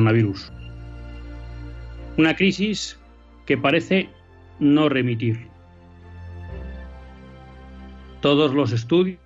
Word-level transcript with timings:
Coronavirus. 0.00 0.50
Una 2.16 2.34
crisis 2.34 2.98
que 3.44 3.58
parece 3.58 4.08
no 4.58 4.88
remitir. 4.88 5.48
Todos 8.22 8.54
los 8.54 8.72
estudios 8.72 9.18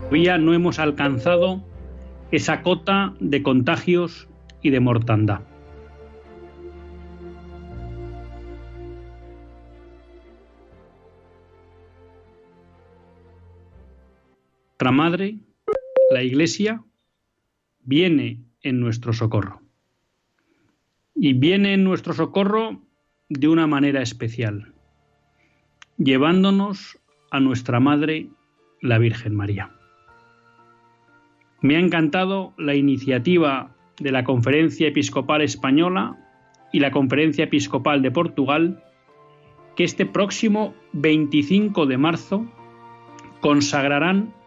todavía 0.00 0.38
no 0.38 0.54
hemos 0.54 0.78
alcanzado 0.78 1.62
esa 2.30 2.62
cota 2.62 3.14
de 3.20 3.42
contagios 3.42 4.28
y 4.62 4.70
de 4.70 4.80
mortandad. 4.80 5.40
Nuestra 14.80 14.92
Madre, 14.92 15.38
la 16.08 16.22
Iglesia, 16.22 16.84
viene 17.80 18.44
en 18.62 18.78
nuestro 18.78 19.12
socorro. 19.12 19.60
Y 21.16 21.32
viene 21.32 21.74
en 21.74 21.82
nuestro 21.82 22.14
socorro 22.14 22.80
de 23.28 23.48
una 23.48 23.66
manera 23.66 24.02
especial, 24.02 24.72
llevándonos 25.96 26.96
a 27.32 27.40
nuestra 27.40 27.80
Madre, 27.80 28.28
la 28.80 28.98
Virgen 28.98 29.34
María. 29.34 29.72
Me 31.60 31.74
ha 31.74 31.80
encantado 31.80 32.54
la 32.56 32.76
iniciativa 32.76 33.74
de 33.98 34.12
la 34.12 34.22
Conferencia 34.22 34.86
Episcopal 34.86 35.42
Española 35.42 36.16
y 36.72 36.78
la 36.78 36.92
Conferencia 36.92 37.46
Episcopal 37.46 38.00
de 38.00 38.12
Portugal, 38.12 38.84
que 39.74 39.82
este 39.82 40.06
próximo 40.06 40.72
25 40.92 41.86
de 41.86 41.98
marzo 41.98 42.46
consagrarán 43.40 44.37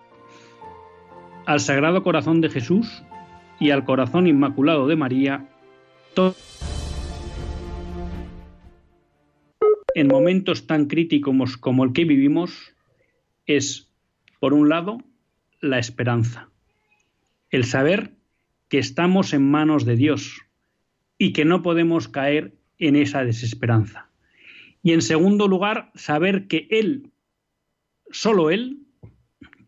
al 1.51 1.59
Sagrado 1.59 2.01
Corazón 2.01 2.39
de 2.39 2.49
Jesús 2.49 3.03
y 3.59 3.71
al 3.71 3.83
Corazón 3.83 4.25
Inmaculado 4.25 4.87
de 4.87 4.95
María, 4.95 5.49
en 9.93 10.07
momentos 10.07 10.65
tan 10.65 10.85
críticos 10.85 11.57
como 11.57 11.83
el 11.83 11.91
que 11.91 12.05
vivimos, 12.05 12.73
es, 13.45 13.91
por 14.39 14.53
un 14.53 14.69
lado, 14.69 14.99
la 15.59 15.77
esperanza, 15.77 16.49
el 17.49 17.65
saber 17.65 18.13
que 18.69 18.79
estamos 18.79 19.33
en 19.33 19.43
manos 19.43 19.83
de 19.83 19.97
Dios 19.97 20.43
y 21.17 21.33
que 21.33 21.43
no 21.43 21.63
podemos 21.63 22.07
caer 22.07 22.53
en 22.77 22.95
esa 22.95 23.25
desesperanza. 23.25 24.09
Y 24.83 24.93
en 24.93 25.01
segundo 25.01 25.49
lugar, 25.49 25.91
saber 25.95 26.47
que 26.47 26.69
Él, 26.71 27.11
solo 28.09 28.51
Él, 28.51 28.77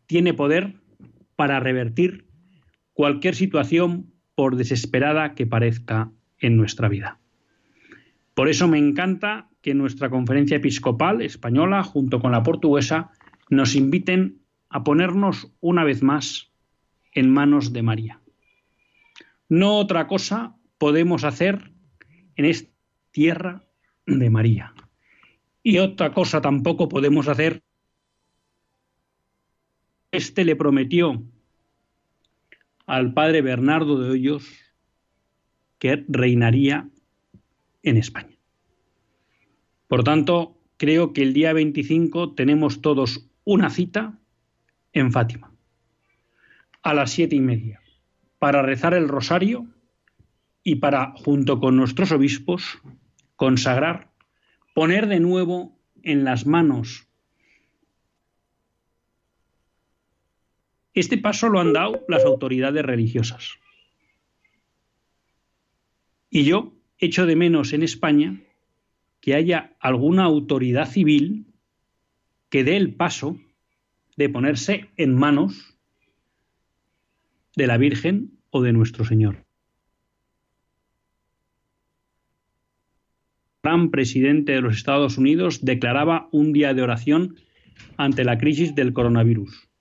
tiene 0.07 0.33
poder 0.33 0.81
para 1.43 1.59
revertir 1.59 2.25
cualquier 2.93 3.35
situación 3.35 4.13
por 4.33 4.55
desesperada 4.55 5.35
que 5.35 5.45
parezca 5.45 6.09
en 6.39 6.55
nuestra 6.55 6.87
vida. 6.87 7.19
Por 8.33 8.47
eso 8.47 8.69
me 8.69 8.77
encanta 8.77 9.49
que 9.61 9.73
nuestra 9.73 10.09
conferencia 10.09 10.55
episcopal 10.55 11.21
española, 11.21 11.83
junto 11.83 12.21
con 12.21 12.31
la 12.31 12.43
portuguesa, 12.43 13.11
nos 13.49 13.75
inviten 13.75 14.39
a 14.69 14.85
ponernos 14.85 15.51
una 15.59 15.83
vez 15.83 16.01
más 16.01 16.49
en 17.11 17.29
manos 17.29 17.73
de 17.73 17.81
María. 17.81 18.21
No 19.49 19.75
otra 19.79 20.07
cosa 20.07 20.55
podemos 20.77 21.25
hacer 21.25 21.73
en 22.37 22.45
esta 22.45 22.71
tierra 23.11 23.65
de 24.05 24.29
María. 24.29 24.73
Y 25.61 25.79
otra 25.79 26.13
cosa 26.13 26.39
tampoco 26.39 26.87
podemos 26.87 27.27
hacer 27.27 27.61
este 30.13 30.45
le 30.45 30.55
prometió 30.55 31.21
al 32.85 33.13
padre 33.13 33.41
Bernardo 33.41 33.99
de 33.99 34.09
Hoyos 34.09 34.47
que 35.79 36.05
reinaría 36.07 36.89
en 37.81 37.97
España. 37.97 38.37
Por 39.87 40.03
tanto, 40.03 40.57
creo 40.77 41.13
que 41.13 41.21
el 41.21 41.33
día 41.33 41.53
25 41.53 42.33
tenemos 42.33 42.81
todos 42.81 43.29
una 43.43 43.69
cita 43.69 44.17
en 44.93 45.11
Fátima, 45.11 45.51
a 46.81 46.93
las 46.93 47.11
siete 47.11 47.35
y 47.35 47.41
media, 47.41 47.81
para 48.39 48.61
rezar 48.61 48.93
el 48.93 49.07
rosario 49.07 49.67
y 50.63 50.75
para, 50.75 51.13
junto 51.15 51.59
con 51.59 51.75
nuestros 51.75 52.11
obispos, 52.11 52.79
consagrar, 53.35 54.11
poner 54.73 55.07
de 55.07 55.19
nuevo 55.19 55.77
en 56.01 56.23
las 56.23 56.45
manos 56.45 57.07
Este 60.93 61.17
paso 61.17 61.49
lo 61.49 61.59
han 61.59 61.73
dado 61.73 62.05
las 62.07 62.23
autoridades 62.23 62.83
religiosas. 62.83 63.53
Y 66.29 66.45
yo 66.45 66.73
echo 66.99 67.25
de 67.25 67.35
menos 67.35 67.73
en 67.73 67.83
España 67.83 68.41
que 69.19 69.33
haya 69.33 69.75
alguna 69.79 70.23
autoridad 70.23 70.89
civil 70.89 71.45
que 72.49 72.63
dé 72.63 72.77
el 72.77 72.93
paso 72.93 73.37
de 74.17 74.29
ponerse 74.29 74.89
en 74.97 75.15
manos 75.15 75.77
de 77.55 77.67
la 77.67 77.77
Virgen 77.77 78.37
o 78.51 78.61
de 78.61 78.73
nuestro 78.73 79.05
Señor. 79.05 79.45
Gran 83.63 83.89
presidente 83.89 84.51
de 84.51 84.61
los 84.61 84.75
Estados 84.75 85.17
Unidos 85.17 85.63
declaraba 85.63 86.27
un 86.31 86.51
día 86.51 86.73
de 86.73 86.81
oración 86.81 87.37
ante 87.97 88.23
la 88.23 88.37
crisis 88.37 88.75
del 88.75 88.93
coronavirus 88.93 89.72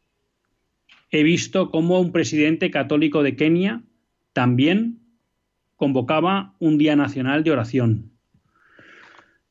he 1.13 1.23
visto 1.23 1.71
cómo 1.71 2.01
un 2.01 2.11
presidente 2.11 2.71
católico 2.71 3.23
de 3.23 3.37
Kenia 3.37 3.83
también 4.33 4.99
convocaba 5.77 6.57
un 6.59 6.79
día 6.79 6.97
nacional 6.97 7.45
de 7.45 7.51
oración. 7.51 8.11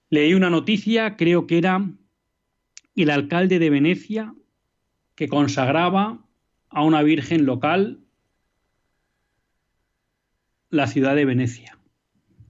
Leí 0.10 0.34
una 0.34 0.50
noticia, 0.50 1.16
creo 1.16 1.46
que 1.46 1.60
era 1.60 1.88
el 2.96 3.10
alcalde 3.12 3.60
de 3.60 3.70
Venecia, 3.70 4.34
que 5.16 5.30
consagraba 5.30 6.26
a 6.70 6.84
una 6.84 7.04
virgen 7.04 7.46
local 7.46 8.00
la 10.70 10.88
ciudad 10.88 11.16
de 11.16 11.26
Venecia. 11.26 11.78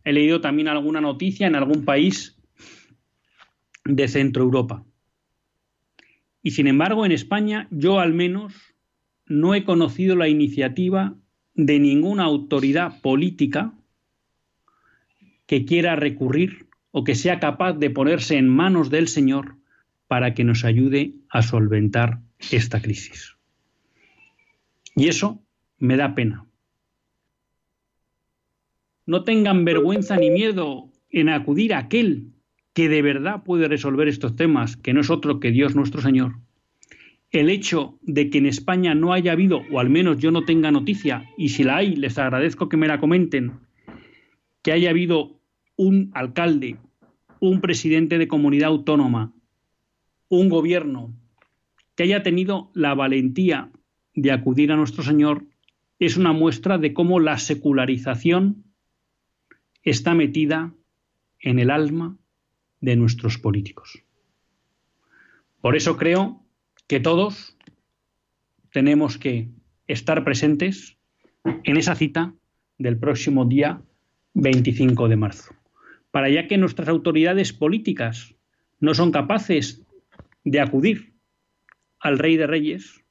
He 0.06 0.14
leído 0.14 0.40
también 0.40 0.70
alguna 0.70 1.02
noticia 1.02 1.48
en 1.48 1.56
algún 1.56 1.84
país 1.84 2.40
de 3.84 4.08
Centro 4.08 4.44
Europa. 4.44 4.86
Y 6.42 6.52
sin 6.52 6.68
embargo, 6.68 7.06
en 7.06 7.12
España, 7.12 7.68
yo 7.72 8.00
al 8.00 8.14
menos 8.14 8.72
no 9.32 9.56
he 9.56 9.64
conocido 9.64 10.16
la 10.16 10.28
iniciativa 10.28 11.16
de 11.56 11.80
ninguna 11.80 12.24
autoridad 12.24 13.02
política 13.02 13.74
que 15.46 15.66
quiera 15.66 15.96
recurrir 15.96 16.68
o 16.92 17.04
que 17.06 17.16
sea 17.16 17.40
capaz 17.40 17.74
de 17.74 17.90
ponerse 17.90 18.38
en 18.38 18.50
manos 18.50 18.90
del 18.90 19.08
Señor 19.08 19.56
para 20.08 20.34
que 20.34 20.44
nos 20.44 20.66
ayude 20.66 21.14
a 21.30 21.42
solventar 21.42 22.20
esta 22.52 22.82
crisis. 22.82 23.38
Y 24.96 25.08
eso 25.08 25.42
me 25.78 25.96
da 25.96 26.14
pena. 26.14 26.46
No 29.06 29.24
tengan 29.24 29.64
vergüenza 29.64 30.18
ni 30.18 30.30
miedo 30.30 30.90
en 31.10 31.30
acudir 31.30 31.74
a 31.74 31.80
aquel 31.80 32.34
que 32.74 32.90
de 32.90 33.02
verdad 33.02 33.44
puede 33.44 33.70
resolver 33.70 34.10
estos 34.10 34.36
temas, 34.36 34.76
que 34.76 34.94
no 34.94 35.00
es 35.00 35.10
otro 35.10 35.40
que 35.40 35.52
Dios 35.52 35.76
nuestro 35.76 36.02
Señor, 36.02 36.36
el 37.32 37.50
hecho 37.50 37.98
de 38.02 38.30
que 38.30 38.40
en 38.40 38.46
España 38.46 38.94
no 38.94 39.14
haya 39.14 39.32
habido, 39.32 39.62
o 39.72 39.80
al 39.80 39.90
menos 39.90 40.18
yo 40.18 40.32
no 40.32 40.44
tenga 40.44 40.72
noticia, 40.72 41.30
y 41.38 41.50
si 41.50 41.64
la 41.64 41.78
hay, 41.78 41.96
les 41.96 42.18
agradezco 42.18 42.68
que 42.68 42.78
me 42.78 42.88
la 42.88 43.00
comenten, 43.00 43.54
que 44.62 44.74
haya 44.74 44.90
habido 44.90 45.40
un 45.78 46.12
alcalde, 46.14 46.78
un 47.40 47.62
presidente 47.62 48.18
de 48.18 48.28
comunidad 48.28 48.70
autónoma, 48.70 49.34
un 50.28 50.50
gobierno 50.50 51.14
que 51.96 52.04
haya 52.04 52.22
tenido 52.22 52.70
la 52.74 52.94
valentía 52.94 53.72
de 54.14 54.32
acudir 54.32 54.72
a 54.72 54.76
nuestro 54.76 55.04
Señor, 55.04 55.46
es 56.00 56.18
una 56.18 56.34
muestra 56.34 56.78
de 56.78 56.94
cómo 56.94 57.20
la 57.20 57.38
secularización 57.38 58.66
está 59.84 60.14
metida 60.14 60.74
en 61.40 61.60
el 61.60 61.72
alma 61.72 62.18
de 62.82 62.96
nuestros 62.96 63.38
políticos. 63.38 64.04
Por 65.62 65.76
eso 65.76 65.98
creo 65.98 66.41
que 66.92 67.00
todos 67.00 67.56
tenemos 68.74 69.18
que 69.18 69.48
estar 69.88 70.26
presentes 70.26 70.98
en 71.64 71.78
esa 71.78 71.96
cita 71.96 72.34
del 72.78 72.98
próximo 72.98 73.46
día 73.46 73.82
25 74.34 75.08
de 75.08 75.16
marzo, 75.16 75.56
para 76.12 76.30
ya 76.30 76.50
que 76.50 76.58
nuestras 76.58 76.90
autoridades 76.90 77.54
políticas 77.54 78.36
no 78.82 78.94
son 78.94 79.14
capaces 79.14 79.88
de 80.44 80.60
acudir 80.60 81.14
al 82.02 82.20
Rey 82.20 82.36
de 82.36 82.48
Reyes, 82.48 83.02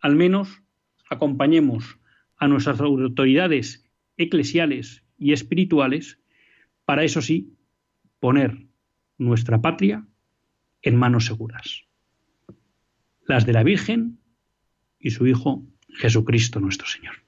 al 0.00 0.16
menos 0.16 0.64
acompañemos 1.08 2.00
a 2.38 2.48
nuestras 2.48 2.80
autoridades 2.80 3.84
eclesiales 4.16 5.04
y 5.16 5.32
espirituales 5.32 6.18
para, 6.84 7.04
eso 7.04 7.22
sí, 7.22 7.54
poner 8.18 8.66
nuestra 9.16 9.60
patria 9.60 10.04
en 10.82 10.96
manos 10.96 11.26
seguras 11.26 11.87
las 13.28 13.46
de 13.46 13.52
la 13.52 13.62
Virgen 13.62 14.18
y 14.98 15.10
su 15.10 15.26
Hijo 15.26 15.62
Jesucristo 15.90 16.60
nuestro 16.60 16.88
Señor. 16.88 17.27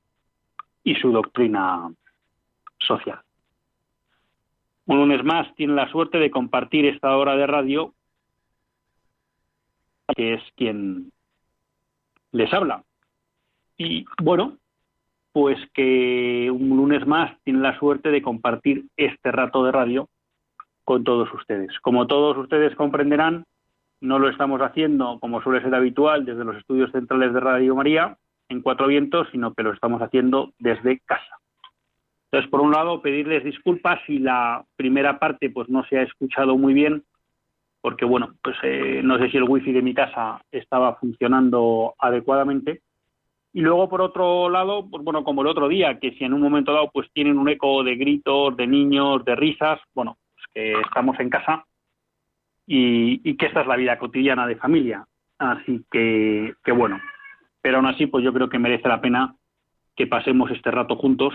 y 0.83 0.95
su 0.95 1.11
doctrina 1.11 1.91
social. 2.79 3.21
Un 4.85 4.97
lunes 4.97 5.23
más 5.23 5.53
tiene 5.55 5.73
la 5.73 5.89
suerte 5.89 6.17
de 6.17 6.31
compartir 6.31 6.85
esta 6.85 7.15
hora 7.15 7.35
de 7.35 7.47
radio, 7.47 7.93
que 10.15 10.33
es 10.33 10.43
quien 10.55 11.11
les 12.31 12.51
habla. 12.53 12.83
Y 13.77 14.05
bueno, 14.21 14.57
pues 15.31 15.57
que 15.73 16.49
un 16.51 16.69
lunes 16.69 17.05
más 17.07 17.39
tiene 17.43 17.59
la 17.59 17.77
suerte 17.79 18.09
de 18.09 18.21
compartir 18.21 18.85
este 18.97 19.31
rato 19.31 19.63
de 19.63 19.71
radio 19.71 20.09
con 20.83 21.03
todos 21.03 21.33
ustedes. 21.33 21.79
Como 21.79 22.07
todos 22.07 22.37
ustedes 22.37 22.75
comprenderán, 22.75 23.45
no 24.01 24.19
lo 24.19 24.29
estamos 24.29 24.61
haciendo 24.61 25.19
como 25.19 25.41
suele 25.41 25.61
ser 25.61 25.73
habitual 25.73 26.25
desde 26.25 26.43
los 26.43 26.57
estudios 26.57 26.91
centrales 26.91 27.33
de 27.33 27.39
Radio 27.39 27.75
María, 27.75 28.17
en 28.51 28.61
Cuatro 28.61 28.87
Vientos, 28.87 29.27
sino 29.31 29.53
que 29.53 29.63
lo 29.63 29.73
estamos 29.73 30.01
haciendo 30.01 30.53
desde 30.59 30.99
casa. 30.99 31.39
Entonces, 32.25 32.49
por 32.49 32.61
un 32.61 32.71
lado, 32.71 33.01
pedirles 33.01 33.43
disculpas 33.43 33.99
si 34.05 34.19
la 34.19 34.63
primera 34.75 35.19
parte 35.19 35.49
pues 35.49 35.69
no 35.69 35.83
se 35.85 35.97
ha 35.97 36.03
escuchado 36.03 36.57
muy 36.57 36.73
bien, 36.73 37.03
porque 37.81 38.05
bueno, 38.05 38.35
pues 38.43 38.55
eh, 38.63 39.01
no 39.03 39.17
sé 39.17 39.29
si 39.29 39.37
el 39.37 39.43
wifi 39.43 39.71
de 39.71 39.81
mi 39.81 39.93
casa 39.93 40.41
estaba 40.51 40.95
funcionando 40.95 41.95
adecuadamente. 41.97 42.81
Y 43.53 43.61
luego, 43.61 43.89
por 43.89 44.01
otro 44.01 44.49
lado, 44.49 44.87
pues 44.89 45.03
bueno, 45.03 45.25
como 45.25 45.41
el 45.41 45.47
otro 45.47 45.67
día, 45.67 45.99
que 45.99 46.11
si 46.13 46.23
en 46.23 46.33
un 46.33 46.41
momento 46.41 46.71
dado 46.71 46.89
pues 46.93 47.11
tienen 47.11 47.37
un 47.37 47.49
eco 47.49 47.83
de 47.83 47.95
gritos, 47.95 48.55
de 48.55 48.67
niños, 48.67 49.25
de 49.25 49.35
risas, 49.35 49.79
bueno, 49.93 50.17
pues 50.33 50.45
que 50.53 50.81
estamos 50.81 51.19
en 51.19 51.29
casa 51.29 51.65
y, 52.65 53.29
y 53.29 53.35
que 53.35 53.47
esta 53.47 53.61
es 53.61 53.67
la 53.67 53.75
vida 53.75 53.97
cotidiana 53.97 54.47
de 54.47 54.55
familia. 54.55 55.05
Así 55.37 55.83
que, 55.91 56.53
que 56.63 56.71
bueno, 56.71 57.01
pero 57.61 57.77
aún 57.77 57.85
así, 57.85 58.07
pues 58.07 58.23
yo 58.23 58.33
creo 58.33 58.49
que 58.49 58.59
merece 58.59 58.87
la 58.87 59.01
pena 59.01 59.35
que 59.95 60.07
pasemos 60.07 60.49
este 60.51 60.71
rato 60.71 60.95
juntos 60.95 61.33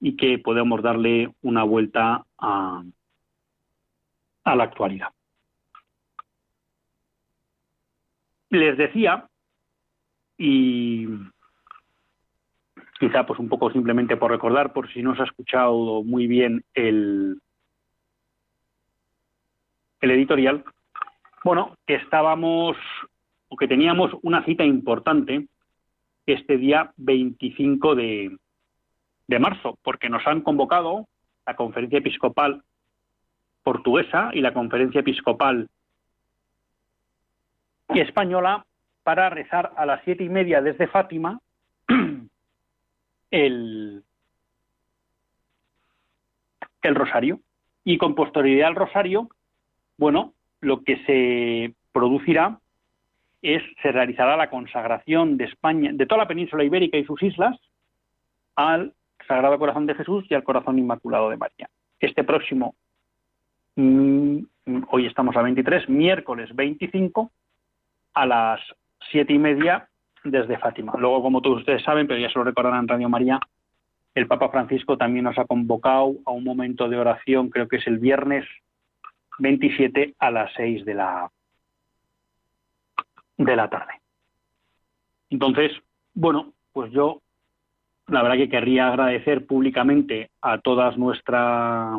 y 0.00 0.16
que 0.16 0.38
podamos 0.38 0.82
darle 0.82 1.32
una 1.42 1.62
vuelta 1.62 2.24
a, 2.38 2.82
la 4.44 4.64
actualidad. 4.64 5.08
Les 8.50 8.76
decía, 8.76 9.26
y 10.36 11.06
quizá 12.98 13.24
pues 13.26 13.38
un 13.40 13.48
poco 13.48 13.70
simplemente 13.70 14.16
por 14.16 14.30
recordar, 14.30 14.72
por 14.72 14.92
si 14.92 15.02
no 15.02 15.14
se 15.14 15.22
ha 15.22 15.26
escuchado 15.26 16.02
muy 16.04 16.26
bien 16.26 16.64
el, 16.74 17.40
el 20.00 20.10
editorial, 20.10 20.64
bueno, 21.44 21.76
que 21.86 21.94
estábamos 21.94 22.76
que 23.56 23.68
teníamos 23.68 24.12
una 24.22 24.44
cita 24.44 24.64
importante 24.64 25.46
este 26.26 26.56
día 26.56 26.92
25 26.96 27.94
de, 27.94 28.36
de 29.26 29.38
marzo, 29.38 29.78
porque 29.82 30.08
nos 30.08 30.26
han 30.26 30.40
convocado 30.40 31.06
la 31.46 31.56
conferencia 31.56 31.98
episcopal 31.98 32.62
portuguesa 33.62 34.30
y 34.32 34.40
la 34.40 34.52
conferencia 34.52 35.00
episcopal 35.00 35.68
española 37.88 38.64
para 39.02 39.28
rezar 39.30 39.72
a 39.76 39.86
las 39.86 40.02
siete 40.04 40.24
y 40.24 40.28
media 40.28 40.62
desde 40.62 40.86
Fátima 40.86 41.38
el, 43.30 44.02
el 46.82 46.94
rosario. 46.94 47.40
Y 47.86 47.98
con 47.98 48.14
posterioridad 48.14 48.68
al 48.68 48.76
rosario, 48.76 49.28
bueno, 49.98 50.32
lo 50.60 50.82
que 50.82 51.04
se 51.04 51.74
producirá 51.92 52.58
es, 53.44 53.62
se 53.82 53.92
realizará 53.92 54.36
la 54.36 54.48
consagración 54.48 55.36
de 55.36 55.44
España, 55.44 55.90
de 55.92 56.06
toda 56.06 56.22
la 56.22 56.28
península 56.28 56.64
ibérica 56.64 56.96
y 56.96 57.04
sus 57.04 57.22
islas, 57.22 57.56
al 58.56 58.94
Sagrado 59.28 59.58
Corazón 59.58 59.86
de 59.86 59.94
Jesús 59.94 60.24
y 60.30 60.34
al 60.34 60.44
Corazón 60.44 60.78
Inmaculado 60.78 61.28
de 61.28 61.36
María. 61.36 61.68
Este 62.00 62.24
próximo, 62.24 62.74
mm, 63.76 64.38
hoy 64.88 65.06
estamos 65.06 65.36
a 65.36 65.42
23, 65.42 65.88
miércoles 65.90 66.54
25, 66.54 67.30
a 68.14 68.26
las 68.26 68.60
siete 69.10 69.34
y 69.34 69.38
media 69.38 69.88
desde 70.24 70.58
Fátima. 70.58 70.94
Luego, 70.98 71.22
como 71.22 71.42
todos 71.42 71.58
ustedes 71.58 71.82
saben, 71.82 72.06
pero 72.06 72.18
ya 72.18 72.30
se 72.30 72.38
lo 72.38 72.44
recordarán 72.44 72.80
en 72.80 72.88
Radio 72.88 73.08
María, 73.10 73.38
el 74.14 74.26
Papa 74.26 74.48
Francisco 74.48 74.96
también 74.96 75.24
nos 75.24 75.38
ha 75.38 75.44
convocado 75.44 76.14
a 76.24 76.30
un 76.30 76.44
momento 76.44 76.88
de 76.88 76.96
oración, 76.96 77.50
creo 77.50 77.68
que 77.68 77.76
es 77.76 77.86
el 77.86 77.98
viernes 77.98 78.46
27 79.38 80.14
a 80.18 80.30
las 80.30 80.52
6 80.54 80.84
de 80.84 80.94
la, 80.94 81.30
de 83.36 83.56
la 83.56 83.68
tarde. 83.68 84.00
Entonces, 85.30 85.72
bueno, 86.14 86.52
pues 86.72 86.92
yo 86.92 87.20
la 88.06 88.22
verdad 88.22 88.36
que 88.36 88.48
querría 88.48 88.88
agradecer 88.88 89.46
públicamente 89.46 90.30
a 90.42 90.58
todas 90.58 90.96
nuestra 90.98 91.98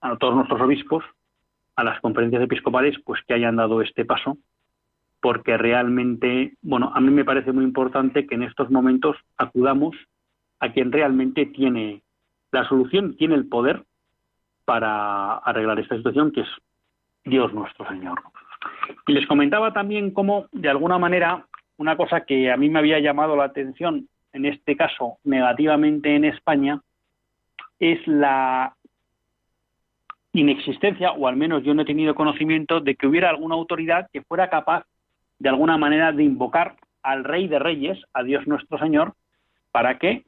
a 0.00 0.16
todos 0.18 0.34
nuestros 0.34 0.60
obispos, 0.60 1.04
a 1.76 1.84
las 1.84 1.98
conferencias 2.00 2.42
episcopales, 2.42 2.96
pues 3.04 3.22
que 3.26 3.34
hayan 3.34 3.56
dado 3.56 3.80
este 3.80 4.04
paso, 4.04 4.36
porque 5.22 5.56
realmente, 5.56 6.54
bueno, 6.60 6.92
a 6.94 7.00
mí 7.00 7.10
me 7.10 7.24
parece 7.24 7.52
muy 7.52 7.64
importante 7.64 8.26
que 8.26 8.34
en 8.34 8.42
estos 8.42 8.70
momentos 8.70 9.16
acudamos 9.38 9.96
a 10.60 10.72
quien 10.72 10.92
realmente 10.92 11.46
tiene 11.46 12.02
la 12.52 12.68
solución, 12.68 13.16
tiene 13.16 13.34
el 13.34 13.48
poder 13.48 13.84
para 14.66 15.36
arreglar 15.38 15.80
esta 15.80 15.96
situación, 15.96 16.30
que 16.32 16.42
es 16.42 16.48
Dios 17.24 17.52
nuestro 17.54 17.88
Señor. 17.88 18.20
Y 19.06 19.12
les 19.12 19.26
comentaba 19.26 19.72
también 19.72 20.10
cómo, 20.10 20.46
de 20.52 20.68
alguna 20.68 20.98
manera, 20.98 21.46
una 21.76 21.96
cosa 21.96 22.22
que 22.22 22.50
a 22.50 22.56
mí 22.56 22.68
me 22.68 22.78
había 22.78 22.98
llamado 23.00 23.36
la 23.36 23.44
atención, 23.44 24.08
en 24.32 24.46
este 24.46 24.76
caso 24.76 25.18
negativamente 25.24 26.14
en 26.14 26.24
España, 26.24 26.80
es 27.78 28.06
la 28.06 28.74
inexistencia, 30.32 31.12
o 31.12 31.28
al 31.28 31.36
menos 31.36 31.62
yo 31.62 31.74
no 31.74 31.82
he 31.82 31.86
tenido 31.86 32.14
conocimiento, 32.14 32.80
de 32.80 32.96
que 32.96 33.06
hubiera 33.06 33.30
alguna 33.30 33.54
autoridad 33.54 34.08
que 34.12 34.22
fuera 34.22 34.50
capaz, 34.50 34.84
de 35.38 35.48
alguna 35.48 35.76
manera, 35.76 36.12
de 36.12 36.24
invocar 36.24 36.76
al 37.02 37.24
Rey 37.24 37.48
de 37.48 37.58
Reyes, 37.58 38.02
a 38.12 38.22
Dios 38.22 38.46
nuestro 38.46 38.78
Señor, 38.78 39.14
para 39.70 39.98
que 39.98 40.24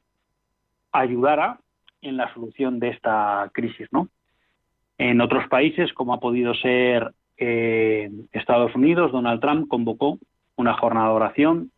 ayudara 0.92 1.58
en 2.02 2.16
la 2.16 2.32
solución 2.34 2.78
de 2.78 2.90
esta 2.90 3.50
crisis, 3.52 3.88
¿no? 3.90 4.08
En 4.98 5.20
otros 5.20 5.48
países, 5.48 5.92
como 5.92 6.14
ha 6.14 6.20
podido 6.20 6.54
ser 6.54 7.12
eh, 7.38 8.10
Estados 8.32 8.74
Unidos, 8.74 9.12
Donald 9.12 9.40
Trump 9.40 9.68
convocó 9.68 10.18
una 10.56 10.74
jornada 10.74 11.08
de 11.08 11.14
oración. 11.14 11.70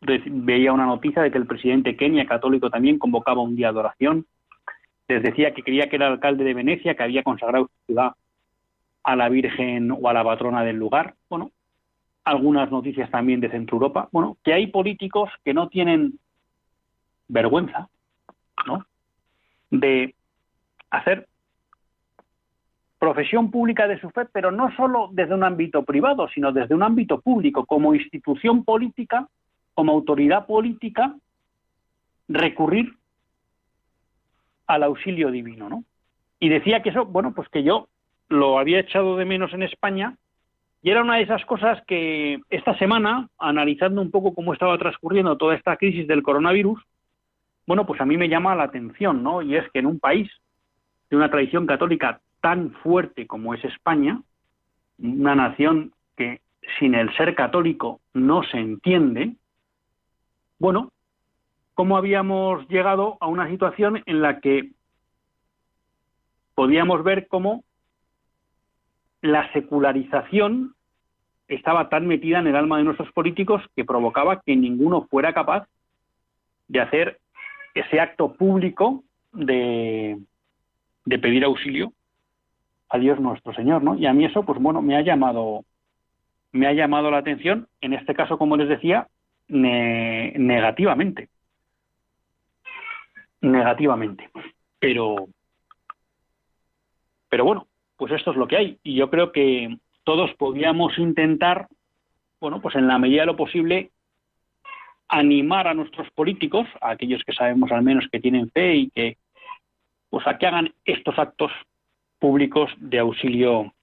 Veía 0.00 0.72
una 0.72 0.86
noticia 0.86 1.22
de 1.22 1.30
que 1.30 1.38
el 1.38 1.46
presidente 1.46 1.96
Kenia, 1.96 2.26
católico, 2.26 2.70
también 2.70 2.98
convocaba 2.98 3.42
un 3.42 3.56
día 3.56 3.72
de 3.72 3.78
oración. 3.78 4.26
Les 5.08 5.22
decía 5.22 5.54
que 5.54 5.62
quería 5.62 5.88
que 5.88 5.96
era 5.96 6.08
alcalde 6.08 6.44
de 6.44 6.54
Venecia, 6.54 6.94
que 6.94 7.02
había 7.02 7.22
consagrado 7.22 7.66
su 7.66 7.86
ciudad 7.86 8.12
a 9.04 9.16
la 9.16 9.28
Virgen 9.28 9.90
o 9.92 10.08
a 10.08 10.12
la 10.12 10.24
patrona 10.24 10.64
del 10.64 10.76
lugar. 10.76 11.14
Bueno, 11.30 11.52
algunas 12.24 12.70
noticias 12.70 13.10
también 13.10 13.40
de 13.40 13.50
Centro 13.50 13.76
Europa. 13.76 14.08
Bueno, 14.10 14.36
que 14.42 14.52
hay 14.52 14.66
políticos 14.66 15.30
que 15.44 15.54
no 15.54 15.68
tienen 15.68 16.18
vergüenza, 17.28 17.88
¿no? 18.66 18.84
De 19.70 20.14
hacer 20.90 21.28
profesión 22.98 23.50
pública 23.50 23.86
de 23.86 24.00
su 24.00 24.10
fe, 24.10 24.24
pero 24.32 24.50
no 24.50 24.74
solo 24.76 25.10
desde 25.12 25.34
un 25.34 25.44
ámbito 25.44 25.84
privado, 25.84 26.28
sino 26.28 26.52
desde 26.52 26.74
un 26.74 26.82
ámbito 26.82 27.20
público, 27.20 27.66
como 27.66 27.94
institución 27.94 28.64
política, 28.64 29.28
como 29.74 29.92
autoridad 29.92 30.46
política, 30.46 31.14
recurrir 32.28 32.94
al 34.66 34.82
auxilio 34.82 35.30
divino, 35.30 35.68
¿no? 35.68 35.84
Y 36.40 36.48
decía 36.48 36.82
que 36.82 36.90
eso, 36.90 37.04
bueno, 37.06 37.32
pues 37.34 37.48
que 37.48 37.62
yo 37.62 37.88
lo 38.28 38.58
había 38.58 38.80
echado 38.80 39.16
de 39.16 39.24
menos 39.24 39.52
en 39.52 39.62
España 39.62 40.16
y 40.82 40.90
era 40.90 41.02
una 41.02 41.16
de 41.16 41.22
esas 41.22 41.44
cosas 41.44 41.82
que 41.86 42.40
esta 42.50 42.76
semana, 42.78 43.28
analizando 43.38 44.00
un 44.00 44.10
poco 44.10 44.34
cómo 44.34 44.52
estaba 44.52 44.76
transcurriendo 44.78 45.36
toda 45.36 45.54
esta 45.54 45.76
crisis 45.76 46.06
del 46.06 46.22
coronavirus, 46.22 46.80
bueno, 47.66 47.86
pues 47.86 48.00
a 48.00 48.04
mí 48.04 48.16
me 48.16 48.28
llama 48.28 48.54
la 48.54 48.64
atención, 48.64 49.22
¿no? 49.22 49.42
Y 49.42 49.56
es 49.56 49.68
que 49.72 49.80
en 49.80 49.86
un 49.86 49.98
país 49.98 50.30
de 51.10 51.16
una 51.16 51.30
tradición 51.30 51.66
católica 51.66 52.20
tan 52.46 52.70
fuerte 52.74 53.26
como 53.26 53.54
es 53.54 53.64
España, 53.64 54.22
una 55.00 55.34
nación 55.34 55.92
que 56.16 56.42
sin 56.78 56.94
el 56.94 57.12
ser 57.16 57.34
católico 57.34 57.98
no 58.14 58.44
se 58.44 58.58
entiende, 58.58 59.34
bueno, 60.60 60.92
¿cómo 61.74 61.96
habíamos 61.96 62.68
llegado 62.68 63.18
a 63.18 63.26
una 63.26 63.48
situación 63.48 64.00
en 64.06 64.22
la 64.22 64.38
que 64.38 64.70
podíamos 66.54 67.02
ver 67.02 67.26
cómo 67.26 67.64
la 69.22 69.52
secularización 69.52 70.76
estaba 71.48 71.88
tan 71.88 72.06
metida 72.06 72.38
en 72.38 72.46
el 72.46 72.54
alma 72.54 72.78
de 72.78 72.84
nuestros 72.84 73.10
políticos 73.10 73.60
que 73.74 73.84
provocaba 73.84 74.40
que 74.40 74.54
ninguno 74.54 75.08
fuera 75.10 75.32
capaz 75.32 75.66
de 76.68 76.80
hacer 76.80 77.18
ese 77.74 77.98
acto 77.98 78.34
público 78.34 79.02
de, 79.32 80.16
pedir 81.04 81.42
auxilio 81.42 81.92
a 82.88 82.98
Dios 82.98 83.20
nuestro 83.20 83.52
Señor, 83.54 83.82
¿no? 83.82 83.96
Y 83.96 84.06
a 84.06 84.12
mí 84.12 84.24
eso, 84.24 84.44
pues 84.44 84.60
bueno, 84.60 84.82
me 84.82 84.96
ha 84.96 85.00
llamado, 85.02 85.64
me 86.52 86.66
ha 86.66 86.72
llamado 86.72 87.10
la 87.10 87.18
atención, 87.18 87.68
en 87.80 87.94
este 87.94 88.14
caso, 88.14 88.38
como 88.38 88.56
les 88.56 88.68
decía, 88.68 89.08
negativamente. 89.48 91.28
Negativamente. 93.40 94.30
Pero, 94.78 95.28
pero 97.28 97.44
bueno, 97.44 97.66
pues 97.96 98.12
esto 98.12 98.30
es 98.30 98.36
lo 98.36 98.46
que 98.46 98.56
hay. 98.56 98.78
Y 98.82 98.94
yo 98.94 99.10
creo 99.10 99.32
que 99.32 99.76
todos 100.04 100.32
podíamos 100.34 100.98
intentar, 100.98 101.68
bueno, 102.40 102.60
pues 102.60 102.76
en 102.76 102.86
la 102.86 102.98
medida 102.98 103.22
de 103.22 103.26
lo 103.26 103.36
posible, 103.36 103.90
animar 105.08 105.68
a 105.68 105.74
nuestros 105.74 106.10
políticos, 106.10 106.66
a 106.80 106.90
aquellos 106.90 107.22
que 107.24 107.32
sabemos 107.32 107.70
al 107.70 107.82
menos 107.82 108.06
que 108.10 108.20
tienen 108.20 108.50
fe 108.50 108.74
y 108.74 108.90
que, 108.90 109.18
pues 110.10 110.26
a 110.26 110.38
que 110.38 110.46
hagan 110.46 110.72
estos 110.84 111.18
actos 111.18 111.52
públicos 112.18 112.70
de 112.78 112.98
auxilio, 112.98 113.74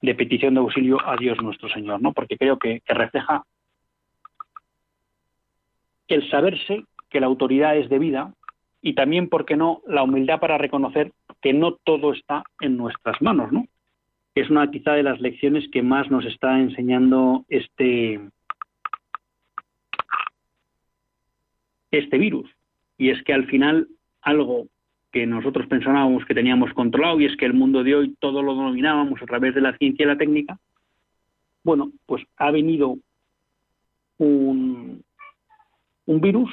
de 0.00 0.14
petición 0.14 0.54
de 0.54 0.60
auxilio 0.60 0.98
a 1.06 1.16
Dios 1.16 1.40
nuestro 1.42 1.68
Señor, 1.68 2.00
¿no? 2.00 2.12
Porque 2.12 2.36
creo 2.36 2.58
que, 2.58 2.82
refleja 2.86 3.44
el 6.08 6.28
saberse 6.30 6.84
que 7.08 7.20
la 7.20 7.26
autoridad 7.26 7.76
es 7.76 7.88
debida 7.88 8.34
y 8.82 8.94
también, 8.94 9.28
¿por 9.28 9.46
qué 9.46 9.56
no?, 9.56 9.82
la 9.86 10.02
humildad 10.02 10.40
para 10.40 10.58
reconocer 10.58 11.12
que 11.40 11.52
no 11.52 11.74
todo 11.84 12.12
está 12.12 12.44
en 12.60 12.76
nuestras 12.76 13.20
manos, 13.22 13.52
¿no? 13.52 13.66
Es 14.34 14.50
una 14.50 14.70
quizá 14.70 14.92
de 14.92 15.02
las 15.02 15.20
lecciones 15.20 15.68
que 15.70 15.82
más 15.82 16.10
nos 16.10 16.24
está 16.24 16.58
enseñando 16.58 17.44
este, 17.48 18.20
este 21.90 22.18
virus. 22.18 22.50
Y 22.98 23.10
es 23.10 23.22
que 23.24 23.34
al 23.34 23.46
final 23.46 23.88
algo 24.22 24.66
que 25.12 25.26
nosotros 25.26 25.66
pensábamos 25.66 26.24
que 26.24 26.34
teníamos 26.34 26.72
controlado 26.72 27.20
y 27.20 27.26
es 27.26 27.36
que 27.36 27.44
el 27.44 27.52
mundo 27.52 27.84
de 27.84 27.94
hoy 27.94 28.16
todo 28.18 28.42
lo 28.42 28.54
dominábamos 28.54 29.20
a 29.22 29.26
través 29.26 29.54
de 29.54 29.60
la 29.60 29.76
ciencia 29.76 30.04
y 30.04 30.06
la 30.06 30.16
técnica, 30.16 30.58
bueno, 31.62 31.92
pues 32.06 32.24
ha 32.38 32.50
venido 32.50 32.96
un, 34.18 35.04
un 36.06 36.20
virus 36.20 36.50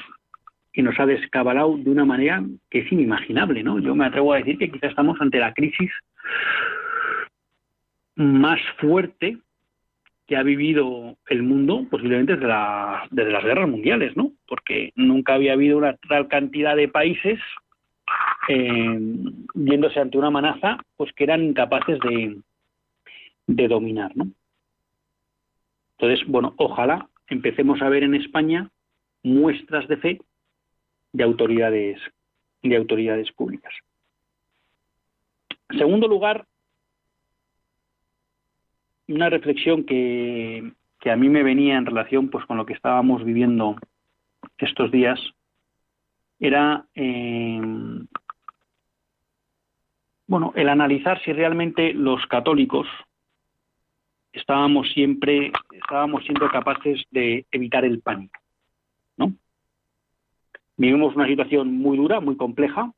y 0.74 0.82
nos 0.82 1.00
ha 1.00 1.06
descabalado 1.06 1.78
de 1.78 1.90
una 1.90 2.06
manera 2.06 2.44
que 2.70 2.80
es 2.80 2.92
inimaginable, 2.92 3.64
¿no? 3.64 3.80
Yo 3.80 3.96
me 3.96 4.06
atrevo 4.06 4.34
a 4.34 4.38
decir 4.38 4.58
que 4.58 4.70
quizás 4.70 4.92
estamos 4.92 5.20
ante 5.22 5.40
la 5.40 5.54
crisis 5.54 5.90
más 8.16 8.60
fuerte 8.78 9.38
que 10.28 10.36
ha 10.36 10.44
vivido 10.44 11.18
el 11.28 11.42
mundo 11.42 11.88
posiblemente 11.90 12.36
desde, 12.36 12.54
desde 13.10 13.32
las 13.32 13.44
guerras 13.44 13.70
mundiales, 13.70 14.16
¿no? 14.16 14.34
Porque 14.48 14.92
nunca 14.96 15.34
había 15.34 15.54
habido 15.54 15.78
una 15.78 15.96
tal 16.08 16.28
cantidad 16.28 16.76
de 16.76 16.88
países 16.88 17.40
eh, 18.52 19.00
viéndose 19.54 20.00
ante 20.00 20.18
una 20.18 20.30
amenaza 20.30 20.84
pues 20.98 21.14
que 21.14 21.24
eran 21.24 21.44
incapaces 21.44 22.00
de, 22.00 22.42
de 23.46 23.68
dominar. 23.68 24.12
¿no? 24.18 24.28
Entonces, 25.98 26.28
bueno, 26.28 26.56
ojalá 26.58 27.08
empecemos 27.28 27.80
a 27.84 27.90
ver 27.90 28.02
en 28.02 28.16
España 28.16 28.72
muestras 29.22 29.88
de 29.88 29.98
fe 29.98 30.22
de 31.14 31.24
autoridades, 31.24 32.00
de 32.64 32.76
autoridades 32.76 33.32
públicas. 33.34 33.74
En 35.70 35.78
segundo 35.78 36.08
lugar, 36.08 36.48
una 39.08 39.30
reflexión 39.30 39.84
que, 39.84 40.74
que 41.00 41.12
a 41.12 41.16
mí 41.16 41.30
me 41.30 41.44
venía 41.44 41.78
en 41.78 41.86
relación 41.86 42.30
pues 42.30 42.46
con 42.46 42.58
lo 42.58 42.66
que 42.66 42.74
estábamos 42.74 43.24
viviendo 43.24 43.76
estos 44.58 44.92
días 44.92 45.20
era 46.40 46.86
eh, 46.96 47.62
bueno 50.30 50.54
el 50.56 50.70
analizar 50.70 51.22
si 51.24 51.34
realmente 51.34 51.94
los 51.94 52.26
católicos 52.28 52.88
estábamos 54.32 54.88
siempre 54.94 55.52
estábamos 55.72 56.24
siendo 56.24 56.48
capaces 56.50 57.04
de 57.10 57.46
evitar 57.52 57.84
el 57.84 58.00
pánico 58.00 58.40
no 59.18 59.34
vivimos 60.78 61.16
una 61.16 61.28
situación 61.28 61.74
muy 61.74 61.98
dura 61.98 62.20
muy 62.22 62.38
compleja. 62.38 62.94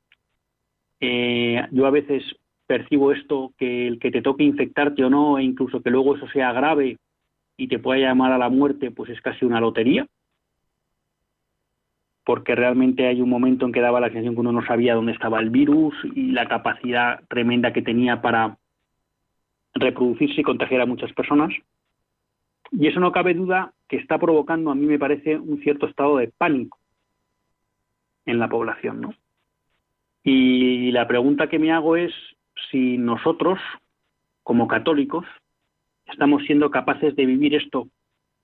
Eh, 0.99 1.59
yo 1.71 1.87
a 1.87 1.89
veces 1.89 2.23
percibo 2.67 3.11
esto 3.11 3.53
que 3.57 3.87
el 3.87 3.97
que 3.97 4.11
te 4.11 4.21
toque 4.21 4.43
infectarte 4.43 5.03
o 5.03 5.09
no 5.09 5.39
e 5.39 5.43
incluso 5.43 5.81
que 5.81 5.89
luego 5.89 6.15
eso 6.15 6.27
sea 6.27 6.53
grave 6.53 6.97
y 7.57 7.67
te 7.67 7.79
pueda 7.79 7.99
llamar 7.99 8.31
a 8.31 8.37
la 8.37 8.49
muerte 8.49 8.91
pues 8.91 9.09
es 9.09 9.19
casi 9.21 9.45
una 9.45 9.59
lotería 9.59 10.05
porque 12.23 12.55
realmente 12.55 13.07
hay 13.07 13.21
un 13.21 13.29
momento 13.29 13.65
en 13.65 13.71
que 13.71 13.81
daba 13.81 13.99
la 13.99 14.07
sensación 14.07 14.35
que 14.35 14.41
uno 14.41 14.51
no 14.51 14.65
sabía 14.65 14.95
dónde 14.95 15.11
estaba 15.11 15.39
el 15.39 15.49
virus 15.49 15.93
y 16.15 16.31
la 16.31 16.47
capacidad 16.47 17.21
tremenda 17.27 17.73
que 17.73 17.81
tenía 17.81 18.21
para 18.21 18.57
reproducirse 19.73 20.41
y 20.41 20.43
contagiar 20.43 20.81
a 20.81 20.85
muchas 20.85 21.11
personas. 21.13 21.51
Y 22.71 22.87
eso 22.87 22.99
no 22.99 23.11
cabe 23.11 23.33
duda 23.33 23.73
que 23.87 23.97
está 23.97 24.17
provocando, 24.17 24.71
a 24.71 24.75
mí 24.75 24.85
me 24.85 24.99
parece, 24.99 25.37
un 25.37 25.61
cierto 25.61 25.87
estado 25.87 26.17
de 26.17 26.27
pánico 26.29 26.77
en 28.25 28.39
la 28.39 28.47
población, 28.47 29.01
¿no? 29.01 29.13
Y 30.23 30.91
la 30.91 31.07
pregunta 31.07 31.49
que 31.49 31.59
me 31.59 31.71
hago 31.71 31.95
es 31.95 32.13
si 32.69 32.97
nosotros, 32.97 33.59
como 34.43 34.67
católicos, 34.67 35.25
estamos 36.05 36.43
siendo 36.43 36.69
capaces 36.69 37.15
de 37.15 37.25
vivir 37.25 37.55
esto 37.55 37.87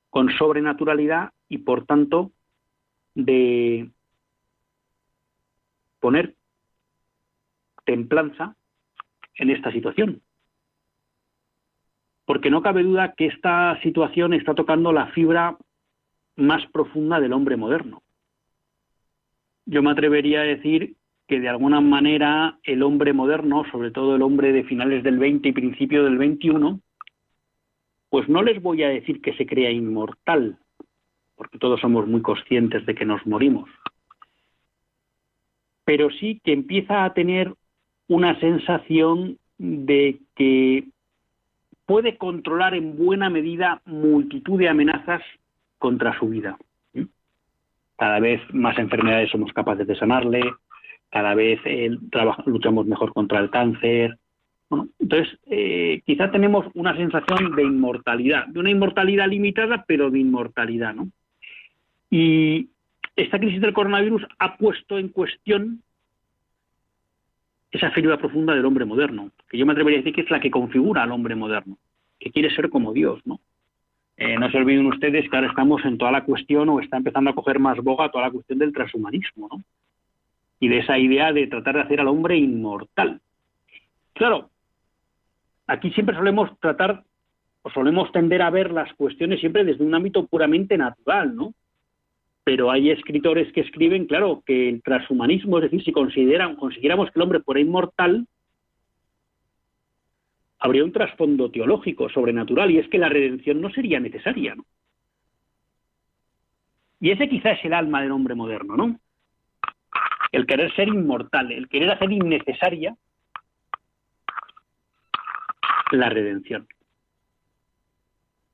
con 0.10 0.32
sobrenaturalidad 0.32 1.32
y, 1.48 1.60
por 1.60 1.86
tanto, 1.86 2.32
de 3.18 3.90
poner 6.00 6.36
templanza 7.84 8.56
en 9.36 9.50
esta 9.50 9.72
situación. 9.72 10.22
Porque 12.26 12.52
no 12.52 12.62
cabe 12.62 12.84
duda 12.84 13.16
que 13.18 13.26
esta 13.26 13.80
situación 13.82 14.34
está 14.34 14.54
tocando 14.54 14.94
la 14.94 15.08
fibra 15.08 15.58
más 16.36 16.64
profunda 16.68 17.20
del 17.20 17.34
hombre 17.34 17.58
moderno. 17.58 18.04
Yo 19.66 19.82
me 19.82 19.92
atrevería 19.92 20.42
a 20.42 20.44
decir 20.44 20.96
que 21.28 21.40
de 21.40 21.50
alguna 21.50 21.82
manera 21.82 22.60
el 22.64 22.84
hombre 22.84 23.14
moderno, 23.14 23.66
sobre 23.72 23.90
todo 23.90 24.16
el 24.16 24.22
hombre 24.22 24.54
de 24.54 24.64
finales 24.64 25.04
del 25.04 25.18
20 25.18 25.50
y 25.50 25.54
principio 25.54 26.04
del 26.04 26.20
21, 26.20 26.80
pues 28.10 28.30
no 28.30 28.44
les 28.44 28.62
voy 28.62 28.84
a 28.84 28.90
decir 28.90 29.22
que 29.22 29.34
se 29.34 29.48
crea 29.48 29.72
inmortal, 29.72 30.60
porque 31.38 31.60
todos 31.60 31.80
somos 31.80 32.08
muy 32.08 32.22
conscientes 32.22 32.86
de 32.86 32.96
que 32.96 33.06
nos 33.06 33.26
morimos, 33.26 33.70
pero 35.86 36.10
sí 36.10 36.42
que 36.44 36.52
empieza 36.52 37.06
a 37.06 37.14
tener 37.14 37.54
una 38.10 38.38
sensación 38.40 39.38
de 39.58 40.20
que 40.36 40.86
puede 41.86 42.18
controlar 42.18 42.76
en 42.76 42.98
buena 42.98 43.30
medida 43.30 43.82
multitud 43.86 44.60
de 44.60 44.68
amenazas 44.68 45.22
contra 45.78 46.18
su 46.20 46.28
vida. 46.28 46.58
Cada 47.98 48.20
vez 48.20 48.42
más 48.54 48.78
enfermedades 48.78 49.32
somos 49.32 49.54
capaces 49.54 49.88
de 49.88 49.96
sanarle, 49.96 50.42
cada 51.10 51.34
vez 51.36 51.60
eh, 51.66 51.90
luchamos 52.46 52.86
mejor 52.86 53.14
contra 53.14 53.40
el 53.40 53.50
cáncer. 53.50 54.18
entonces, 55.00 55.40
eh, 55.46 56.02
quizá 56.06 56.30
tenemos 56.30 56.66
una 56.74 56.96
sensación 56.96 57.56
de 57.56 57.64
inmortalidad, 57.64 58.48
de 58.48 58.60
una 58.60 58.72
inmortalidad 58.72 59.28
limitada, 59.28 59.86
pero 59.88 60.12
de 60.12 60.20
inmortalidad, 60.20 60.94
¿no? 60.94 61.10
Y 62.10 62.70
esta 63.16 63.40
crisis 63.40 63.62
del 63.62 63.74
coronavirus 63.74 64.24
ha 64.40 64.58
puesto 64.58 64.98
en 64.98 65.10
cuestión 65.10 65.82
esa 67.72 67.92
figura 67.92 68.18
profunda 68.18 68.54
del 68.54 68.66
hombre 68.66 68.86
moderno, 68.86 69.32
que 69.50 69.58
yo 69.58 69.66
me 69.66 69.74
atrevería 69.74 70.00
a 70.00 70.02
decir 70.02 70.14
que 70.14 70.22
es 70.22 70.32
la 70.32 70.40
que 70.40 70.52
configura 70.52 71.04
al 71.04 71.12
hombre 71.12 71.36
moderno, 71.36 71.78
que 72.20 72.32
quiere 72.32 72.54
ser 72.56 72.70
como 72.70 72.94
Dios, 72.94 73.20
¿no? 73.26 73.40
Eh, 74.16 74.38
no 74.40 74.50
se 74.50 74.58
olviden 74.58 74.88
ustedes 74.88 75.30
que 75.30 75.36
ahora 75.36 75.50
estamos 75.50 75.86
en 75.86 75.98
toda 75.98 76.12
la 76.12 76.24
cuestión, 76.24 76.70
o 76.70 76.80
está 76.80 76.98
empezando 76.98 77.30
a 77.30 77.36
coger 77.36 77.60
más 77.60 77.78
boga 77.78 78.10
toda 78.10 78.26
la 78.26 78.32
cuestión 78.32 78.58
del 78.60 78.74
transhumanismo, 78.74 79.48
¿no? 79.52 79.64
Y 80.60 80.70
de 80.70 80.80
esa 80.80 80.98
idea 80.98 81.32
de 81.34 81.46
tratar 81.48 81.76
de 81.76 81.82
hacer 81.82 82.00
al 82.00 82.08
hombre 82.08 82.36
inmortal. 82.36 83.22
Claro, 84.14 84.50
aquí 85.68 85.92
siempre 85.92 86.16
solemos 86.16 86.58
tratar, 86.60 87.04
o 87.62 87.70
solemos 87.70 88.12
tender 88.12 88.42
a 88.42 88.50
ver 88.50 88.72
las 88.72 88.92
cuestiones 88.94 89.40
siempre 89.40 89.64
desde 89.64 89.84
un 89.84 89.94
ámbito 89.94 90.26
puramente 90.26 90.78
natural, 90.78 91.36
¿no? 91.36 91.54
Pero 92.48 92.72
hay 92.72 92.92
escritores 92.92 93.52
que 93.52 93.60
escriben, 93.60 94.06
claro, 94.06 94.42
que 94.46 94.70
el 94.70 94.82
transhumanismo, 94.82 95.58
es 95.58 95.64
decir, 95.64 95.84
si 95.84 95.92
consideran, 95.92 96.56
consiguiéramos 96.56 97.12
que 97.12 97.20
el 97.20 97.24
hombre 97.24 97.42
fuera 97.42 97.60
inmortal, 97.60 98.26
habría 100.58 100.86
un 100.86 100.94
trasfondo 100.94 101.52
teológico, 101.52 102.08
sobrenatural, 102.08 102.72
y 102.72 102.78
es 102.78 102.88
que 102.88 103.00
la 103.00 103.10
redención 103.10 103.60
no 103.60 103.70
sería 103.70 104.00
necesaria. 104.00 104.56
¿no? 104.56 104.66
Y 107.02 107.12
ese 107.12 107.28
quizás 107.28 107.60
es 107.60 107.66
el 107.66 107.74
alma 107.74 108.02
del 108.02 108.14
hombre 108.14 108.34
moderno, 108.34 108.78
¿no? 108.78 108.98
El 110.32 110.46
querer 110.46 110.74
ser 110.74 110.88
inmortal, 110.88 111.52
el 111.52 111.68
querer 111.68 111.92
hacer 111.92 112.10
innecesaria 112.14 112.96
la 115.92 116.08
redención. 116.08 116.66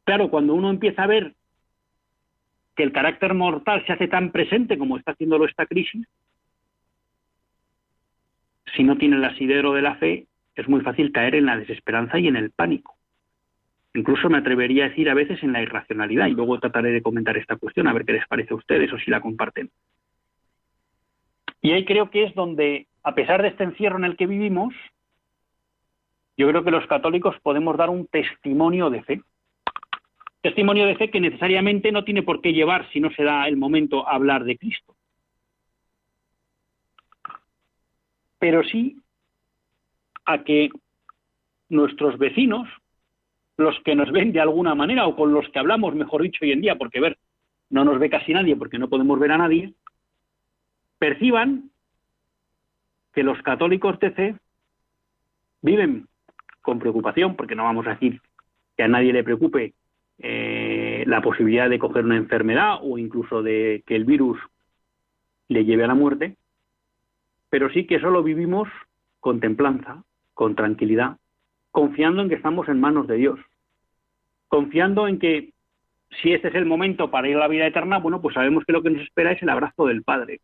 Claro, 0.03 0.31
cuando 0.31 0.55
uno 0.55 0.71
empieza 0.71 1.03
a 1.03 1.07
ver 1.07 1.35
que 2.75 2.83
el 2.83 2.91
carácter 2.91 3.33
mortal 3.33 3.83
se 3.85 3.93
hace 3.93 4.07
tan 4.07 4.31
presente 4.31 4.77
como 4.77 4.97
está 4.97 5.11
haciéndolo 5.11 5.45
esta 5.45 5.65
crisis, 5.65 6.07
si 8.75 8.83
no 8.83 8.97
tiene 8.97 9.17
el 9.17 9.25
asidero 9.25 9.73
de 9.73 9.81
la 9.81 9.95
fe, 9.95 10.27
es 10.55 10.67
muy 10.67 10.81
fácil 10.81 11.11
caer 11.11 11.35
en 11.35 11.45
la 11.45 11.57
desesperanza 11.57 12.19
y 12.19 12.27
en 12.27 12.35
el 12.35 12.51
pánico. 12.51 12.95
Incluso 13.93 14.29
me 14.29 14.39
atrevería 14.39 14.85
a 14.85 14.89
decir 14.89 15.09
a 15.09 15.13
veces 15.13 15.43
en 15.43 15.53
la 15.53 15.61
irracionalidad, 15.61 16.27
y 16.27 16.31
luego 16.31 16.59
trataré 16.59 16.91
de 16.91 17.03
comentar 17.03 17.37
esta 17.37 17.55
cuestión, 17.57 17.87
a 17.87 17.93
ver 17.93 18.05
qué 18.05 18.13
les 18.13 18.27
parece 18.27 18.53
a 18.53 18.57
ustedes 18.57 18.91
o 18.91 18.97
si 18.97 19.11
la 19.11 19.21
comparten. 19.21 19.69
Y 21.61 21.71
ahí 21.71 21.85
creo 21.85 22.09
que 22.09 22.23
es 22.23 22.33
donde, 22.33 22.87
a 23.03 23.13
pesar 23.13 23.41
de 23.41 23.49
este 23.49 23.63
encierro 23.63 23.97
en 23.97 24.05
el 24.05 24.17
que 24.17 24.25
vivimos, 24.25 24.73
yo 26.35 26.49
creo 26.49 26.63
que 26.63 26.71
los 26.71 26.87
católicos 26.87 27.35
podemos 27.43 27.77
dar 27.77 27.91
un 27.91 28.07
testimonio 28.07 28.89
de 28.89 29.03
fe 29.03 29.21
Testimonio 30.43 30.85
de 30.85 30.97
fe 30.97 31.09
que 31.09 31.21
necesariamente 31.21 31.89
no 31.93 32.03
tiene 32.03 32.21
por 32.21 32.41
qué 32.41 32.51
llevar, 32.51 32.91
si 32.91 32.99
no 32.99 33.09
se 33.11 33.23
da 33.23 33.47
el 33.47 33.55
momento, 33.55 34.05
a 34.05 34.15
hablar 34.15 34.43
de 34.43 34.57
Cristo. 34.57 34.93
Pero 38.39 38.61
sí 38.65 38.97
a 40.25 40.43
que 40.43 40.67
nuestros 41.69 42.17
vecinos, 42.17 42.67
los 43.55 43.79
que 43.85 43.95
nos 43.95 44.11
ven 44.11 44.33
de 44.33 44.41
alguna 44.41 44.75
manera 44.75 45.07
o 45.07 45.15
con 45.15 45.33
los 45.33 45.47
que 45.47 45.59
hablamos, 45.59 45.95
mejor 45.95 46.23
dicho, 46.23 46.39
hoy 46.41 46.51
en 46.51 46.59
día, 46.59 46.75
porque 46.75 46.99
ver, 46.99 47.17
no 47.69 47.85
nos 47.85 47.97
ve 47.97 48.09
casi 48.09 48.33
nadie 48.33 48.57
porque 48.57 48.77
no 48.77 48.89
podemos 48.89 49.17
ver 49.19 49.31
a 49.31 49.37
nadie, 49.37 49.73
perciban 50.99 51.71
que 53.13 53.23
los 53.23 53.41
católicos 53.43 53.97
de 53.99 54.11
fe 54.11 54.35
viven 55.61 56.05
con 56.61 56.79
preocupación, 56.79 57.37
porque 57.37 57.55
no 57.55 57.63
vamos 57.63 57.87
a 57.87 57.91
decir 57.91 58.19
que 58.75 58.83
a 58.83 58.89
nadie 58.89 59.13
le 59.13 59.23
preocupe 59.23 59.73
eh, 60.19 61.03
la 61.07 61.21
posibilidad 61.21 61.69
de 61.69 61.79
coger 61.79 62.05
una 62.05 62.17
enfermedad 62.17 62.79
o 62.81 62.97
incluso 62.97 63.41
de 63.41 63.83
que 63.85 63.95
el 63.95 64.05
virus 64.05 64.39
le 65.47 65.65
lleve 65.65 65.83
a 65.83 65.87
la 65.87 65.95
muerte, 65.95 66.37
pero 67.49 67.69
sí 67.69 67.85
que 67.85 67.99
solo 67.99 68.23
vivimos 68.23 68.67
con 69.19 69.39
templanza, 69.39 70.03
con 70.33 70.55
tranquilidad, 70.55 71.17
confiando 71.71 72.21
en 72.21 72.29
que 72.29 72.35
estamos 72.35 72.67
en 72.69 72.79
manos 72.79 73.07
de 73.07 73.15
Dios, 73.15 73.39
confiando 74.47 75.07
en 75.07 75.19
que 75.19 75.53
si 76.21 76.33
este 76.33 76.49
es 76.49 76.55
el 76.55 76.65
momento 76.65 77.09
para 77.09 77.27
ir 77.27 77.35
a 77.35 77.39
la 77.39 77.47
vida 77.47 77.65
eterna, 77.65 77.99
bueno, 77.99 78.21
pues 78.21 78.35
sabemos 78.35 78.63
que 78.65 78.73
lo 78.73 78.83
que 78.83 78.91
nos 78.91 79.01
espera 79.01 79.31
es 79.31 79.41
el 79.41 79.49
abrazo 79.49 79.87
del 79.87 80.03
Padre. 80.03 80.41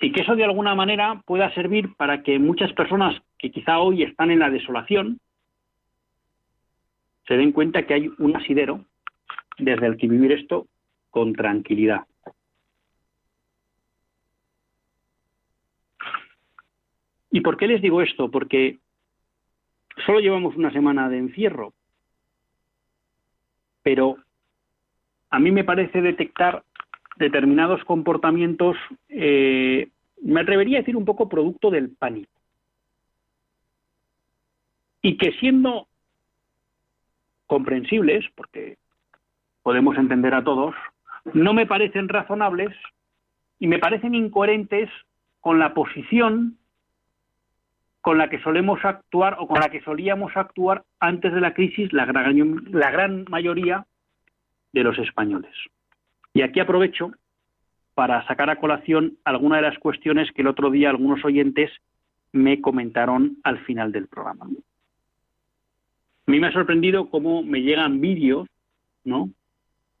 Y 0.00 0.12
que 0.12 0.22
eso 0.22 0.36
de 0.36 0.44
alguna 0.44 0.74
manera 0.74 1.22
pueda 1.26 1.52
servir 1.54 1.94
para 1.96 2.22
que 2.22 2.38
muchas 2.38 2.72
personas 2.72 3.20
que 3.38 3.50
quizá 3.50 3.78
hoy 3.78 4.02
están 4.02 4.30
en 4.30 4.38
la 4.38 4.50
desolación, 4.50 5.18
se 7.28 7.36
den 7.36 7.52
cuenta 7.52 7.86
que 7.86 7.94
hay 7.94 8.10
un 8.18 8.36
asidero 8.36 8.84
desde 9.58 9.86
el 9.86 9.96
que 9.96 10.08
vivir 10.08 10.32
esto 10.32 10.66
con 11.10 11.34
tranquilidad. 11.34 12.06
¿Y 17.30 17.40
por 17.42 17.58
qué 17.58 17.66
les 17.66 17.82
digo 17.82 18.00
esto? 18.00 18.30
Porque 18.30 18.78
solo 20.06 20.20
llevamos 20.20 20.56
una 20.56 20.72
semana 20.72 21.10
de 21.10 21.18
encierro, 21.18 21.74
pero 23.82 24.16
a 25.28 25.38
mí 25.38 25.50
me 25.50 25.64
parece 25.64 26.00
detectar 26.00 26.64
determinados 27.16 27.84
comportamientos, 27.84 28.76
eh, 29.08 29.88
me 30.22 30.40
atrevería 30.40 30.78
a 30.78 30.80
decir 30.80 30.96
un 30.96 31.04
poco 31.04 31.28
producto 31.28 31.70
del 31.70 31.90
pánico. 31.90 32.30
y 35.00 35.16
que 35.16 35.32
siendo 35.38 35.86
comprensibles, 37.48 38.24
porque 38.36 38.78
podemos 39.64 39.98
entender 39.98 40.34
a 40.34 40.44
todos, 40.44 40.76
no 41.34 41.52
me 41.52 41.66
parecen 41.66 42.08
razonables 42.08 42.74
y 43.58 43.66
me 43.66 43.80
parecen 43.80 44.14
incoherentes 44.14 44.88
con 45.40 45.58
la 45.58 45.74
posición 45.74 46.56
con 48.00 48.16
la 48.16 48.30
que 48.30 48.40
solemos 48.40 48.84
actuar 48.84 49.36
o 49.40 49.48
con 49.48 49.60
la 49.60 49.68
que 49.68 49.82
solíamos 49.82 50.36
actuar 50.36 50.84
antes 51.00 51.32
de 51.32 51.40
la 51.40 51.52
crisis 51.52 51.92
la 51.92 52.06
gran, 52.06 52.64
la 52.70 52.90
gran 52.90 53.24
mayoría 53.28 53.86
de 54.72 54.84
los 54.84 54.98
españoles. 54.98 55.52
Y 56.32 56.42
aquí 56.42 56.60
aprovecho 56.60 57.10
para 57.94 58.24
sacar 58.26 58.48
a 58.48 58.60
colación 58.60 59.18
alguna 59.24 59.56
de 59.56 59.62
las 59.62 59.78
cuestiones 59.78 60.30
que 60.32 60.42
el 60.42 60.48
otro 60.48 60.70
día 60.70 60.90
algunos 60.90 61.24
oyentes 61.24 61.70
me 62.32 62.60
comentaron 62.60 63.38
al 63.42 63.58
final 63.64 63.90
del 63.90 64.06
programa. 64.06 64.46
A 66.28 66.30
mí 66.30 66.40
me 66.40 66.48
ha 66.48 66.52
sorprendido 66.52 67.08
cómo 67.08 67.42
me 67.42 67.62
llegan 67.62 68.02
vídeos, 68.02 68.46
¿no? 69.02 69.30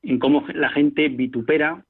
En 0.02 0.18
cómo 0.18 0.44
la 0.52 0.68
gente 0.68 1.08
vitupera, 1.08 1.82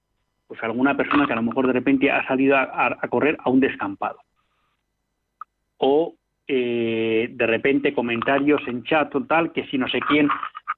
pues 0.46 0.62
alguna 0.62 0.96
persona 0.96 1.27
que 1.27 1.33
a 1.33 1.37
lo 1.37 1.42
mejor 1.42 1.66
de 1.66 1.72
repente 1.72 2.09
ha 2.09 2.24
salido 2.24 2.57
a, 2.57 2.96
correr 3.11 3.37
a 3.40 3.51
un 3.51 3.59
descampado. 3.59 4.20
O 5.79 6.14
eh, 6.46 7.31
de 7.33 7.46
repente 7.48 7.92
comentarios 7.92 8.62
en 8.68 8.85
chat 8.85 9.12
o 9.16 9.24
tal, 9.24 9.51
que 9.51 9.66
si 9.66 9.77
no 9.77 9.88
sé 9.88 9.98
quién 10.07 10.29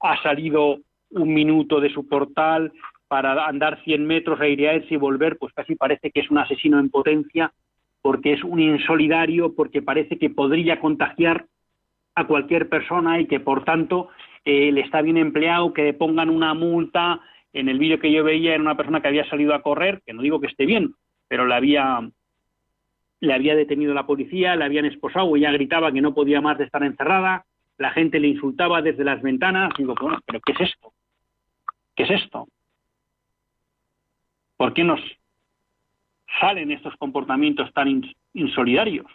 ha 0.01 0.19
salido 0.23 0.79
un 1.11 1.31
minuto 1.31 1.79
de 1.79 1.93
su 1.93 2.07
portal 2.07 2.73
para 3.07 3.45
andar 3.45 3.79
100 3.83 4.07
metros, 4.07 4.41
a 4.41 4.47
irse 4.47 4.95
y 4.95 4.97
volver, 4.97 5.37
pues 5.37 5.53
casi 5.53 5.75
parece 5.75 6.09
que 6.09 6.21
es 6.21 6.31
un 6.31 6.39
asesino 6.39 6.79
en 6.79 6.89
potencia, 6.89 7.53
porque 8.01 8.33
es 8.33 8.43
un 8.43 8.59
insolidario, 8.59 9.53
porque 9.53 9.83
parece 9.83 10.17
que 10.17 10.31
podría 10.31 10.79
contagiar 10.79 11.45
a 12.15 12.27
cualquier 12.27 12.69
persona 12.69 13.19
y 13.19 13.27
que 13.27 13.39
por 13.39 13.63
tanto 13.63 14.09
eh, 14.45 14.71
le 14.71 14.81
está 14.81 15.01
bien 15.01 15.17
empleado 15.17 15.73
que 15.73 15.93
pongan 15.93 16.29
una 16.29 16.53
multa. 16.53 17.21
En 17.53 17.69
el 17.69 17.79
vídeo 17.79 17.99
que 17.99 18.11
yo 18.11 18.23
veía 18.23 18.53
era 18.53 18.61
una 18.61 18.77
persona 18.77 19.01
que 19.01 19.07
había 19.09 19.29
salido 19.29 19.53
a 19.53 19.61
correr, 19.61 20.01
que 20.05 20.13
no 20.13 20.21
digo 20.21 20.39
que 20.39 20.47
esté 20.47 20.65
bien, 20.65 20.95
pero 21.27 21.45
le 21.45 21.55
había, 21.55 21.99
le 23.19 23.33
había 23.33 23.55
detenido 23.55 23.93
la 23.93 24.07
policía, 24.07 24.55
le 24.55 24.65
habían 24.65 24.85
esposado, 24.85 25.35
ella 25.35 25.51
gritaba 25.51 25.91
que 25.91 26.01
no 26.01 26.13
podía 26.13 26.41
más 26.41 26.57
de 26.57 26.65
estar 26.65 26.83
encerrada, 26.83 27.45
la 27.77 27.91
gente 27.91 28.19
le 28.19 28.29
insultaba 28.29 28.81
desde 28.81 29.03
las 29.03 29.21
ventanas, 29.21 29.73
digo, 29.77 29.95
bueno, 29.99 30.19
pero 30.25 30.39
¿qué 30.41 30.53
es 30.53 30.61
esto? 30.61 30.93
¿Qué 31.95 32.03
es 32.03 32.11
esto? 32.11 32.47
¿Por 34.55 34.73
qué 34.73 34.83
nos 34.83 35.01
salen 36.39 36.71
estos 36.71 36.95
comportamientos 36.97 37.73
tan 37.73 38.01
insolidarios? 38.33 39.07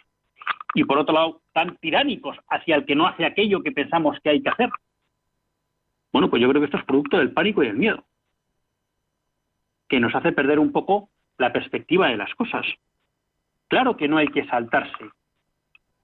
Y 0.73 0.83
por 0.83 0.97
otro 0.97 1.13
lado, 1.13 1.41
tan 1.53 1.77
tiránicos 1.77 2.37
hacia 2.49 2.75
el 2.75 2.85
que 2.85 2.95
no 2.95 3.07
hace 3.07 3.25
aquello 3.25 3.61
que 3.61 3.71
pensamos 3.71 4.17
que 4.23 4.29
hay 4.29 4.41
que 4.41 4.49
hacer. 4.49 4.69
Bueno, 6.11 6.29
pues 6.29 6.41
yo 6.41 6.49
creo 6.49 6.61
que 6.61 6.65
esto 6.65 6.77
es 6.77 6.85
producto 6.85 7.17
del 7.17 7.31
pánico 7.31 7.63
y 7.63 7.67
el 7.67 7.77
miedo, 7.77 8.03
que 9.87 9.99
nos 9.99 10.13
hace 10.15 10.31
perder 10.31 10.59
un 10.59 10.71
poco 10.71 11.09
la 11.37 11.51
perspectiva 11.51 12.09
de 12.09 12.17
las 12.17 12.33
cosas. 12.35 12.65
Claro 13.67 13.97
que 13.97 14.07
no 14.07 14.17
hay 14.17 14.27
que 14.27 14.45
saltarse 14.45 15.09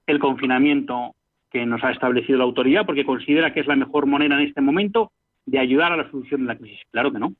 el 0.06 0.18
confinamiento 0.18 1.14
que 1.50 1.64
nos 1.64 1.82
ha 1.82 1.92
establecido 1.92 2.38
la 2.38 2.44
autoridad 2.44 2.84
porque 2.84 3.06
considera 3.06 3.52
que 3.52 3.60
es 3.60 3.66
la 3.66 3.76
mejor 3.76 4.06
manera 4.06 4.34
en 4.34 4.46
este 4.46 4.60
momento 4.60 5.12
de 5.46 5.58
ayudar 5.58 5.92
a 5.92 5.96
la 5.96 6.10
solución 6.10 6.42
de 6.42 6.46
la 6.48 6.58
crisis. 6.58 6.80
Claro 6.90 7.12
que 7.12 7.18
no 7.18 7.34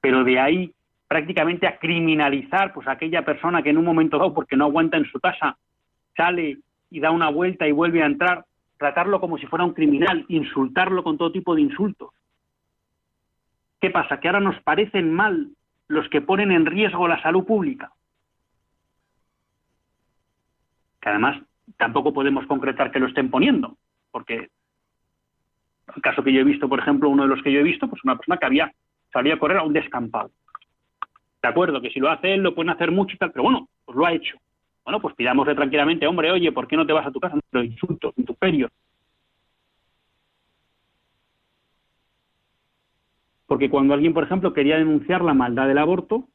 pero 0.00 0.24
de 0.24 0.38
ahí 0.38 0.72
prácticamente 1.10 1.66
a 1.66 1.76
criminalizar 1.76 2.72
pues 2.72 2.86
a 2.86 2.92
aquella 2.92 3.24
persona 3.24 3.64
que 3.64 3.70
en 3.70 3.78
un 3.78 3.84
momento 3.84 4.16
dado, 4.16 4.32
porque 4.32 4.56
no 4.56 4.66
aguanta 4.66 4.96
en 4.96 5.06
su 5.06 5.18
casa, 5.18 5.58
sale 6.16 6.58
y 6.88 7.00
da 7.00 7.10
una 7.10 7.28
vuelta 7.30 7.66
y 7.66 7.72
vuelve 7.72 8.00
a 8.00 8.06
entrar, 8.06 8.44
tratarlo 8.78 9.18
como 9.20 9.36
si 9.36 9.44
fuera 9.46 9.64
un 9.64 9.74
criminal, 9.74 10.24
insultarlo 10.28 11.02
con 11.02 11.18
todo 11.18 11.32
tipo 11.32 11.56
de 11.56 11.62
insultos. 11.62 12.10
¿Qué 13.80 13.90
pasa? 13.90 14.20
Que 14.20 14.28
ahora 14.28 14.38
nos 14.38 14.62
parecen 14.62 15.12
mal 15.12 15.48
los 15.88 16.08
que 16.10 16.20
ponen 16.20 16.52
en 16.52 16.64
riesgo 16.64 17.08
la 17.08 17.20
salud 17.20 17.44
pública. 17.44 17.90
Que 21.00 21.08
además 21.08 21.42
tampoco 21.76 22.12
podemos 22.12 22.46
concretar 22.46 22.92
que 22.92 23.00
lo 23.00 23.08
estén 23.08 23.30
poniendo, 23.30 23.76
porque 24.12 24.48
el 25.96 26.02
caso 26.02 26.22
que 26.22 26.32
yo 26.32 26.42
he 26.42 26.44
visto, 26.44 26.68
por 26.68 26.78
ejemplo, 26.78 27.08
uno 27.08 27.24
de 27.24 27.30
los 27.30 27.42
que 27.42 27.50
yo 27.50 27.58
he 27.58 27.64
visto, 27.64 27.88
pues 27.88 28.04
una 28.04 28.14
persona 28.14 28.36
que 28.36 28.46
había 28.46 28.72
salía 29.12 29.34
a 29.34 29.38
correr 29.40 29.58
a 29.58 29.64
un 29.64 29.72
descampado. 29.72 30.30
De 31.42 31.48
acuerdo, 31.48 31.80
que 31.80 31.90
si 31.90 32.00
lo 32.00 32.10
hace 32.10 32.34
él 32.34 32.42
lo 32.42 32.54
pueden 32.54 32.70
hacer 32.70 32.90
mucho 32.90 33.14
y 33.14 33.18
tal, 33.18 33.32
pero 33.32 33.44
bueno, 33.44 33.68
pues 33.84 33.96
lo 33.96 34.06
ha 34.06 34.12
hecho. 34.12 34.36
Bueno, 34.84 35.00
pues 35.00 35.14
pidámosle 35.14 35.54
tranquilamente, 35.54 36.06
hombre, 36.06 36.30
oye, 36.30 36.52
¿por 36.52 36.66
qué 36.66 36.76
no 36.76 36.86
te 36.86 36.92
vas 36.92 37.06
a 37.06 37.10
tu 37.10 37.20
casa? 37.20 37.38
Los 37.52 37.64
insultos, 37.64 38.12
intuperios. 38.16 38.70
Porque 43.46 43.68
cuando 43.68 43.94
alguien, 43.94 44.14
por 44.14 44.24
ejemplo, 44.24 44.52
quería 44.52 44.76
denunciar 44.76 45.22
la 45.22 45.34
maldad 45.34 45.66
del 45.66 45.78
aborto, 45.78 46.28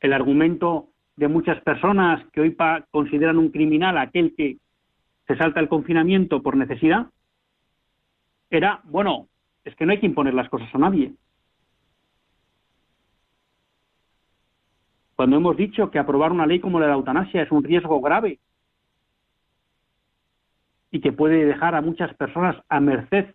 el 0.00 0.12
argumento 0.12 0.88
de 1.16 1.28
muchas 1.28 1.60
personas 1.62 2.24
que 2.32 2.40
hoy 2.40 2.56
consideran 2.90 3.38
un 3.38 3.50
criminal 3.50 3.96
aquel 3.98 4.34
que 4.36 4.56
se 5.26 5.36
salta 5.36 5.60
el 5.60 5.68
confinamiento 5.68 6.42
por 6.42 6.56
necesidad, 6.56 7.06
era, 8.50 8.80
bueno, 8.84 9.28
es 9.64 9.74
que 9.76 9.86
no 9.86 9.92
hay 9.92 10.00
que 10.00 10.06
imponer 10.06 10.34
las 10.34 10.48
cosas 10.48 10.68
a 10.74 10.78
nadie. 10.78 11.12
Cuando 15.22 15.36
hemos 15.36 15.56
dicho 15.56 15.88
que 15.88 16.00
aprobar 16.00 16.32
una 16.32 16.48
ley 16.48 16.58
como 16.58 16.80
la 16.80 16.86
de 16.86 16.90
la 16.90 16.98
eutanasia 16.98 17.42
es 17.42 17.52
un 17.52 17.62
riesgo 17.62 18.00
grave 18.00 18.40
y 20.90 21.00
que 21.00 21.12
puede 21.12 21.46
dejar 21.46 21.76
a 21.76 21.80
muchas 21.80 22.12
personas 22.16 22.56
a 22.68 22.80
merced 22.80 23.32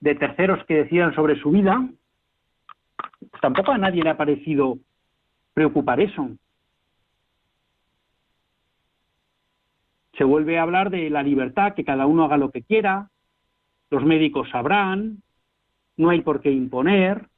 de 0.00 0.16
terceros 0.16 0.64
que 0.66 0.82
decidan 0.82 1.14
sobre 1.14 1.40
su 1.40 1.52
vida, 1.52 1.88
pues 3.20 3.40
tampoco 3.40 3.70
a 3.70 3.78
nadie 3.78 4.02
le 4.02 4.10
ha 4.10 4.16
parecido 4.16 4.78
preocupar 5.54 6.00
eso. 6.00 6.28
Se 10.14 10.24
vuelve 10.24 10.58
a 10.58 10.62
hablar 10.62 10.90
de 10.90 11.08
la 11.08 11.22
libertad, 11.22 11.74
que 11.74 11.84
cada 11.84 12.06
uno 12.06 12.24
haga 12.24 12.36
lo 12.36 12.50
que 12.50 12.64
quiera, 12.64 13.10
los 13.90 14.04
médicos 14.04 14.50
sabrán, 14.50 15.22
no 15.96 16.10
hay 16.10 16.20
por 16.20 16.40
qué 16.40 16.50
imponer. 16.50 17.28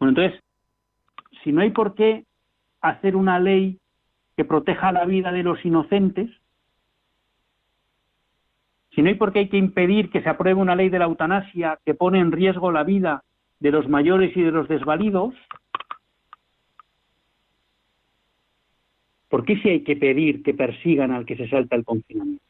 Bueno, 0.00 0.18
entonces, 0.18 0.47
si 1.42 1.52
no 1.52 1.60
hay 1.60 1.70
por 1.70 1.94
qué 1.94 2.24
hacer 2.80 3.16
una 3.16 3.38
ley 3.38 3.78
que 4.36 4.44
proteja 4.44 4.92
la 4.92 5.04
vida 5.04 5.32
de 5.32 5.42
los 5.42 5.64
inocentes, 5.64 6.30
si 8.94 9.02
no 9.02 9.08
hay 9.08 9.14
por 9.14 9.32
qué 9.32 9.40
hay 9.40 9.48
que 9.48 9.56
impedir 9.56 10.10
que 10.10 10.22
se 10.22 10.28
apruebe 10.28 10.60
una 10.60 10.74
ley 10.74 10.88
de 10.88 10.98
la 10.98 11.04
eutanasia 11.04 11.78
que 11.84 11.94
pone 11.94 12.18
en 12.18 12.32
riesgo 12.32 12.72
la 12.72 12.84
vida 12.84 13.22
de 13.60 13.70
los 13.70 13.88
mayores 13.88 14.36
y 14.36 14.42
de 14.42 14.50
los 14.50 14.68
desvalidos, 14.68 15.34
¿por 19.28 19.44
qué 19.44 19.56
si 19.60 19.68
hay 19.68 19.84
que 19.84 19.96
pedir 19.96 20.42
que 20.42 20.54
persigan 20.54 21.12
al 21.12 21.26
que 21.26 21.36
se 21.36 21.48
salta 21.48 21.76
el 21.76 21.84
confinamiento? 21.84 22.42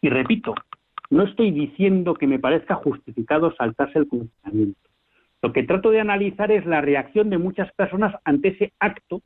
Y 0.00 0.08
repito, 0.08 0.54
no 1.10 1.24
estoy 1.24 1.50
diciendo 1.50 2.14
que 2.14 2.26
me 2.26 2.38
parezca 2.38 2.74
justificado 2.74 3.54
saltarse 3.54 3.98
el 3.98 4.08
confinamiento. 4.08 4.91
Lo 5.42 5.52
que 5.52 5.64
trato 5.64 5.90
de 5.90 6.00
analizar 6.00 6.52
es 6.52 6.64
la 6.66 6.80
reacción 6.80 7.28
de 7.28 7.38
muchas 7.38 7.72
personas 7.72 8.14
ante 8.24 8.48
ese 8.48 8.72
acto 8.78 9.22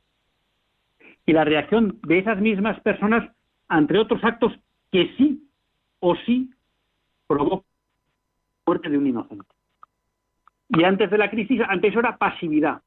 y 1.25 1.33
la 1.33 1.43
reacción 1.43 1.99
de 2.01 2.19
esas 2.19 2.39
mismas 2.39 2.79
personas 2.81 3.31
ante 3.67 3.99
otros 3.99 4.23
actos 4.23 4.53
que 4.91 5.13
sí 5.17 5.47
o 5.99 6.15
sí 6.15 6.49
provocan 7.27 7.67
la 7.69 8.63
muerte 8.65 8.89
de 8.89 8.97
un 8.97 9.07
inocente. 9.07 9.45
Y 10.69 10.83
antes 10.83 11.11
de 11.11 11.17
la 11.17 11.29
crisis, 11.29 11.61
antes 11.67 11.95
era 11.95 12.17
pasividad 12.17 12.81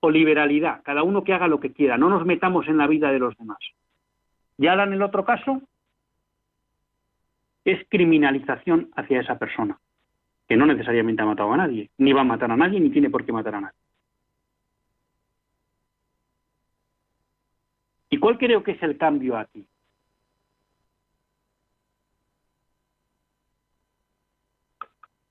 o 0.00 0.10
liberalidad, 0.10 0.80
cada 0.82 1.02
uno 1.02 1.22
que 1.24 1.34
haga 1.34 1.46
lo 1.46 1.60
que 1.60 1.72
quiera, 1.72 1.98
no 1.98 2.08
nos 2.08 2.24
metamos 2.24 2.66
en 2.68 2.78
la 2.78 2.86
vida 2.86 3.12
de 3.12 3.18
los 3.18 3.36
demás. 3.36 3.58
Y 4.56 4.66
ahora 4.66 4.84
en 4.84 4.94
el 4.94 5.02
otro 5.02 5.24
caso, 5.24 5.60
es 7.64 7.86
criminalización 7.88 8.90
hacia 8.96 9.20
esa 9.20 9.38
persona, 9.38 9.78
que 10.50 10.56
no 10.56 10.66
necesariamente 10.66 11.22
ha 11.22 11.26
matado 11.26 11.52
a 11.52 11.56
nadie, 11.56 11.90
ni 11.98 12.12
va 12.12 12.22
a 12.22 12.24
matar 12.24 12.50
a 12.50 12.56
nadie, 12.56 12.80
ni 12.80 12.90
tiene 12.90 13.08
por 13.08 13.24
qué 13.24 13.30
matar 13.30 13.54
a 13.54 13.60
nadie. 13.60 13.78
¿Y 18.08 18.18
cuál 18.18 18.36
creo 18.36 18.64
que 18.64 18.72
es 18.72 18.82
el 18.82 18.98
cambio 18.98 19.38
aquí? 19.38 19.64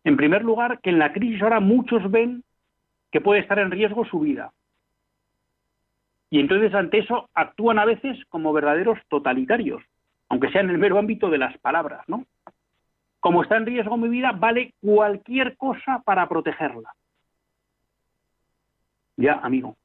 En 0.05 0.15
primer 0.15 0.41
lugar, 0.41 0.79
que 0.79 0.89
en 0.89 0.99
la 0.99 1.12
crisis 1.12 1.41
ahora 1.41 1.60
muchos 1.60 2.10
ven 2.10 2.45
que 3.12 3.19
puede 3.19 3.41
estar 3.41 3.60
en 3.60 3.71
riesgo 3.71 4.05
su 4.05 4.21
vida. 4.21 4.53
Y 6.29 6.39
entonces 6.39 6.73
ante 6.73 6.99
eso 6.99 7.29
actúan 7.34 7.77
a 7.77 7.84
veces 7.84 8.17
como 8.29 8.53
verdaderos 8.53 8.97
totalitarios, 9.10 9.84
aunque 10.29 10.49
sea 10.49 10.62
en 10.62 10.69
el 10.69 10.77
mero 10.77 10.97
ámbito 10.97 11.29
de 11.29 11.39
las 11.39 11.58
palabras, 11.58 12.08
¿no? 12.08 12.25
Como 13.19 13.43
está 13.43 13.58
en 13.58 13.65
riesgo 13.65 13.97
mi 13.97 14.08
vida, 14.08 14.32
vale 14.32 14.73
cualquier 14.79 15.58
cosa 15.58 16.01
para 16.05 16.27
protegerla. 16.27 16.93
Ya, 19.17 19.34
amigo. 19.34 19.75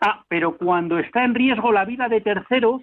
Ah, 0.00 0.24
pero 0.28 0.56
cuando 0.56 0.98
está 0.98 1.24
en 1.24 1.34
riesgo 1.34 1.72
la 1.72 1.84
vida 1.84 2.08
de 2.08 2.20
terceros, 2.20 2.82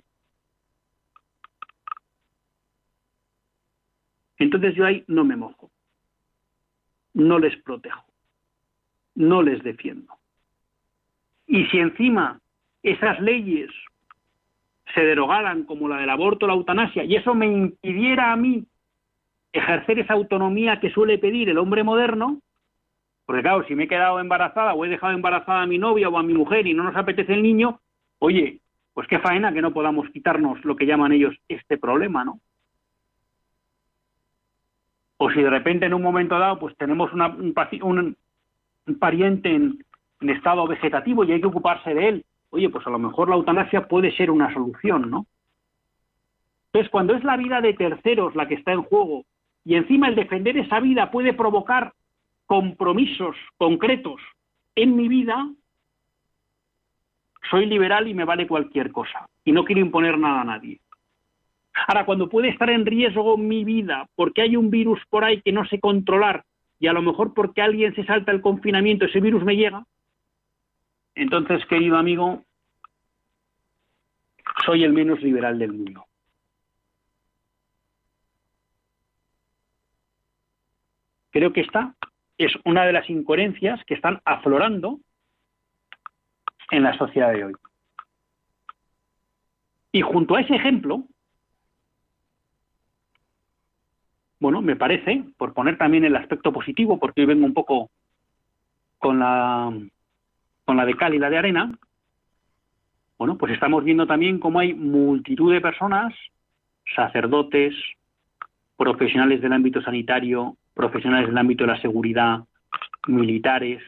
entonces 4.37 4.75
yo 4.75 4.85
ahí 4.85 5.05
no 5.07 5.23
me 5.23 5.37
mojo, 5.37 5.71
no 7.13 7.39
les 7.39 7.55
protejo, 7.63 8.03
no 9.15 9.41
les 9.41 9.63
defiendo. 9.63 10.13
Y 11.47 11.65
si 11.67 11.77
encima 11.77 12.41
esas 12.83 13.19
leyes 13.21 13.71
se 14.93 15.01
derogaran 15.01 15.63
como 15.63 15.87
la 15.87 15.97
del 15.97 16.09
aborto 16.09 16.47
la 16.47 16.53
eutanasia 16.53 17.03
y 17.05 17.15
eso 17.15 17.33
me 17.33 17.47
impidiera 17.47 18.31
a 18.31 18.35
mí 18.35 18.65
ejercer 19.55 19.99
esa 19.99 20.13
autonomía 20.13 20.79
que 20.79 20.89
suele 20.89 21.17
pedir 21.17 21.49
el 21.49 21.57
hombre 21.57 21.83
moderno, 21.83 22.41
porque 23.25 23.41
claro, 23.41 23.65
si 23.65 23.75
me 23.75 23.85
he 23.85 23.87
quedado 23.87 24.19
embarazada 24.19 24.73
o 24.73 24.85
he 24.85 24.89
dejado 24.89 25.13
embarazada 25.13 25.61
a 25.61 25.65
mi 25.65 25.77
novia 25.77 26.09
o 26.09 26.17
a 26.17 26.23
mi 26.23 26.33
mujer 26.33 26.67
y 26.67 26.73
no 26.73 26.83
nos 26.83 26.95
apetece 26.95 27.33
el 27.33 27.41
niño, 27.41 27.79
oye, 28.19 28.59
pues 28.93 29.07
qué 29.07 29.19
faena 29.19 29.53
que 29.53 29.61
no 29.61 29.73
podamos 29.73 30.09
quitarnos 30.09 30.63
lo 30.65 30.75
que 30.75 30.85
llaman 30.85 31.13
ellos 31.13 31.35
este 31.47 31.77
problema, 31.77 32.23
¿no? 32.23 32.39
O 35.17 35.31
si 35.31 35.41
de 35.41 35.49
repente 35.49 35.85
en 35.85 35.93
un 35.93 36.01
momento 36.01 36.37
dado 36.37 36.59
pues 36.59 36.75
tenemos 36.75 37.11
una, 37.13 37.27
un, 37.27 37.55
un, 38.85 38.99
pariente 38.99 39.55
en, 39.55 39.83
en 40.19 40.29
estado 40.29 40.67
vegetativo 40.67 41.23
y 41.23 41.31
hay 41.31 41.39
que 41.39 41.47
ocuparse 41.47 41.93
de 41.93 42.09
él, 42.09 42.25
oye, 42.49 42.69
pues 42.69 42.85
a 42.85 42.89
lo 42.89 42.99
mejor 42.99 43.29
la 43.29 43.35
eutanasia 43.35 43.87
puede 43.87 44.15
ser 44.15 44.29
una 44.29 44.53
solución, 44.53 45.09
¿no? 45.09 45.25
Entonces, 46.67 46.91
cuando 46.91 47.15
es 47.15 47.23
la 47.23 47.37
vida 47.37 47.61
de 47.61 47.73
terceros 47.73 48.35
la 48.35 48.49
que 48.49 48.55
está 48.55 48.73
en 48.73 48.83
juego 48.83 49.23
y 49.65 49.75
encima 49.75 50.08
el 50.08 50.15
defender 50.15 50.58
esa 50.58 50.80
vida 50.80 51.12
puede 51.12 51.34
provocar 51.34 51.93
compromisos 52.45 53.36
concretos 53.58 54.21
en 54.75 54.95
mi 54.95 55.08
vida, 55.08 55.49
soy 57.49 57.65
liberal 57.65 58.08
y 58.08 58.13
me 58.13 58.25
vale 58.25 58.47
cualquier 58.47 58.91
cosa 58.91 59.28
y 59.43 59.51
no 59.51 59.65
quiero 59.65 59.82
imponer 59.82 60.17
nada 60.17 60.41
a 60.41 60.45
nadie. 60.45 60.80
Ahora, 61.88 62.06
cuando 62.06 62.30
puede 62.30 62.49
estar 62.49 62.69
en 62.69 62.86
riesgo 62.86 63.38
mi 63.38 63.63
vida 63.65 64.08
porque 64.15 64.43
hay 64.43 64.56
un 64.56 64.69
virus 64.69 65.01
por 65.10 65.25
ahí 65.25 65.41
que 65.41 65.51
no 65.51 65.65
sé 65.65 65.80
controlar 65.80 66.45
y 66.80 66.88
a 66.88 66.93
lo 66.93 67.01
mejor 67.01 67.34
porque 67.34 67.62
alguien 67.62 67.93
se 67.95 68.06
salta 68.06 68.32
el 68.32 68.41
confinamiento, 68.41 69.06
ese 69.06 69.19
virus 69.19 69.43
me 69.43 69.56
llega, 69.56 69.86
entonces, 71.15 71.65
querido 71.67 71.97
amigo, 71.97 72.43
soy 74.65 74.84
el 74.84 74.91
menos 74.93 75.21
liberal 75.21 75.58
del 75.58 75.71
mundo. 75.71 76.06
Creo 81.36 81.52
que 81.52 81.60
esta 81.60 81.93
es 82.38 82.54
una 82.63 82.86
de 82.86 82.93
las 82.93 83.10
incoherencias 83.10 83.84
que 83.84 83.93
están 83.93 84.21
aflorando 84.24 85.02
en 86.71 86.82
la 86.82 86.98
sociedad 86.98 87.34
de 87.34 87.43
hoy. 87.43 87.54
Y 89.91 90.00
junto 90.00 90.36
a 90.36 90.39
ese 90.39 90.56
ejemplo, 90.56 91.04
bueno, 94.39 94.62
me 94.62 94.78
parece, 94.78 95.26
por 95.36 95.54
poner 95.54 95.78
también 95.78 96.06
el 96.06 96.15
aspecto 96.15 96.54
positivo, 96.54 96.98
porque 96.98 97.19
hoy 97.19 97.28
vengo 97.28 97.45
un 97.45 97.54
poco 97.54 97.89
con 98.98 99.19
la, 99.19 99.78
con 100.63 100.78
la 100.78 100.86
de 100.86 100.95
cal 100.95 101.15
y 101.15 101.19
la 101.19 101.30
de 101.30 101.38
arena, 101.38 101.78
bueno, 103.17 103.38
pues 103.38 103.52
estamos 103.52 103.84
viendo 103.84 104.08
también 104.08 104.39
cómo 104.39 104.60
hay 104.60 104.74
multitud 104.74 105.52
de 105.52 105.60
personas, 105.60 106.13
sacerdotes, 106.95 107.76
profesionales 108.78 109.41
del 109.41 109.52
ámbito 109.52 109.82
sanitario, 109.82 110.56
profesionales 110.75 111.27
del 111.27 111.38
ámbito 111.38 111.63
de 111.63 111.71
la 111.71 111.81
seguridad, 111.81 112.43
militares, 113.07 113.81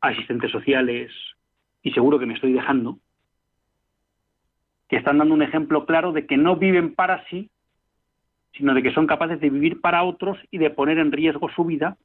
asistentes 0.00 0.52
sociales, 0.52 1.10
y 1.82 1.90
seguro 1.92 2.18
que 2.18 2.26
me 2.26 2.34
estoy 2.34 2.52
dejando, 2.52 2.98
que 4.88 4.96
están 4.96 5.18
dando 5.18 5.34
un 5.34 5.42
ejemplo 5.42 5.86
claro 5.86 6.12
de 6.12 6.26
que 6.26 6.36
no 6.36 6.56
viven 6.56 6.94
para 6.94 7.24
sí, 7.26 7.50
sino 8.52 8.74
de 8.74 8.82
que 8.82 8.92
son 8.92 9.06
capaces 9.06 9.40
de 9.40 9.50
vivir 9.50 9.80
para 9.80 10.04
otros 10.04 10.38
y 10.50 10.58
de 10.58 10.70
poner 10.70 10.98
en 10.98 11.10
riesgo 11.10 11.48
su 11.50 11.64
vida 11.64 11.96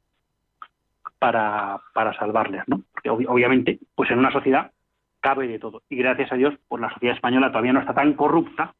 para, 1.19 1.81
para 1.93 2.13
salvarles, 2.13 2.63
¿no? 2.67 2.83
Porque 2.93 3.09
obviamente, 3.09 3.79
pues 3.93 4.09
en 4.09 4.19
una 4.19 4.31
sociedad 4.31 4.71
cabe 5.19 5.47
de 5.47 5.59
todo. 5.59 5.83
Y 5.89 5.97
gracias 5.97 6.31
a 6.31 6.35
Dios, 6.35 6.53
pues 6.67 6.81
la 6.81 6.93
sociedad 6.93 7.15
española 7.15 7.49
todavía 7.49 7.73
no 7.73 7.81
está 7.81 7.93
tan 7.93 8.13
corrupta 8.13 8.73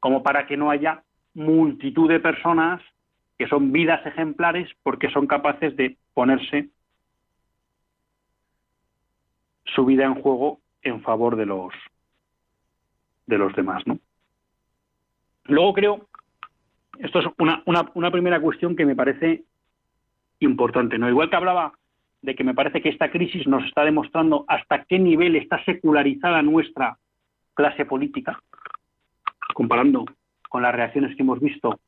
como 0.00 0.22
para 0.22 0.46
que 0.46 0.56
no 0.56 0.70
haya 0.70 1.04
multitud 1.34 2.08
de 2.08 2.20
personas 2.20 2.80
que 3.38 3.48
son 3.48 3.72
vidas 3.72 4.04
ejemplares 4.06 4.70
porque 4.82 5.10
son 5.10 5.26
capaces 5.26 5.76
de 5.76 5.96
ponerse 6.14 6.68
su 9.64 9.84
vida 9.84 10.04
en 10.04 10.14
juego 10.14 10.60
en 10.82 11.02
favor 11.02 11.36
de 11.36 11.46
los 11.46 11.72
de 13.26 13.38
los 13.38 13.54
demás, 13.54 13.82
¿no? 13.86 13.98
Luego 15.44 15.72
creo, 15.72 16.08
esto 16.98 17.20
es 17.20 17.26
una, 17.38 17.62
una, 17.66 17.90
una 17.94 18.10
primera 18.10 18.40
cuestión 18.40 18.76
que 18.76 18.84
me 18.84 18.94
parece 18.94 19.44
importante. 20.40 20.98
¿no? 20.98 21.08
Igual 21.08 21.30
que 21.30 21.36
hablaba 21.36 21.72
de 22.22 22.34
que 22.34 22.44
me 22.44 22.54
parece 22.54 22.80
que 22.80 22.88
esta 22.88 23.10
crisis 23.10 23.46
nos 23.46 23.64
está 23.64 23.84
demostrando 23.84 24.44
hasta 24.48 24.84
qué 24.84 24.98
nivel 24.98 25.36
está 25.36 25.62
secularizada 25.64 26.42
nuestra 26.42 26.98
clase 27.54 27.84
política, 27.84 28.40
comparando 29.52 30.06
con 30.54 30.62
las 30.62 30.72
reacciones 30.72 31.16
que 31.16 31.22
hemos 31.24 31.40
visto 31.40 31.80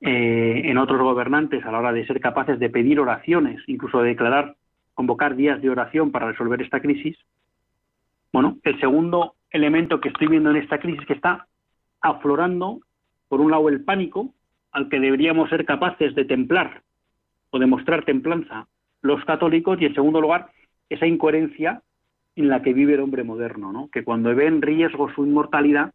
eh, 0.00 0.62
en 0.66 0.78
otros 0.78 1.00
gobernantes 1.00 1.64
a 1.64 1.72
la 1.72 1.80
hora 1.80 1.92
de 1.92 2.06
ser 2.06 2.20
capaces 2.20 2.56
de 2.60 2.70
pedir 2.70 3.00
oraciones, 3.00 3.60
incluso 3.66 4.00
de 4.00 4.10
declarar, 4.10 4.54
convocar 4.94 5.34
días 5.34 5.60
de 5.60 5.70
oración 5.70 6.12
para 6.12 6.30
resolver 6.30 6.62
esta 6.62 6.78
crisis. 6.78 7.18
Bueno, 8.32 8.58
el 8.62 8.78
segundo 8.78 9.34
elemento 9.50 10.00
que 10.00 10.10
estoy 10.10 10.28
viendo 10.28 10.52
en 10.52 10.58
esta 10.58 10.78
crisis 10.78 11.04
que 11.04 11.14
está 11.14 11.48
aflorando, 12.00 12.78
por 13.26 13.40
un 13.40 13.50
lado, 13.50 13.68
el 13.68 13.82
pánico, 13.82 14.32
al 14.70 14.88
que 14.88 15.00
deberíamos 15.00 15.50
ser 15.50 15.64
capaces 15.64 16.14
de 16.14 16.26
templar 16.26 16.82
o 17.50 17.58
demostrar 17.58 18.04
templanza 18.04 18.68
los 19.02 19.24
católicos 19.24 19.78
y 19.80 19.86
en 19.86 19.94
segundo 19.94 20.20
lugar 20.20 20.50
esa 20.88 21.08
incoherencia 21.08 21.82
en 22.36 22.50
la 22.50 22.62
que 22.62 22.72
vive 22.72 22.94
el 22.94 23.00
hombre 23.00 23.24
moderno, 23.24 23.72
¿no? 23.72 23.88
que 23.88 24.04
cuando 24.04 24.32
ve 24.32 24.46
en 24.46 24.62
riesgo 24.62 25.12
su 25.12 25.26
inmortalidad 25.26 25.92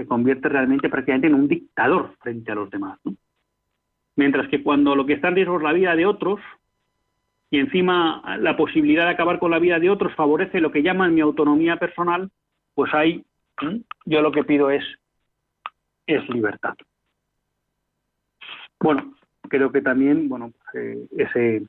se 0.00 0.06
convierte 0.06 0.48
realmente 0.48 0.88
prácticamente 0.88 1.26
en 1.26 1.34
un 1.34 1.46
dictador 1.46 2.14
frente 2.20 2.50
a 2.50 2.54
los 2.54 2.70
demás. 2.70 2.98
Mientras 4.16 4.48
que 4.48 4.62
cuando 4.62 4.96
lo 4.96 5.04
que 5.04 5.12
está 5.12 5.28
en 5.28 5.34
riesgo 5.34 5.58
es 5.58 5.62
la 5.62 5.74
vida 5.74 5.94
de 5.94 6.06
otros 6.06 6.40
y 7.50 7.58
encima 7.58 8.22
la 8.38 8.56
posibilidad 8.56 9.04
de 9.04 9.10
acabar 9.10 9.38
con 9.38 9.50
la 9.50 9.58
vida 9.58 9.78
de 9.78 9.90
otros 9.90 10.14
favorece 10.14 10.62
lo 10.62 10.72
que 10.72 10.82
llaman 10.82 11.14
mi 11.14 11.20
autonomía 11.20 11.76
personal, 11.76 12.30
pues 12.74 12.94
ahí 12.94 13.22
yo 14.06 14.22
lo 14.22 14.32
que 14.32 14.42
pido 14.42 14.70
es, 14.70 14.84
es 16.06 16.26
libertad. 16.30 16.74
Bueno, 18.78 19.12
creo 19.50 19.70
que 19.70 19.82
también, 19.82 20.30
bueno, 20.30 20.50
eh, 20.72 21.08
ese, 21.18 21.62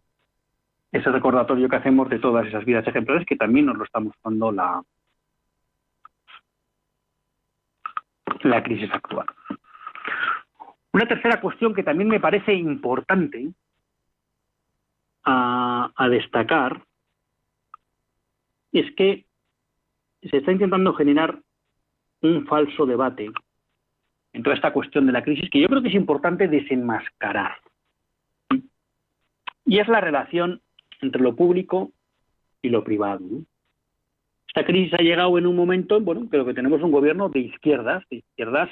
ese 0.94 1.12
recordatorio 1.12 1.68
que 1.68 1.76
hacemos 1.76 2.10
de 2.10 2.20
todas 2.20 2.48
esas 2.48 2.64
vidas 2.64 2.88
ejemplares, 2.88 3.28
que 3.28 3.36
también 3.36 3.66
nos 3.66 3.78
lo 3.78 3.84
está 3.84 4.00
mostrando 4.00 4.54
la, 4.54 4.82
la 8.44 8.64
crisis 8.64 8.90
actual. 8.94 9.26
Una 10.94 11.08
tercera 11.08 11.40
cuestión 11.40 11.74
que 11.74 11.84
también 11.84 12.10
me 12.10 12.20
parece 12.20 12.54
importante 12.54 13.50
a, 15.24 16.08
destacar 16.10 16.84
es 18.72 18.94
que 18.96 19.26
se 20.22 20.38
está 20.38 20.52
intentando 20.52 20.94
generar 20.94 21.40
un 22.22 22.46
falso 22.48 22.86
debate 22.86 23.32
en 24.34 24.44
toda 24.44 24.56
esta 24.56 24.74
cuestión 24.74 25.06
de 25.06 25.12
la 25.12 25.24
crisis 25.24 25.50
que 25.50 25.62
yo 25.62 25.68
creo 25.68 25.82
que 25.82 25.90
es 25.90 25.96
importante 25.96 26.48
desenmascarar 26.48 27.58
y 29.66 29.80
es 29.80 29.88
la 29.88 30.02
relación 30.02 30.62
entre 31.02 31.22
lo 31.22 31.36
público 31.36 31.92
y 32.62 32.70
lo 32.70 32.84
privado. 32.84 33.26
Esta 34.54 34.66
crisis 34.66 34.94
ha 34.94 35.02
llegado 35.02 35.38
en 35.38 35.48
un 35.48 35.56
momento, 35.56 36.00
bueno, 36.02 36.28
creo 36.30 36.46
que 36.46 36.54
tenemos 36.54 36.82
un 36.82 36.92
gobierno 36.92 37.30
de 37.30 37.40
izquierdas, 37.40 38.04
de 38.10 38.18
izquierdas, 38.18 38.70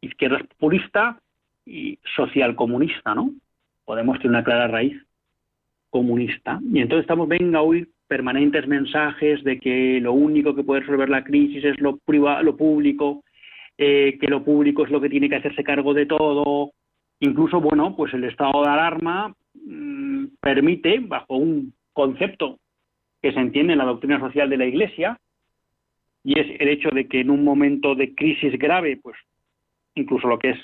izquierdas 0.00 0.42
populista 0.46 1.20
y 1.66 1.98
social 2.16 2.56
comunista, 2.56 3.14
¿no? 3.14 3.30
Podemos 3.84 4.16
tener 4.18 4.30
una 4.30 4.44
clara 4.44 4.68
raíz 4.68 4.96
comunista. 5.90 6.60
Y 6.72 6.80
entonces 6.80 7.02
estamos, 7.02 7.28
venga, 7.28 7.58
a 7.58 7.62
oír 7.62 7.90
permanentes 8.08 8.66
mensajes 8.66 9.44
de 9.44 9.60
que 9.60 10.00
lo 10.00 10.14
único 10.14 10.54
que 10.54 10.64
puede 10.64 10.80
resolver 10.80 11.10
la 11.10 11.24
crisis 11.24 11.64
es 11.64 11.78
lo, 11.80 11.98
privado, 11.98 12.42
lo 12.42 12.56
público, 12.56 13.22
eh, 13.76 14.16
que 14.18 14.28
lo 14.28 14.42
público 14.42 14.84
es 14.84 14.90
lo 14.90 15.00
que 15.00 15.10
tiene 15.10 15.28
que 15.28 15.36
hacerse 15.36 15.62
cargo 15.62 15.92
de 15.92 16.06
todo. 16.06 16.72
Incluso, 17.20 17.60
bueno, 17.60 17.94
pues 17.94 18.14
el 18.14 18.24
estado 18.24 18.62
de 18.62 18.70
alarma 18.70 19.34
Mm, 19.54 20.26
permite, 20.40 21.00
bajo 21.00 21.36
un 21.36 21.74
concepto 21.92 22.58
que 23.22 23.32
se 23.32 23.40
entiende 23.40 23.72
en 23.72 23.78
la 23.78 23.84
doctrina 23.84 24.18
social 24.18 24.48
de 24.48 24.56
la 24.56 24.66
Iglesia, 24.66 25.18
y 26.22 26.38
es 26.38 26.60
el 26.60 26.68
hecho 26.68 26.90
de 26.90 27.08
que 27.08 27.20
en 27.20 27.30
un 27.30 27.44
momento 27.44 27.94
de 27.94 28.14
crisis 28.14 28.58
grave, 28.58 28.98
pues 29.02 29.16
incluso 29.94 30.28
lo 30.28 30.38
que 30.38 30.50
es 30.50 30.58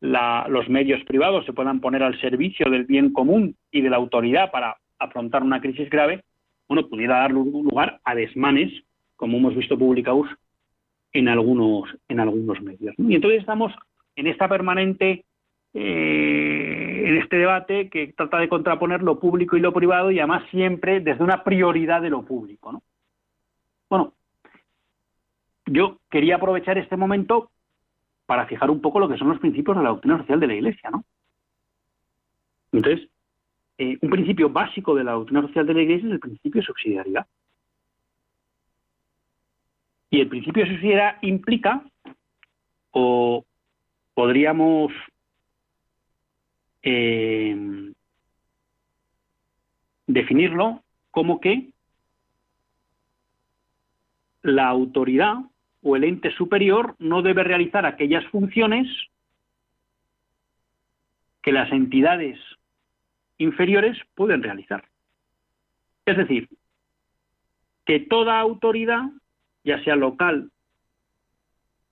los 0.00 0.68
medios 0.68 1.02
privados 1.04 1.46
se 1.46 1.52
puedan 1.52 1.80
poner 1.80 2.02
al 2.02 2.20
servicio 2.20 2.68
del 2.68 2.84
bien 2.84 3.12
común 3.12 3.54
y 3.70 3.82
de 3.82 3.90
la 3.90 3.98
autoridad 3.98 4.50
para 4.50 4.76
afrontar 4.98 5.44
una 5.44 5.60
crisis 5.60 5.88
grave, 5.88 6.24
bueno, 6.68 6.88
pudiera 6.88 7.18
dar 7.18 7.30
lugar 7.30 8.00
a 8.02 8.14
desmanes, 8.14 8.72
como 9.14 9.38
hemos 9.38 9.54
visto 9.54 9.78
publicados 9.78 10.28
en 11.12 11.28
algunos, 11.28 11.88
en 12.08 12.18
algunos 12.18 12.60
medios. 12.60 12.94
Y 12.98 13.14
entonces 13.14 13.40
estamos 13.40 13.72
en 14.16 14.26
esta 14.26 14.48
permanente, 14.48 15.24
eh, 15.74 17.04
en 17.06 17.16
este 17.16 17.36
debate 17.36 17.88
que 17.88 18.12
trata 18.12 18.38
de 18.38 18.48
contraponer 18.48 19.02
lo 19.02 19.18
público 19.18 19.56
y 19.56 19.60
lo 19.60 19.72
privado 19.72 20.10
y 20.10 20.18
además 20.18 20.44
siempre 20.50 21.00
desde 21.00 21.24
una 21.24 21.44
prioridad 21.44 22.02
de 22.02 22.10
lo 22.10 22.22
público. 22.22 22.72
¿no? 22.72 22.82
Bueno, 23.88 24.12
yo 25.66 25.98
quería 26.10 26.36
aprovechar 26.36 26.78
este 26.78 26.96
momento 26.96 27.50
para 28.26 28.46
fijar 28.46 28.70
un 28.70 28.80
poco 28.80 29.00
lo 29.00 29.08
que 29.08 29.18
son 29.18 29.28
los 29.28 29.40
principios 29.40 29.76
de 29.76 29.82
la 29.82 29.90
doctrina 29.90 30.18
social 30.18 30.40
de 30.40 30.46
la 30.46 30.54
Iglesia, 30.54 30.90
¿no? 30.90 31.04
Entonces, 32.72 33.08
eh, 33.78 33.98
un 34.00 34.10
principio 34.10 34.48
básico 34.48 34.94
de 34.94 35.04
la 35.04 35.12
doctrina 35.12 35.42
social 35.42 35.66
de 35.66 35.74
la 35.74 35.82
Iglesia 35.82 36.06
es 36.06 36.12
el 36.12 36.20
principio 36.20 36.60
de 36.60 36.66
subsidiariedad. 36.66 37.26
Y 40.10 40.20
el 40.20 40.28
principio 40.28 40.64
de 40.64 40.70
subsidiariedad 40.70 41.18
implica, 41.22 41.84
o 42.90 43.44
podríamos 44.14 44.92
eh, 46.82 47.92
definirlo 50.06 50.82
como 51.10 51.40
que 51.40 51.70
la 54.42 54.68
autoridad 54.68 55.36
o 55.82 55.96
el 55.96 56.04
ente 56.04 56.32
superior 56.32 56.96
no 56.98 57.22
debe 57.22 57.44
realizar 57.44 57.86
aquellas 57.86 58.24
funciones 58.26 58.88
que 61.42 61.52
las 61.52 61.70
entidades 61.72 62.38
inferiores 63.38 63.98
pueden 64.14 64.42
realizar. 64.42 64.88
Es 66.06 66.16
decir, 66.16 66.48
que 67.84 68.00
toda 68.00 68.40
autoridad, 68.40 69.02
ya 69.64 69.82
sea 69.82 69.96
local, 69.96 70.50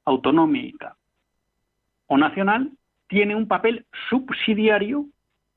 autonómica 0.05 0.97
o 2.07 2.17
nacional, 2.17 2.73
tiene 3.11 3.35
un 3.35 3.49
papel 3.49 3.85
subsidiario 4.09 5.05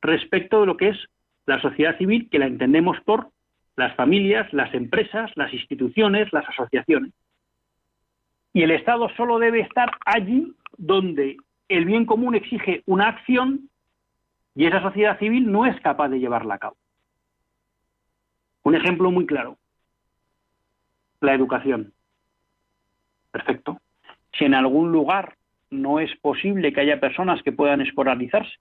respecto 0.01 0.59
de 0.59 0.65
lo 0.65 0.75
que 0.75 0.89
es 0.89 0.97
la 1.45 1.61
sociedad 1.61 1.97
civil, 1.97 2.27
que 2.29 2.39
la 2.39 2.47
entendemos 2.47 2.99
por 3.01 3.29
las 3.75 3.95
familias, 3.95 4.51
las 4.53 4.73
empresas, 4.73 5.31
las 5.35 5.53
instituciones, 5.53 6.33
las 6.33 6.49
asociaciones. 6.49 7.13
Y 8.53 8.63
el 8.63 8.71
Estado 8.71 9.07
solo 9.15 9.37
debe 9.39 9.61
estar 9.61 9.91
allí 10.05 10.53
donde 10.77 11.37
el 11.69 11.85
bien 11.85 12.05
común 12.05 12.35
exige 12.35 12.81
una 12.85 13.07
acción 13.07 13.69
y 14.55 14.65
esa 14.65 14.81
sociedad 14.81 15.19
civil 15.19 15.51
no 15.51 15.65
es 15.65 15.79
capaz 15.81 16.09
de 16.09 16.19
llevarla 16.19 16.55
a 16.55 16.59
cabo. 16.59 16.77
Un 18.63 18.75
ejemplo 18.75 19.11
muy 19.11 19.27
claro, 19.27 19.57
la 21.21 21.33
educación. 21.33 21.93
Perfecto. 23.31 23.79
Si 24.37 24.45
en 24.45 24.55
algún 24.55 24.91
lugar 24.91 25.35
no 25.73 25.99
es 25.99 26.15
posible 26.17 26.71
que 26.71 26.81
haya 26.81 26.99
personas 26.99 27.41
que 27.43 27.51
puedan 27.51 27.81
escolarizarse 27.81 28.55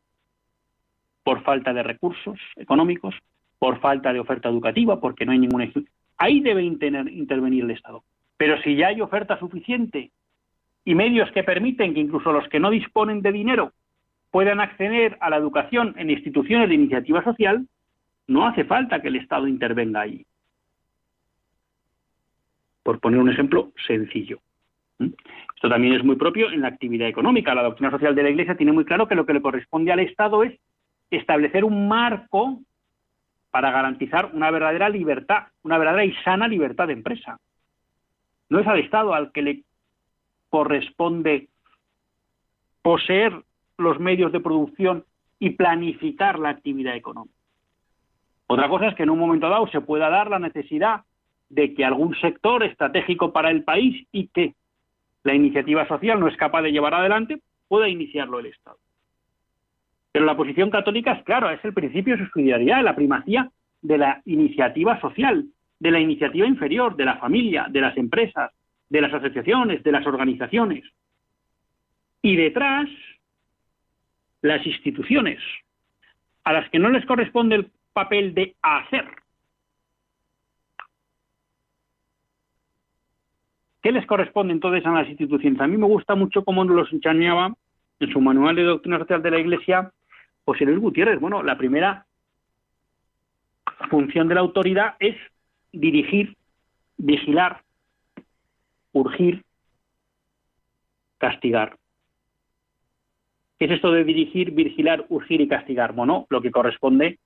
por 1.23 1.43
falta 1.43 1.73
de 1.73 1.83
recursos 1.83 2.39
económicos, 2.57 3.15
por 3.59 3.81
falta 3.81 4.13
de 4.13 4.21
oferta 4.21 4.49
educativa, 4.49 5.01
porque 5.01 5.25
no 5.25 5.33
hay 5.33 5.39
ninguna... 5.39 5.71
Ahí 6.19 6.41
debe 6.41 6.65
intervenir 6.65 7.65
el 7.65 7.71
Estado. 7.71 8.03
Pero 8.37 8.61
si 8.63 8.75
ya 8.77 8.89
hay 8.89 9.01
oferta 9.01 9.39
suficiente 9.39 10.11
y 10.85 10.95
medios 10.95 11.31
que 11.31 11.45
permiten 11.45 11.95
que 11.95 12.01
incluso 12.01 12.33
los 12.33 12.49
que 12.49 12.59
no 12.59 12.71
disponen 12.71 13.23
de 13.23 13.31
dinero 13.31 13.73
puedan 14.31 14.61
acceder 14.61 15.17
a 15.21 15.31
la 15.31 15.37
educación 15.37 15.95
en 15.97 16.11
instituciones 16.11 16.69
de 16.69 16.75
iniciativa 16.75 17.23
social, 17.23 17.69
no 18.27 18.47
hace 18.47 18.65
falta 18.65 19.01
que 19.01 19.09
el 19.09 19.17
Estado 19.17 19.47
intervenga 19.47 20.01
ahí. 20.01 20.25
Por 22.83 22.99
poner 22.99 23.21
un 23.21 23.31
ejemplo 23.31 23.73
sencillo. 23.87 24.41
Esto 25.55 25.69
también 25.69 25.95
es 25.95 26.05
muy 26.05 26.17
propio 26.17 26.51
en 26.51 26.61
la 26.61 26.69
actividad 26.69 27.09
económica. 27.09 27.55
La 27.55 27.63
doctrina 27.63 27.91
social 27.91 28.15
de 28.15 28.23
la 28.23 28.31
Iglesia 28.31 28.57
tiene 28.57 28.73
muy 28.73 28.85
claro 28.85 29.07
que 29.07 29.15
lo 29.15 29.27
que 29.27 29.35
le 29.35 29.43
corresponde 29.43 29.93
al 29.93 30.01
Estado 30.01 30.43
es 30.43 30.59
establecer 31.11 31.65
un 31.65 31.89
marco 31.89 32.61
para 33.51 33.71
garantizar 33.71 34.31
una 34.33 34.51
verdadera 34.51 34.89
libertad, 34.89 35.45
una 35.63 35.79
verdadera 35.79 36.05
y 36.05 36.15
sana 36.25 36.49
libertad 36.49 36.87
de 36.87 36.95
empresa. 36.95 37.39
No 38.49 38.59
es 38.59 38.67
al 38.67 38.81
Estado 38.81 39.15
al 39.15 39.31
que 39.33 39.43
le 39.43 39.63
corresponde 40.49 41.49
poseer 42.83 43.33
los 43.79 43.99
medios 44.01 44.33
de 44.33 44.41
producción 44.41 45.05
y 45.39 45.51
planificar 45.51 46.39
la 46.39 46.51
actividad 46.51 46.97
económica. 46.97 47.35
Otra 48.47 48.69
cosa 48.69 48.89
es 48.89 48.95
que 48.95 49.03
en 49.05 49.11
un 49.11 49.19
momento 49.19 49.49
dado 49.49 49.67
se 49.69 49.81
pueda 49.81 50.11
dar 50.11 50.29
la 50.29 50.39
necesidad 50.39 51.03
de 51.49 51.75
que 51.75 51.85
algún 51.85 52.15
sector 52.17 52.63
estratégico 52.63 53.33
para 53.33 53.51
el 53.51 53.65
país 53.65 54.07
y 54.13 54.29
que 54.29 54.55
la 55.25 55.35
iniciativa 55.35 55.87
social 55.87 56.19
no 56.19 56.29
es 56.29 56.37
capaz 56.37 56.63
de 56.63 56.73
llevar 56.73 56.95
adelante, 56.95 57.41
pueda 57.69 57.89
iniciarlo 57.89 58.39
el 58.39 58.47
Estado. 58.47 58.79
Pero 60.11 60.27
la 60.27 60.37
posición 60.37 60.71
católica 60.71 61.13
es 61.13 61.25
claro, 61.25 61.49
es 61.51 61.65
el 61.65 61.73
principio 61.73 62.17
de 62.17 62.25
subsidiariedad, 62.25 62.83
la 62.83 62.95
primacía 62.95 63.51
de 63.81 63.99
la 63.99 64.21
iniciativa 64.27 65.01
social, 65.01 65.47
de 65.79 65.91
la 65.91 66.01
iniciativa 66.01 66.47
inferior, 66.47 66.97
de 66.97 67.05
la 67.05 67.17
familia, 67.17 67.67
de 67.69 67.81
las 67.81 67.97
empresas, 67.97 68.53
de 68.89 69.01
las 69.01 69.13
asociaciones, 69.13 69.83
de 69.83 69.93
las 69.93 70.07
organizaciones. 70.07 70.85
Y 72.21 72.37
detrás, 72.37 72.89
las 74.43 74.65
instituciones, 74.67 75.41
a 76.45 76.53
las 76.53 76.69
que 76.71 76.79
no 76.79 76.91
les 76.91 77.07
corresponde 77.07 77.57
el 77.57 77.71
papel 77.93 78.35
de 78.35 78.55
hacer. 78.61 79.22
¿Qué 83.83 83.91
les 83.91 84.07
corresponde 84.07 84.53
entonces 84.53 84.87
a 84.87 84.93
las 84.93 85.09
instituciones? 85.09 85.61
A 85.61 85.67
mí 85.67 85.77
me 85.77 85.87
gusta 85.87 86.15
mucho 86.15 86.45
cómo 86.45 86.65
nos 86.65 86.77
los 86.77 86.93
enseñaba 86.93 87.53
en 87.99 88.13
su 88.13 88.21
manual 88.21 88.55
de 88.55 88.63
doctrina 88.63 88.99
social 88.99 89.23
de 89.23 89.31
la 89.31 89.41
Iglesia 89.41 89.93
José 90.45 90.65
Luis 90.65 90.79
Gutiérrez. 90.79 91.19
Bueno, 91.19 91.43
la 91.43 91.59
primera 91.59 92.07
función 93.91 94.29
de 94.29 94.37
la 94.37 94.41
autoridad 94.41 94.95
es 95.01 95.17
dirigir, 95.73 96.37
vigilar, 96.97 97.63
urgir, 98.93 99.43
castigar. 101.19 101.77
¿Qué 103.59 103.65
es 103.65 103.73
esto 103.73 103.91
de 103.91 104.05
dirigir, 104.05 104.53
vigilar, 104.53 105.07
urgir 105.09 105.41
y 105.41 105.49
castigar? 105.49 105.93
Bueno, 105.93 106.27
lo 106.31 106.41
que 106.41 106.53
corresponde 106.53 107.19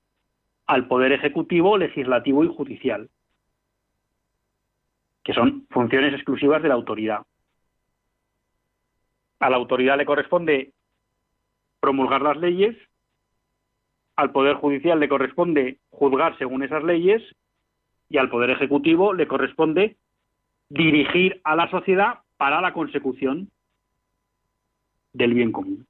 al 0.65 0.87
Poder 0.87 1.11
Ejecutivo, 1.11 1.77
Legislativo 1.77 2.43
y 2.43 2.47
Judicial, 2.47 3.09
que 5.27 5.33
son 5.33 5.67
funciones 5.71 6.13
exclusivas 6.13 6.63
de 6.63 6.69
la 6.69 6.75
autoridad. 6.75 7.23
A 9.41 9.49
la 9.49 9.57
autoridad 9.57 9.97
le 9.97 10.05
corresponde 10.05 10.71
promulgar 11.81 12.21
las 12.21 12.37
leyes, 12.37 12.77
al 14.15 14.31
Poder 14.31 14.55
Judicial 14.55 15.01
le 15.01 15.09
corresponde 15.09 15.79
juzgar 15.89 16.37
según 16.37 16.63
esas 16.63 16.81
leyes 16.81 17.21
y 18.07 18.17
al 18.17 18.29
Poder 18.29 18.51
Ejecutivo 18.51 19.13
le 19.13 19.27
corresponde 19.27 19.97
dirigir 20.69 21.41
a 21.43 21.57
la 21.57 21.69
sociedad 21.71 22.19
para 22.37 22.61
la 22.61 22.71
consecución 22.71 23.49
del 25.11 25.33
bien 25.33 25.51
común. 25.51 25.85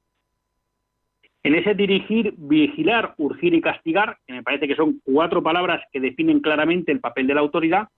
En 1.44 1.54
ese 1.54 1.74
dirigir, 1.74 2.34
vigilar, 2.36 3.14
urgir 3.18 3.54
y 3.54 3.60
castigar, 3.60 4.18
que 4.26 4.32
me 4.32 4.42
parece 4.42 4.66
que 4.66 4.74
son 4.74 5.00
cuatro 5.04 5.44
palabras 5.44 5.80
que 5.92 6.00
definen 6.00 6.40
claramente 6.40 6.90
el 6.90 6.98
papel 6.98 7.28
de 7.28 7.34
la 7.34 7.40
autoridad, 7.40 7.88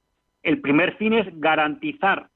el 0.42 0.60
primer 0.60 0.96
fin 0.96 1.12
es 1.12 1.26
garantizar, 1.40 2.28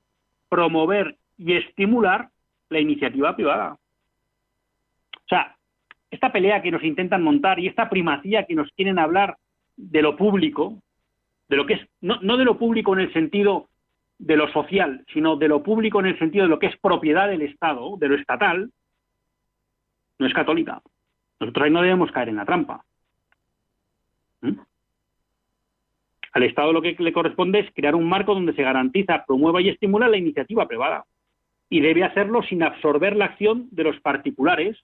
promover 0.49 1.17
y 1.37 1.55
estimular 1.55 2.29
la 2.69 2.81
iniciativa 2.81 3.35
privada. 3.35 3.73
O 3.73 5.29
sea, 5.29 5.57
esta 6.11 6.31
pelea 6.33 6.63
que 6.63 6.71
nos 6.71 6.85
intentan 6.85 7.23
montar 7.23 7.59
y 7.59 7.67
esta 7.67 7.89
primacía 7.89 8.45
que 8.45 8.55
nos 8.55 8.71
quieren 8.73 8.99
hablar 8.99 9.37
de 9.77 10.03
lo 10.03 10.17
público, 10.17 10.81
de 11.49 11.57
lo 11.57 11.67
que 11.67 11.75
es, 11.75 11.89
no, 12.01 12.21
no 12.23 12.37
de 12.37 12.45
lo 12.45 12.59
público 12.59 12.93
en 12.95 13.01
el 13.01 13.13
sentido 13.13 13.69
de 14.19 14.37
lo 14.37 14.49
social, 14.53 15.05
sino 15.13 15.37
de 15.37 15.49
lo 15.49 15.63
público 15.63 16.01
en 16.01 16.07
el 16.07 16.19
sentido 16.19 16.45
de 16.45 16.51
lo 16.51 16.59
que 16.59 16.67
es 16.67 16.77
propiedad 16.79 17.29
del 17.29 17.43
Estado, 17.43 17.97
de 17.97 18.09
lo 18.09 18.15
estatal, 18.15 18.71
no 20.19 20.27
es 20.27 20.33
católica. 20.33 20.81
Nosotros 21.41 21.65
ahí 21.65 21.71
no 21.71 21.83
debemos 21.83 22.13
caer 22.13 22.29
en 22.29 22.37
la 22.37 22.45
trampa. 22.45 22.85
¿Mm? 24.41 24.61
Al 26.35 26.43
Estado 26.43 26.73
lo 26.73 26.83
que 26.83 26.97
le 26.99 27.13
corresponde 27.13 27.61
es 27.61 27.71
crear 27.75 27.95
un 27.95 28.09
marco 28.09 28.35
donde 28.35 28.55
se 28.55 28.63
garantiza, 28.63 29.25
promueva 29.25 29.63
y 29.63 29.69
estimula 29.69 30.09
la 30.09 30.17
iniciativa 30.17 30.67
privada. 30.67 31.05
Y 31.71 31.81
debe 31.81 32.03
hacerlo 32.03 32.43
sin 32.43 32.65
absorber 32.65 33.15
la 33.15 33.27
acción 33.27 33.69
de 33.71 33.85
los 33.85 34.01
particulares 34.01 34.77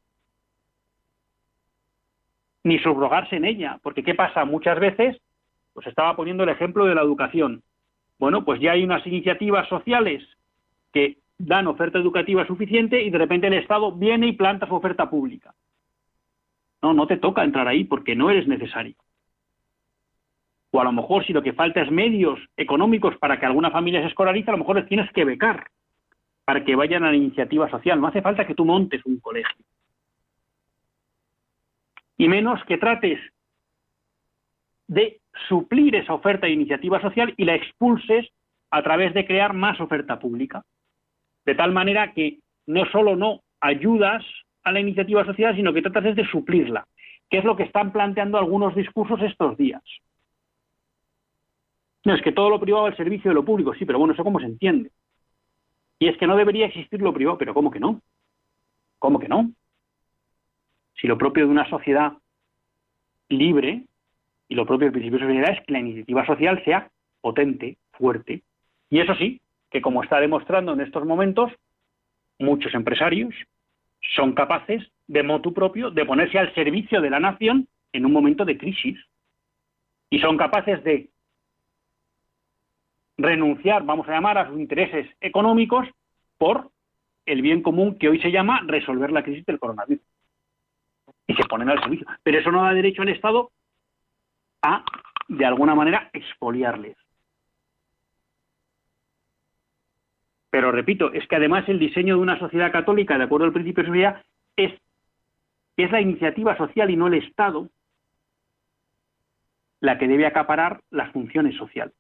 ni 2.63 2.79
subrogarse 2.79 3.37
en 3.37 3.45
ella. 3.45 3.81
Porque 3.83 4.05
¿qué 4.05 4.15
pasa? 4.15 4.45
Muchas 4.45 4.79
veces, 4.79 5.21
pues 5.75 5.89
estaba 5.89 6.15
poniendo 6.15 6.45
el 6.45 6.51
ejemplo 6.51 6.85
de 6.87 6.95
la 6.95 7.03
educación. 7.03 7.63
Bueno, 8.21 8.45
pues 8.45 8.61
ya 8.61 8.73
hay 8.73 8.85
unas 8.85 9.05
iniciativas 9.05 9.69
sociales 9.69 10.23
que 10.93 11.19
dan 11.37 11.67
oferta 11.67 11.99
educativa 11.99 12.47
suficiente 12.47 13.03
y 13.03 13.11
de 13.11 13.19
repente 13.19 13.49
el 13.49 13.55
Estado 13.55 13.91
viene 13.91 14.29
y 14.29 14.33
planta 14.33 14.69
su 14.69 14.75
oferta 14.75 15.11
pública. 15.11 15.53
No, 16.81 16.95
no 16.95 17.09
te 17.09 17.17
toca 17.17 17.43
entrar 17.43 17.67
ahí 17.67 17.83
porque 17.83 18.15
no 18.15 18.31
eres 18.31 18.47
necesario. 18.47 18.95
O 20.73 20.81
a 20.81 20.85
lo 20.85 20.93
mejor 20.93 21.25
si 21.25 21.33
lo 21.33 21.43
que 21.43 21.53
falta 21.53 21.83
es 21.83 21.91
medios 21.91 22.39
económicos 22.57 23.17
para 23.19 23.39
que 23.39 23.47
alguna 23.47 23.71
familia 23.71 24.01
se 24.01 24.09
escolarice, 24.09 24.51
a 24.51 24.53
lo 24.53 24.59
mejor 24.59 24.77
les 24.77 24.87
tienes 24.87 25.11
que 25.13 25.25
becar 25.25 25.69
para 26.45 26.65
que 26.65 26.77
vayan 26.77 27.05
a 27.05 27.11
la 27.11 27.17
iniciativa 27.17 27.69
social. 27.71 28.01
No 28.01 28.09
hace 28.09 28.23
falta 28.23 28.47
que 28.47 28.55
tú 28.55 28.65
montes 28.65 29.05
un 29.05 29.21
colegio. 29.21 29.65
Y 32.17 32.29
menos 32.29 32.63
que 32.65 32.77
trates 32.77 33.19
de 34.87 35.21
suplir 35.49 35.95
esa 35.95 36.13
oferta 36.13 36.47
de 36.47 36.53
iniciativa 36.53 37.01
social 37.01 37.33
y 37.37 37.45
la 37.45 37.55
expulses 37.55 38.29
a 38.71 38.83
través 38.83 39.15
de 39.15 39.27
crear 39.27 39.53
más 39.53 39.81
oferta 39.81 40.19
pública. 40.19 40.65
De 41.45 41.55
tal 41.55 41.73
manera 41.73 42.13
que 42.13 42.39
no 42.67 42.85
solo 42.87 43.17
no 43.17 43.41
ayudas 43.61 44.25
a 44.65 44.73
la 44.73 44.81
iniciativa 44.81 45.25
social, 45.25 45.55
sino 45.55 45.73
que 45.73 45.83
tratas 45.83 46.17
de 46.17 46.27
suplirla, 46.27 46.87
que 47.31 47.39
es 47.39 47.45
lo 47.45 47.57
que 47.57 47.63
están 47.63 47.93
planteando 47.93 48.39
algunos 48.39 48.75
discursos 48.75 49.23
estos 49.23 49.57
días. 49.57 49.83
No, 52.05 52.15
es 52.15 52.23
que 52.23 52.33
todo 52.33 52.49
lo 52.49 52.61
privado 52.61 52.87
al 52.87 52.97
servicio 52.97 53.31
de 53.31 53.35
lo 53.35 53.45
público, 53.45 53.75
sí, 53.75 53.85
pero 53.85 53.99
bueno, 53.99 54.15
eso 54.15 54.25
cómo 54.25 54.41
se 54.41 54.47
entiende. 54.47 54.91
Y 55.99 56.09
es 56.09 56.17
que 56.17 56.27
no 56.27 56.37
debería 56.37 56.67
existir 56.67 57.01
lo 57.03 57.13
privado, 57.13 57.37
pero 57.37 57.53
¿cómo 57.53 57.71
que 57.71 57.81
no? 57.81 58.01
¿Cómo 58.99 59.19
que 59.19 59.29
no? 59.29 59.51
Si 60.95 61.07
lo 61.07 61.19
propio 61.19 61.45
de 61.45 61.51
una 61.51 61.69
sociedad 61.69 62.15
libre 63.29 63.85
y 64.49 64.55
lo 64.55 64.67
propio 64.67 64.87
del 64.87 64.93
principio 64.93 65.19
de 65.19 65.27
sociedad 65.27 65.53
es 65.53 65.67
que 65.67 65.73
la 65.73 65.81
iniciativa 65.81 66.27
social 66.27 66.63
sea 66.65 66.91
potente, 67.21 67.77
fuerte. 67.93 68.43
Y 68.89 69.01
eso 69.01 69.15
sí, 69.15 69.41
que 69.71 69.83
como 69.83 70.03
está 70.03 70.21
demostrando 70.21 70.73
en 70.73 70.81
estos 70.81 71.05
momentos, 71.05 71.53
muchos 72.39 72.75
empresarios 72.75 73.35
son 74.17 74.33
capaces 74.33 74.83
de 75.07 75.23
motu 75.23 75.53
propio 75.53 75.91
de 75.91 76.05
ponerse 76.05 76.39
al 76.39 76.55
servicio 76.55 77.01
de 77.01 77.11
la 77.11 77.21
nación 77.21 77.69
en 77.93 78.07
un 78.07 78.13
momento 78.13 78.45
de 78.45 78.57
crisis. 78.57 78.99
Y 80.09 80.19
son 80.19 80.37
capaces 80.37 80.83
de 80.83 81.11
renunciar, 83.23 83.85
vamos 83.85 84.09
a 84.09 84.13
llamar, 84.13 84.39
a 84.39 84.49
sus 84.49 84.59
intereses 84.59 85.09
económicos 85.21 85.89
por 86.39 86.71
el 87.27 87.43
bien 87.43 87.63
común 87.63 87.99
que 87.99 88.09
hoy 88.09 88.21
se 88.21 88.31
llama 88.31 88.63
resolver 88.67 89.13
la 89.13 89.23
crisis 89.23 89.45
del 89.47 89.59
coronavirus. 89.59 90.05
Y 91.27 91.35
se 91.35 91.45
ponen 91.45 91.71
al 91.71 91.81
servicio. 91.81 92.07
Pero 92.23 92.39
eso 92.39 92.51
no 92.51 92.63
da 92.63 92.73
derecho 92.73 93.03
al 93.03 93.09
Estado 93.09 93.51
a, 94.63 94.85
de 95.29 95.47
alguna 95.47 95.75
manera, 95.75 96.11
expoliarles. 96.13 96.97
Pero 100.51 100.73
repito, 100.73 101.13
es 101.13 101.27
que 101.29 101.37
además 101.37 101.69
el 101.69 101.79
diseño 101.79 102.17
de 102.17 102.23
una 102.23 102.39
sociedad 102.39 102.73
católica, 102.73 103.17
de 103.17 103.25
acuerdo 103.25 103.47
al 103.47 103.53
principio 103.53 103.85
de 103.85 103.89
sociedad, 103.89 104.23
es, 104.57 104.73
es 105.77 105.91
la 105.93 106.01
iniciativa 106.01 106.57
social 106.57 106.91
y 106.91 106.97
no 106.97 107.07
el 107.07 107.15
Estado 107.15 107.69
la 109.81 109.99
que 109.99 110.09
debe 110.09 110.27
acaparar 110.27 110.81
las 110.91 111.11
funciones 111.13 111.57
sociales. 111.57 111.95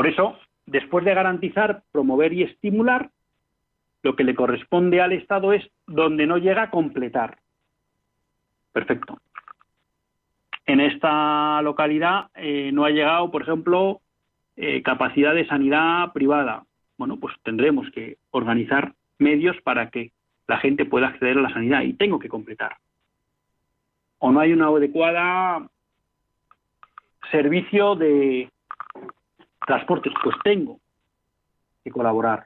Por 0.00 0.06
eso, 0.06 0.38
después 0.64 1.04
de 1.04 1.12
garantizar, 1.12 1.82
promover 1.92 2.32
y 2.32 2.42
estimular, 2.42 3.10
lo 4.02 4.16
que 4.16 4.24
le 4.24 4.34
corresponde 4.34 5.02
al 5.02 5.12
Estado 5.12 5.52
es 5.52 5.62
donde 5.86 6.26
no 6.26 6.38
llega 6.38 6.62
a 6.62 6.70
completar. 6.70 7.36
Perfecto. 8.72 9.18
En 10.64 10.80
esta 10.80 11.60
localidad 11.60 12.28
eh, 12.34 12.70
no 12.72 12.86
ha 12.86 12.90
llegado, 12.90 13.30
por 13.30 13.42
ejemplo, 13.42 14.00
eh, 14.56 14.80
capacidad 14.82 15.34
de 15.34 15.46
sanidad 15.46 16.14
privada. 16.14 16.64
Bueno, 16.96 17.18
pues 17.18 17.36
tendremos 17.42 17.86
que 17.90 18.16
organizar 18.30 18.94
medios 19.18 19.60
para 19.60 19.90
que 19.90 20.12
la 20.48 20.56
gente 20.60 20.86
pueda 20.86 21.08
acceder 21.08 21.36
a 21.36 21.42
la 21.42 21.52
sanidad 21.52 21.82
y 21.82 21.92
tengo 21.92 22.18
que 22.18 22.30
completar. 22.30 22.78
O 24.18 24.32
no 24.32 24.40
hay 24.40 24.54
una 24.54 24.68
adecuada 24.68 25.68
servicio 27.30 27.96
de 27.96 28.48
transportes, 29.70 30.12
pues 30.20 30.34
tengo 30.42 30.80
que 31.84 31.92
colaborar. 31.92 32.44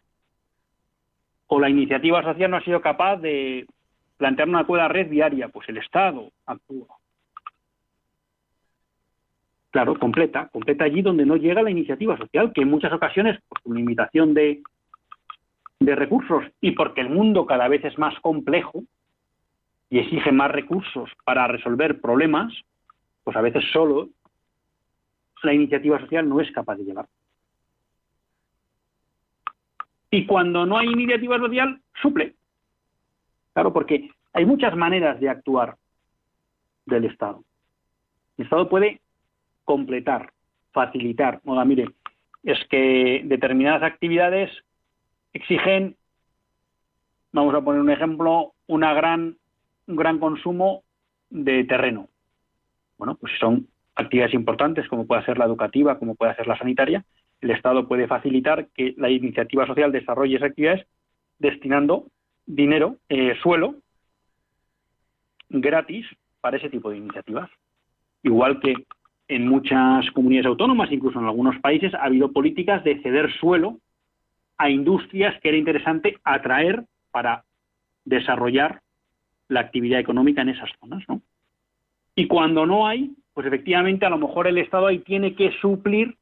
O 1.47 1.59
la 1.59 1.71
iniciativa 1.71 2.23
social 2.23 2.51
no 2.51 2.59
ha 2.59 2.65
sido 2.65 2.83
capaz 2.83 3.17
de 3.17 3.67
plantear 4.19 4.49
una 4.49 4.59
adecuada 4.59 4.89
red 4.89 5.09
viaria, 5.09 5.49
pues 5.49 5.67
el 5.71 5.79
Estado 5.79 6.31
actúa. 6.45 6.87
Claro, 9.71 9.99
completa, 9.99 10.49
completa 10.53 10.85
allí 10.85 11.01
donde 11.01 11.25
no 11.25 11.37
llega 11.37 11.63
la 11.63 11.71
iniciativa 11.71 12.17
social, 12.19 12.53
que 12.53 12.61
en 12.61 12.71
muchas 12.71 12.93
ocasiones, 12.93 13.41
por 13.49 13.75
limitación 13.75 14.35
de, 14.35 14.63
de 15.81 15.95
recursos 15.97 16.45
y 16.61 16.73
porque 16.73 17.01
el 17.01 17.09
mundo 17.09 17.47
cada 17.47 17.69
vez 17.69 17.83
es 17.87 17.99
más 17.99 18.21
complejo 18.21 18.85
y 19.89 19.99
exige 19.99 20.31
más 20.31 20.51
recursos 20.51 21.11
para 21.25 21.49
resolver 21.49 22.03
problemas, 22.03 22.53
pues 23.25 23.35
a 23.35 23.41
veces 23.41 23.65
solo 23.73 24.11
la 25.45 25.53
iniciativa 25.53 26.01
social 26.01 26.29
no 26.29 26.41
es 26.41 26.51
capaz 26.53 26.77
de 26.77 26.85
llevar. 26.85 27.07
Y 30.11 30.27
cuando 30.27 30.65
no 30.65 30.79
hay 30.79 30.89
iniciativa 30.89 31.39
social, 31.39 31.81
suple. 32.01 32.35
Claro, 33.53 33.73
porque 33.73 34.11
hay 34.33 34.47
muchas 34.47 34.77
maneras 34.77 35.19
de 35.21 35.29
actuar 35.29 35.77
del 36.87 37.05
Estado. 37.05 37.43
El 38.37 38.45
Estado 38.45 38.69
puede 38.69 39.01
completar, 39.65 40.33
facilitar. 40.73 41.41
Oiga, 41.45 41.65
mire, 41.65 41.89
es 42.43 42.59
que 42.69 43.23
determinadas 43.25 43.83
actividades 43.83 44.51
exigen, 45.33 45.97
vamos 47.33 47.55
a 47.55 47.61
poner 47.61 47.81
un 47.81 47.91
ejemplo, 47.91 48.53
una 48.67 48.95
gran, 48.95 49.37
un 49.87 49.97
gran 49.97 50.19
consumo 50.19 50.85
de 51.31 51.65
terreno. 51.65 52.09
Bueno, 52.99 53.17
pues 53.17 53.33
son 53.41 53.67
actividades 53.95 54.35
importantes, 54.35 54.89
como 54.89 55.07
puede 55.07 55.25
ser 55.25 55.39
la 55.39 55.45
educativa, 55.45 55.99
como 55.99 56.15
puede 56.15 56.35
ser 56.35 56.47
la 56.47 56.59
sanitaria, 56.59 57.05
el 57.41 57.51
Estado 57.51 57.87
puede 57.87 58.07
facilitar 58.07 58.69
que 58.75 58.95
la 58.97 59.11
iniciativa 59.11 59.67
social 59.67 59.93
desarrolle 59.93 60.37
esas 60.37 60.51
actividades 60.51 60.87
destinando 61.39 62.07
dinero, 62.47 62.97
eh, 63.09 63.35
suelo, 63.43 63.77
gratis 65.49 66.07
para 66.41 66.57
ese 66.57 66.71
tipo 66.71 66.91
de 66.91 66.99
iniciativas. 66.99 67.51
Igual 68.23 68.61
que 68.61 68.75
en 69.29 69.49
muchas 69.49 70.11
comunidades 70.13 70.47
autónomas, 70.47 70.91
incluso 70.93 71.19
en 71.19 71.27
algunos 71.27 71.59
países, 71.61 71.95
ha 71.95 72.05
habido 72.05 72.33
políticas 72.33 72.85
de 72.85 73.01
ceder 73.03 73.33
suelo 73.39 73.79
a 74.59 74.71
industrias 74.71 75.39
que 75.41 75.49
era 75.49 75.59
interesante 75.59 76.19
atraer 76.25 76.85
para 77.11 77.45
desarrollar 78.05 78.81
la 79.49 79.61
actividad 79.61 80.01
económica 80.01 80.43
en 80.43 80.51
esas 80.51 80.71
zonas, 80.81 81.03
¿no? 81.09 81.23
Y 82.15 82.27
cuando 82.27 82.65
no 82.65 82.87
hay, 82.87 83.11
pues 83.35 83.47
efectivamente 83.47 84.07
a 84.07 84.11
lo 84.11 84.19
mejor 84.19 84.47
el 84.47 84.59
Estado 84.59 84.87
ahí 84.87 85.01
tiene 85.01 85.35
que 85.35 85.51
suplir 85.61 86.17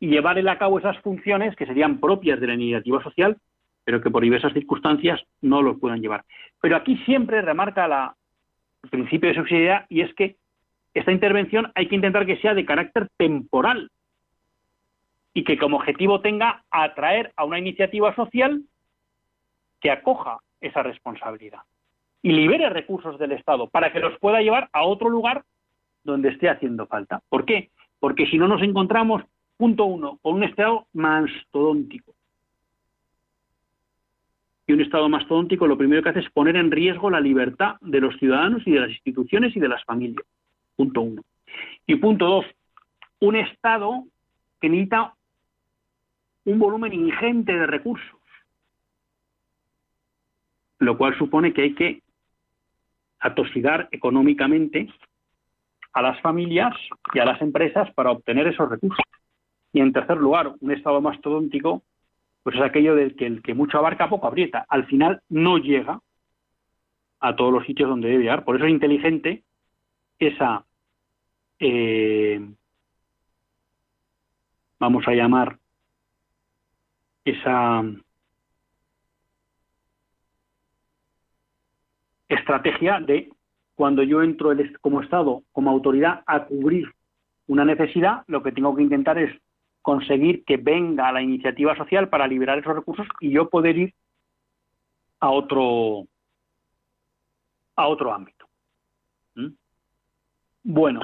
y 0.00 0.08
llevar 0.08 0.38
a 0.48 0.58
cabo 0.58 0.78
esas 0.78 0.98
funciones 0.98 1.54
que 1.56 1.66
serían 1.66 2.00
propias 2.00 2.40
de 2.40 2.46
la 2.46 2.54
iniciativa 2.54 3.02
social, 3.02 3.36
pero 3.84 4.00
que 4.00 4.10
por 4.10 4.22
diversas 4.22 4.52
circunstancias 4.54 5.20
no 5.42 5.62
los 5.62 5.78
puedan 5.78 6.00
llevar. 6.00 6.24
Pero 6.60 6.76
aquí 6.76 6.96
siempre 7.04 7.42
remarca 7.42 7.86
la, 7.86 8.16
el 8.82 8.90
principio 8.90 9.28
de 9.28 9.36
subsidiariedad 9.36 9.86
y 9.88 10.00
es 10.00 10.12
que 10.14 10.36
esta 10.94 11.12
intervención 11.12 11.70
hay 11.74 11.88
que 11.88 11.96
intentar 11.96 12.24
que 12.24 12.38
sea 12.38 12.54
de 12.54 12.64
carácter 12.64 13.08
temporal 13.16 13.90
y 15.34 15.44
que 15.44 15.58
como 15.58 15.76
objetivo 15.76 16.20
tenga 16.20 16.64
atraer 16.70 17.32
a 17.36 17.44
una 17.44 17.58
iniciativa 17.58 18.14
social 18.14 18.62
que 19.80 19.90
acoja 19.90 20.38
esa 20.60 20.82
responsabilidad 20.82 21.60
y 22.22 22.32
libere 22.32 22.70
recursos 22.70 23.18
del 23.18 23.32
Estado 23.32 23.68
para 23.68 23.92
que 23.92 24.00
los 24.00 24.18
pueda 24.18 24.40
llevar 24.40 24.70
a 24.72 24.84
otro 24.84 25.10
lugar 25.10 25.44
donde 26.04 26.28
esté 26.28 26.48
haciendo 26.48 26.86
falta. 26.86 27.20
¿Por 27.28 27.44
qué? 27.44 27.70
Porque 27.98 28.26
si 28.26 28.38
no 28.38 28.46
nos 28.46 28.62
encontramos, 28.62 29.22
punto 29.56 29.84
uno, 29.86 30.18
con 30.22 30.34
un 30.34 30.44
Estado 30.44 30.86
mastodóntico. 30.92 32.14
Y 34.66 34.72
un 34.72 34.80
Estado 34.80 35.08
mastodóntico 35.08 35.66
lo 35.66 35.76
primero 35.76 36.02
que 36.02 36.10
hace 36.10 36.20
es 36.20 36.30
poner 36.30 36.56
en 36.56 36.70
riesgo 36.70 37.10
la 37.10 37.20
libertad 37.20 37.76
de 37.80 38.00
los 38.00 38.16
ciudadanos 38.16 38.62
y 38.66 38.72
de 38.72 38.80
las 38.80 38.90
instituciones 38.90 39.56
y 39.56 39.60
de 39.60 39.68
las 39.68 39.84
familias. 39.84 40.26
Punto 40.76 41.00
uno. 41.00 41.22
Y 41.86 41.96
punto 41.96 42.26
dos, 42.26 42.46
un 43.20 43.36
Estado 43.36 44.04
que 44.60 44.68
necesita 44.68 45.14
un 46.44 46.58
volumen 46.58 46.92
ingente 46.92 47.52
de 47.52 47.66
recursos, 47.66 48.20
lo 50.78 50.96
cual 50.98 51.16
supone 51.16 51.52
que 51.52 51.62
hay 51.62 51.74
que 51.74 52.02
atosigar 53.18 53.88
económicamente 53.90 54.88
a 55.94 56.02
las 56.02 56.20
familias 56.20 56.74
y 57.14 57.20
a 57.20 57.24
las 57.24 57.40
empresas 57.40 57.92
para 57.94 58.10
obtener 58.10 58.48
esos 58.48 58.68
recursos. 58.68 59.04
Y 59.72 59.80
en 59.80 59.92
tercer 59.92 60.18
lugar, 60.18 60.52
un 60.60 60.70
Estado 60.72 61.00
mastodóntico, 61.00 61.82
pues 62.42 62.56
es 62.56 62.62
aquello 62.62 62.94
del 62.94 63.16
que 63.16 63.26
el 63.26 63.42
que 63.42 63.54
mucho 63.54 63.78
abarca 63.78 64.08
poco 64.08 64.26
aprieta. 64.26 64.66
Al 64.68 64.86
final 64.86 65.22
no 65.28 65.58
llega 65.58 66.00
a 67.20 67.36
todos 67.36 67.52
los 67.52 67.64
sitios 67.64 67.88
donde 67.88 68.08
debe 68.08 68.24
llegar. 68.24 68.44
Por 68.44 68.56
eso 68.56 68.66
es 68.66 68.72
inteligente 68.72 69.44
esa, 70.18 70.64
eh, 71.58 72.40
vamos 74.78 75.06
a 75.08 75.12
llamar, 75.12 75.58
esa 77.24 77.82
estrategia 82.28 83.00
de 83.00 83.30
cuando 83.74 84.02
yo 84.02 84.22
entro 84.22 84.52
como 84.80 85.00
Estado, 85.02 85.42
como 85.52 85.70
autoridad, 85.70 86.22
a 86.26 86.44
cubrir 86.44 86.86
una 87.46 87.64
necesidad, 87.64 88.22
lo 88.26 88.42
que 88.42 88.52
tengo 88.52 88.74
que 88.74 88.82
intentar 88.82 89.18
es 89.18 89.34
conseguir 89.82 90.44
que 90.44 90.56
venga 90.56 91.12
la 91.12 91.22
iniciativa 91.22 91.76
social 91.76 92.08
para 92.08 92.26
liberar 92.26 92.58
esos 92.58 92.74
recursos 92.74 93.06
y 93.20 93.30
yo 93.30 93.50
poder 93.50 93.76
ir 93.76 93.94
a 95.20 95.30
otro 95.30 96.06
a 97.76 97.88
otro 97.88 98.12
ámbito. 98.12 98.46
¿Mm? 99.34 99.48
Bueno, 100.62 101.00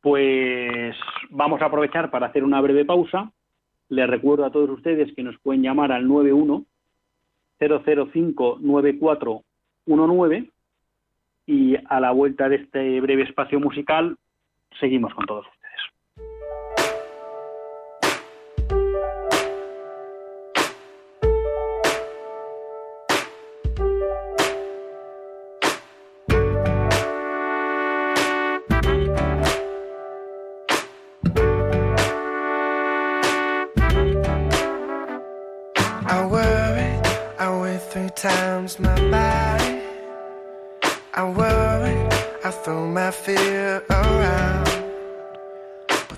pues 0.00 0.96
vamos 1.30 1.62
a 1.62 1.66
aprovechar 1.66 2.10
para 2.10 2.26
hacer 2.26 2.42
una 2.42 2.60
breve 2.60 2.84
pausa. 2.84 3.30
Les 3.88 4.08
recuerdo 4.08 4.44
a 4.44 4.50
todos 4.50 4.70
ustedes 4.70 5.14
que 5.14 5.22
nos 5.22 5.38
pueden 5.38 5.62
llamar 5.62 5.92
al 5.92 6.08
91 6.08 6.64
005 7.58 8.58
9419 8.60 10.53
y 11.46 11.76
a 11.88 12.00
la 12.00 12.10
vuelta 12.10 12.48
de 12.48 12.56
este 12.56 13.00
breve 13.00 13.22
espacio 13.22 13.60
musical 13.60 14.16
seguimos 14.80 15.14
con 15.14 15.26
todos 15.26 15.46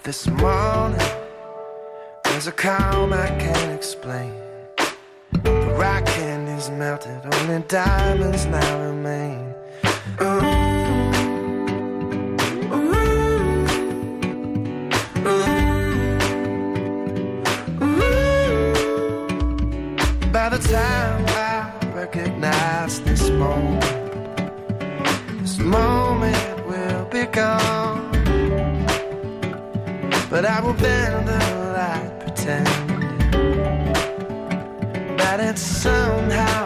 this 0.07 0.29
morning, 0.29 1.01
there's 2.23 2.47
a 2.47 2.53
calm 2.53 3.13
I 3.13 3.27
can't 3.41 3.73
explain. 3.73 4.33
The 5.43 5.75
rock 5.77 6.07
candy's 6.07 6.71
melted, 6.71 7.23
only 7.25 7.65
diamonds 7.67 8.47
now 8.47 8.83
remain. 8.87 9.53
Ooh. 10.23 10.67
By 20.31 20.49
the 20.51 20.59
time 20.59 21.25
I 21.27 21.97
recognize 21.97 23.01
this 23.01 23.29
moment. 23.31 23.83
This 25.41 25.59
moment 25.59 26.67
will 26.69 27.07
be 27.07 27.25
gone. 27.27 27.86
But 30.29 30.45
I 30.45 30.61
will 30.61 30.75
bend 30.75 31.29
the 31.29 31.39
light, 31.73 32.11
pretending 32.21 32.75
that 35.17 35.39
it's 35.39 35.63
somehow 35.63 36.66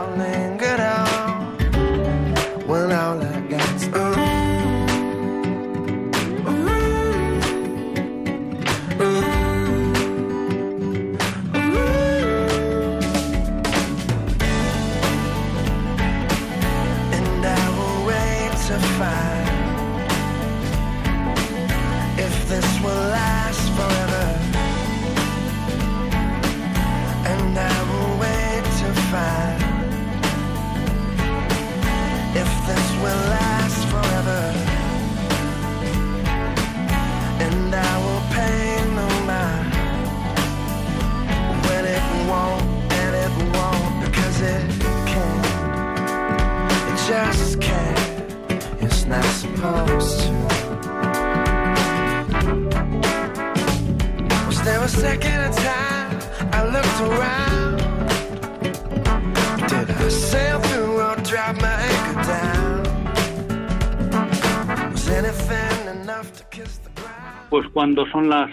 Pues 67.50 67.68
cuando 67.68 68.06
son 68.06 68.28
las 68.28 68.50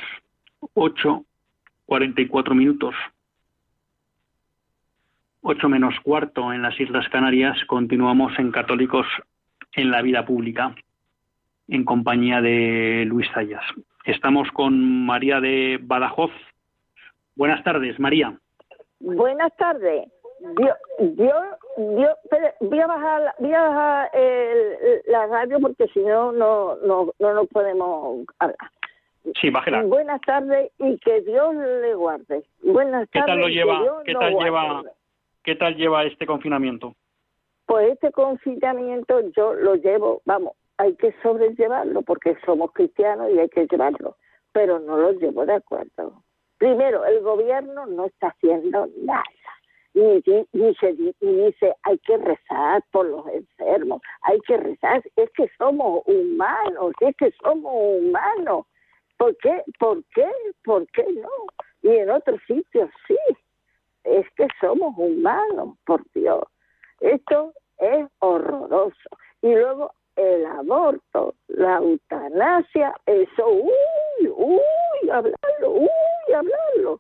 8.44 0.74 2.56
minutos, 2.56 2.96
8 5.42 5.70
menos 5.70 5.94
cuarto 6.02 6.52
en 6.54 6.62
las 6.62 6.80
Islas 6.80 7.08
Canarias, 7.10 7.58
continuamos 7.68 8.38
en 8.40 8.52
Católicos 8.52 9.06
en 9.74 9.92
la 9.92 10.02
Vida 10.02 10.26
Pública, 10.26 10.76
en 11.68 11.84
compañía 11.84 12.42
de 12.42 13.06
Luis 13.08 13.28
Zayas. 13.34 13.64
Estamos 14.08 14.50
con 14.54 15.06
María 15.06 15.42
de 15.42 15.80
Badajoz. 15.82 16.32
Buenas 17.36 17.62
tardes, 17.66 18.00
María. 18.00 18.40
Buenas 19.02 19.54
tardes. 19.58 20.08
Yo, 20.62 20.74
yo, 21.18 21.34
yo 21.78 22.08
voy 22.62 22.80
a 22.80 22.88
bajar, 22.88 23.36
voy 23.38 23.54
a 23.54 23.62
bajar 23.68 24.12
la 25.08 25.28
radio 25.28 25.60
porque 25.60 25.88
si 25.90 26.00
no, 26.00 26.32
no, 26.32 26.78
no, 26.86 27.12
no 27.20 27.34
nos 27.34 27.48
podemos 27.50 28.26
hablar. 28.40 28.72
Sí, 29.42 29.50
bájela. 29.50 29.84
Buenas 29.84 30.22
tardes 30.22 30.72
y 30.80 30.98
que 31.00 31.20
Dios 31.24 31.54
le 31.56 31.94
guarde. 31.96 32.44
Buenas 32.64 33.10
¿Qué 33.12 33.20
tal 33.28 33.40
lo 33.40 33.50
lleva? 33.50 34.04
¿Qué 34.06 34.14
tal 34.14 34.36
lleva? 34.36 34.84
¿Qué 35.44 35.56
tal 35.56 35.76
lleva 35.76 36.06
este 36.06 36.26
confinamiento? 36.26 36.96
Pues 37.66 37.92
este 37.92 38.14
confinamiento 38.14 39.20
yo 39.36 39.54
lo 39.54 39.76
llevo, 39.76 40.22
vamos, 40.24 40.54
hay 40.78 40.96
que 40.96 41.14
sobrellevarlo 41.24 42.02
porque 42.04 42.38
somos 42.46 42.72
cristianos 42.72 43.30
y 43.32 43.40
hay 43.40 43.50
que 43.50 43.68
llevarlo, 43.68 44.16
pero 44.52 44.80
no 44.80 44.98
lo 44.98 45.12
llevo 45.14 45.46
de 45.46 45.56
acuerdo. 45.56 46.24
Primero, 46.58 47.06
el 47.06 47.22
gobierno 47.22 47.86
no 47.86 48.06
está 48.06 48.28
haciendo 48.28 48.88
nada. 48.98 49.24
Ni, 49.94 50.22
dice, 50.54 50.94
dice, 51.22 51.76
hay 51.84 51.98
que 52.00 52.18
rezar 52.18 52.84
por 52.92 53.08
los 53.08 53.28
enfermos, 53.30 54.02
hay 54.22 54.40
que 54.42 54.58
rezar, 54.58 55.04
es 55.16 55.30
que 55.32 55.50
somos 55.58 56.04
humanos, 56.06 56.94
es 57.02 57.16
que 57.16 57.32
somos 57.42 57.74
humanos. 57.74 58.66
¿Por 59.18 59.36
qué? 59.38 59.64
¿Por 59.80 60.04
qué? 60.14 60.30
¿Por 60.64 60.86
qué 60.92 61.04
no? 61.14 61.30
Y 61.82 61.96
en 61.96 62.12
otros 62.12 62.40
sitios 62.46 62.90
sí. 63.08 63.18
Es 64.04 64.26
que 64.36 64.48
somos 64.62 64.94
humanos, 64.96 65.76
por 65.86 66.04
Dios. 66.14 66.44
Esto 67.00 67.54
es 67.80 68.08
horroroso. 68.20 69.10
Y 69.42 69.54
luego 69.54 69.92
el 70.18 70.46
aborto, 70.46 71.36
la 71.48 71.78
eutanasia, 71.78 72.94
eso, 73.06 73.48
uy, 73.48 74.28
uy, 74.28 75.10
hablarlo, 75.10 75.72
uy, 75.72 76.34
hablarlo. 76.36 77.00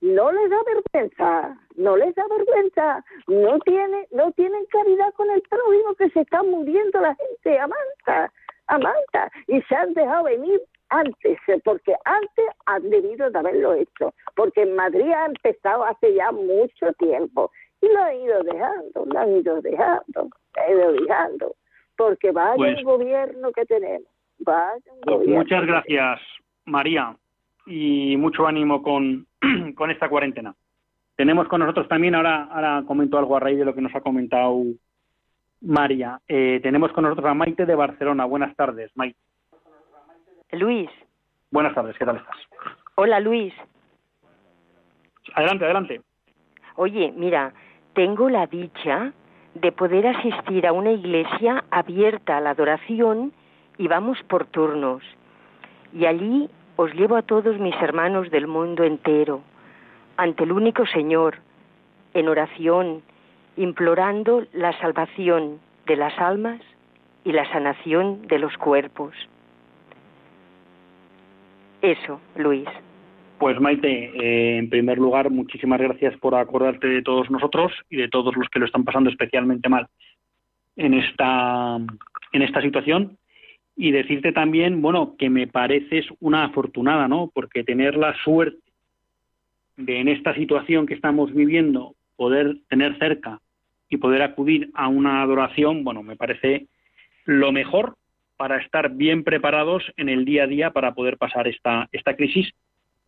No 0.00 0.30
les 0.30 0.50
da 0.50 0.58
vergüenza, 0.64 1.56
no 1.76 1.96
les 1.96 2.14
da 2.14 2.24
vergüenza, 2.28 3.04
no 3.28 3.58
tiene, 3.60 4.06
no 4.10 4.30
tienen 4.32 4.66
caridad 4.66 5.12
con 5.14 5.30
el 5.30 5.40
prójimo 5.42 5.94
que 5.94 6.10
se 6.10 6.20
está 6.20 6.42
muriendo 6.42 7.00
la 7.00 7.14
gente, 7.14 7.58
Amanta, 7.58 8.32
Amanta, 8.66 9.30
y 9.46 9.62
se 9.62 9.74
han 9.74 9.94
dejado 9.94 10.24
venir 10.24 10.60
antes, 10.90 11.38
porque 11.64 11.94
antes 12.04 12.46
han 12.66 12.90
debido 12.90 13.30
de 13.30 13.38
haberlo 13.38 13.74
hecho, 13.74 14.12
porque 14.34 14.62
en 14.62 14.74
Madrid 14.74 15.10
ha 15.12 15.26
empezado 15.26 15.84
hace 15.84 16.14
ya 16.14 16.30
mucho 16.32 16.92
tiempo 16.98 17.50
y 17.80 17.88
lo 17.88 17.98
han 17.98 18.16
ido 18.16 18.42
dejando, 18.42 19.04
lo 19.06 19.18
han 19.18 19.36
ido 19.36 19.60
dejando, 19.62 20.28
lo 20.56 20.62
han 20.62 20.72
ido 20.72 20.92
dejando, 20.92 21.56
porque 21.96 22.32
vaya 22.32 22.56
pues 22.56 22.78
el 22.78 22.84
gobierno 22.84 23.52
que 23.52 23.64
tenemos. 23.64 24.08
Vaya 24.38 24.80
pues 25.02 25.28
muchas 25.28 25.66
gracias, 25.66 26.20
María, 26.64 27.16
y 27.66 28.16
mucho 28.16 28.46
ánimo 28.46 28.82
con, 28.82 29.26
con 29.74 29.90
esta 29.90 30.08
cuarentena. 30.08 30.54
Tenemos 31.16 31.48
con 31.48 31.60
nosotros 31.60 31.88
también, 31.88 32.14
ahora, 32.14 32.44
ahora 32.44 32.84
comento 32.86 33.18
algo 33.18 33.36
a 33.36 33.40
raíz 33.40 33.58
de 33.58 33.64
lo 33.64 33.74
que 33.74 33.80
nos 33.80 33.94
ha 33.94 34.02
comentado 34.02 34.62
María, 35.62 36.20
eh, 36.28 36.60
tenemos 36.62 36.92
con 36.92 37.04
nosotros 37.04 37.26
a 37.26 37.34
Maite 37.34 37.64
de 37.64 37.74
Barcelona. 37.74 38.24
Buenas 38.24 38.54
tardes, 38.56 38.90
Maite. 38.94 39.18
Luis. 40.52 40.90
Buenas 41.50 41.74
tardes, 41.74 41.96
¿qué 41.98 42.04
tal 42.04 42.16
estás? 42.16 42.36
Hola, 42.96 43.20
Luis. 43.20 43.54
Adelante, 45.34 45.64
adelante. 45.64 46.00
Oye, 46.76 47.12
mira, 47.16 47.52
tengo 47.94 48.28
la 48.28 48.46
dicha 48.46 49.12
de 49.60 49.72
poder 49.72 50.06
asistir 50.06 50.66
a 50.66 50.72
una 50.72 50.92
iglesia 50.92 51.64
abierta 51.70 52.36
a 52.36 52.40
la 52.40 52.50
adoración 52.50 53.32
y 53.78 53.88
vamos 53.88 54.22
por 54.24 54.46
turnos. 54.46 55.02
Y 55.92 56.04
allí 56.06 56.50
os 56.76 56.92
llevo 56.94 57.16
a 57.16 57.22
todos 57.22 57.58
mis 57.58 57.74
hermanos 57.80 58.30
del 58.30 58.46
mundo 58.46 58.84
entero, 58.84 59.40
ante 60.18 60.44
el 60.44 60.52
único 60.52 60.86
Señor, 60.86 61.36
en 62.12 62.28
oración, 62.28 63.02
implorando 63.56 64.44
la 64.52 64.78
salvación 64.78 65.58
de 65.86 65.96
las 65.96 66.18
almas 66.18 66.60
y 67.24 67.32
la 67.32 67.50
sanación 67.50 68.26
de 68.28 68.38
los 68.38 68.56
cuerpos. 68.58 69.14
Eso, 71.80 72.20
Luis. 72.36 72.68
Pues 73.38 73.60
Maite, 73.60 74.12
eh, 74.14 74.56
en 74.58 74.70
primer 74.70 74.96
lugar, 74.96 75.30
muchísimas 75.30 75.78
gracias 75.78 76.16
por 76.18 76.34
acordarte 76.34 76.86
de 76.86 77.02
todos 77.02 77.30
nosotros 77.30 77.70
y 77.90 77.96
de 77.96 78.08
todos 78.08 78.34
los 78.34 78.48
que 78.48 78.58
lo 78.58 78.64
están 78.64 78.84
pasando 78.84 79.10
especialmente 79.10 79.68
mal 79.68 79.88
en 80.76 80.94
esta, 80.94 81.76
en 82.32 82.42
esta 82.42 82.62
situación. 82.62 83.18
Y 83.76 83.90
decirte 83.90 84.32
también, 84.32 84.80
bueno, 84.80 85.16
que 85.18 85.28
me 85.28 85.46
pareces 85.46 86.06
una 86.20 86.44
afortunada, 86.44 87.08
¿no? 87.08 87.30
Porque 87.34 87.62
tener 87.62 87.96
la 87.96 88.14
suerte 88.24 88.58
de 89.76 90.00
en 90.00 90.08
esta 90.08 90.34
situación 90.34 90.86
que 90.86 90.94
estamos 90.94 91.34
viviendo 91.34 91.94
poder 92.16 92.56
tener 92.70 92.98
cerca 92.98 93.40
y 93.90 93.98
poder 93.98 94.22
acudir 94.22 94.70
a 94.72 94.88
una 94.88 95.20
adoración, 95.20 95.84
bueno, 95.84 96.02
me 96.02 96.16
parece 96.16 96.68
lo 97.26 97.52
mejor 97.52 97.96
para 98.38 98.56
estar 98.58 98.90
bien 98.94 99.24
preparados 99.24 99.82
en 99.98 100.08
el 100.08 100.24
día 100.24 100.44
a 100.44 100.46
día 100.46 100.70
para 100.70 100.94
poder 100.94 101.18
pasar 101.18 101.46
esta, 101.48 101.86
esta 101.92 102.16
crisis 102.16 102.50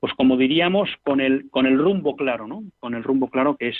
pues 0.00 0.12
como 0.14 0.36
diríamos, 0.36 0.88
con 1.02 1.20
el, 1.20 1.50
con 1.50 1.66
el 1.66 1.78
rumbo 1.78 2.16
claro, 2.16 2.46
¿no? 2.46 2.62
Con 2.78 2.94
el 2.94 3.02
rumbo 3.02 3.28
claro 3.28 3.56
que 3.56 3.68
es, 3.68 3.78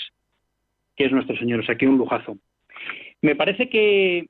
que 0.95 1.05
es 1.05 1.11
nuestro 1.11 1.37
Señor. 1.37 1.61
O 1.61 1.63
sea, 1.63 1.75
que 1.75 1.87
un 1.87 1.97
lujazo. 1.97 2.37
Me 3.21 3.35
parece 3.35 3.69
que, 3.69 4.29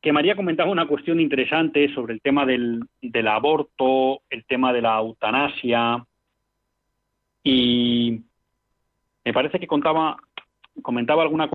que 0.00 0.12
María 0.12 0.36
comentaba 0.36 0.70
una 0.70 0.86
cuestión 0.86 1.20
interesante 1.20 1.92
sobre 1.94 2.14
el 2.14 2.20
tema 2.20 2.46
del, 2.46 2.84
del 3.00 3.28
aborto, 3.28 4.22
el 4.30 4.44
tema 4.44 4.72
de 4.72 4.82
la 4.82 4.98
eutanasia, 4.98 6.04
y 7.48 8.22
me 9.24 9.32
parece 9.32 9.60
que 9.60 9.68
contaba, 9.68 10.16
comentaba 10.82 11.22
alguna 11.22 11.48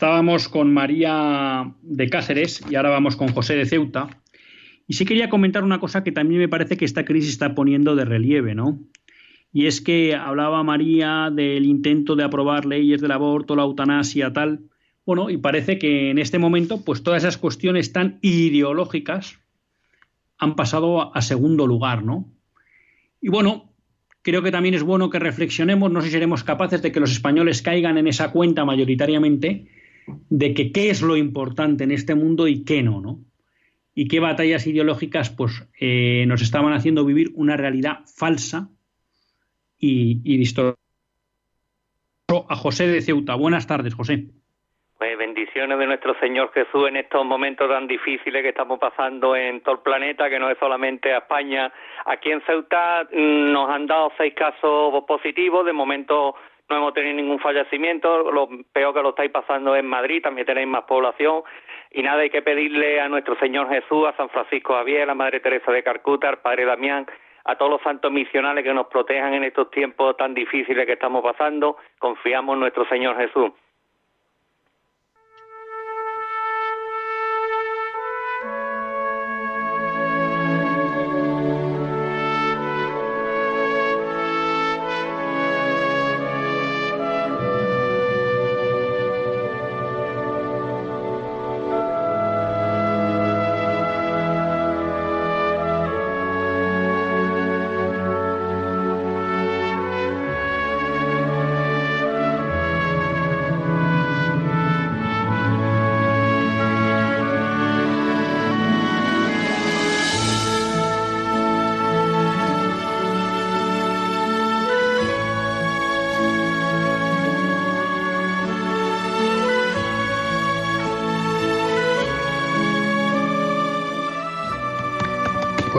Estábamos 0.00 0.48
con 0.48 0.72
María 0.72 1.74
de 1.82 2.08
Cáceres 2.08 2.64
y 2.70 2.74
ahora 2.74 2.88
vamos 2.88 3.16
con 3.16 3.28
José 3.28 3.54
de 3.54 3.66
Ceuta. 3.66 4.08
Y 4.88 4.94
sí 4.94 5.04
quería 5.04 5.28
comentar 5.28 5.62
una 5.62 5.78
cosa 5.78 6.02
que 6.02 6.10
también 6.10 6.40
me 6.40 6.48
parece 6.48 6.78
que 6.78 6.86
esta 6.86 7.04
crisis 7.04 7.32
está 7.32 7.54
poniendo 7.54 7.94
de 7.94 8.06
relieve, 8.06 8.54
¿no? 8.54 8.78
Y 9.52 9.66
es 9.66 9.82
que 9.82 10.14
hablaba 10.14 10.62
María 10.62 11.28
del 11.30 11.66
intento 11.66 12.16
de 12.16 12.24
aprobar 12.24 12.64
leyes 12.64 13.02
del 13.02 13.10
aborto, 13.10 13.54
la 13.54 13.64
eutanasia, 13.64 14.32
tal. 14.32 14.70
Bueno, 15.04 15.28
y 15.28 15.36
parece 15.36 15.78
que 15.78 16.08
en 16.08 16.16
este 16.16 16.38
momento, 16.38 16.82
pues 16.82 17.02
todas 17.02 17.22
esas 17.22 17.36
cuestiones 17.36 17.92
tan 17.92 18.20
ideológicas 18.22 19.38
han 20.38 20.56
pasado 20.56 21.14
a 21.14 21.20
segundo 21.20 21.66
lugar, 21.66 22.04
¿no? 22.04 22.24
Y 23.20 23.28
bueno, 23.28 23.74
creo 24.22 24.42
que 24.42 24.50
también 24.50 24.74
es 24.74 24.82
bueno 24.82 25.10
que 25.10 25.18
reflexionemos, 25.18 25.92
no 25.92 26.00
sé 26.00 26.06
si 26.06 26.12
seremos 26.14 26.42
capaces 26.42 26.80
de 26.80 26.90
que 26.90 27.00
los 27.00 27.12
españoles 27.12 27.60
caigan 27.60 27.98
en 27.98 28.06
esa 28.06 28.32
cuenta 28.32 28.64
mayoritariamente 28.64 29.68
de 30.28 30.54
que 30.54 30.72
qué 30.72 30.90
es 30.90 31.02
lo 31.02 31.16
importante 31.16 31.84
en 31.84 31.90
este 31.90 32.14
mundo 32.14 32.48
y 32.48 32.64
qué 32.64 32.82
no, 32.82 33.00
¿no? 33.00 33.20
Y 33.94 34.08
qué 34.08 34.20
batallas 34.20 34.66
ideológicas 34.66 35.30
pues, 35.30 35.68
eh, 35.78 36.24
nos 36.26 36.42
estaban 36.42 36.72
haciendo 36.72 37.04
vivir 37.04 37.32
una 37.34 37.56
realidad 37.56 38.00
falsa 38.06 38.68
y, 39.78 40.20
y 40.24 40.42
A 42.48 42.56
José 42.56 42.86
de 42.86 43.00
Ceuta. 43.02 43.34
Buenas 43.34 43.66
tardes, 43.66 43.94
José. 43.94 44.28
Pues 45.00 45.16
bendiciones 45.16 45.78
de 45.78 45.86
nuestro 45.86 46.14
Señor 46.20 46.52
Jesús 46.52 46.86
en 46.88 46.96
estos 46.96 47.24
momentos 47.24 47.66
tan 47.70 47.86
difíciles 47.86 48.42
que 48.42 48.50
estamos 48.50 48.78
pasando 48.78 49.34
en 49.34 49.62
todo 49.62 49.76
el 49.76 49.80
planeta, 49.80 50.28
que 50.28 50.38
no 50.38 50.50
es 50.50 50.58
solamente 50.58 51.14
a 51.14 51.18
España. 51.18 51.72
Aquí 52.04 52.30
en 52.30 52.42
Ceuta 52.42 53.04
mm, 53.10 53.50
nos 53.50 53.70
han 53.70 53.86
dado 53.86 54.12
seis 54.18 54.34
casos 54.34 55.02
positivos, 55.08 55.64
de 55.64 55.72
momento 55.72 56.34
no 56.70 56.76
hemos 56.76 56.94
tenido 56.94 57.16
ningún 57.16 57.40
fallecimiento, 57.40 58.30
lo 58.30 58.48
peor 58.72 58.94
que 58.94 59.02
lo 59.02 59.10
estáis 59.10 59.30
pasando 59.30 59.74
en 59.74 59.86
Madrid, 59.86 60.22
también 60.22 60.46
tenéis 60.46 60.68
más 60.68 60.84
población, 60.84 61.42
y 61.90 62.02
nada, 62.02 62.20
hay 62.20 62.30
que 62.30 62.42
pedirle 62.42 63.00
a 63.00 63.08
nuestro 63.08 63.36
Señor 63.40 63.68
Jesús, 63.68 64.06
a 64.06 64.16
San 64.16 64.28
Francisco 64.28 64.74
Javier, 64.74 65.02
a 65.02 65.06
la 65.06 65.14
Madre 65.14 65.40
Teresa 65.40 65.72
de 65.72 65.82
Carcuta, 65.82 66.28
al 66.28 66.38
Padre 66.38 66.64
Damián, 66.64 67.06
a 67.44 67.56
todos 67.56 67.72
los 67.72 67.82
santos 67.82 68.12
misionales 68.12 68.62
que 68.62 68.72
nos 68.72 68.86
protejan 68.86 69.34
en 69.34 69.42
estos 69.42 69.70
tiempos 69.72 70.16
tan 70.16 70.32
difíciles 70.32 70.86
que 70.86 70.92
estamos 70.92 71.22
pasando, 71.22 71.76
confiamos 71.98 72.54
en 72.54 72.60
nuestro 72.60 72.86
Señor 72.88 73.16
Jesús. 73.16 73.50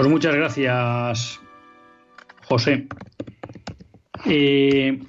Pues 0.02 0.10
muchas 0.10 0.34
gracias, 0.34 1.39
José. 2.45 2.88
Eh, 4.26 4.99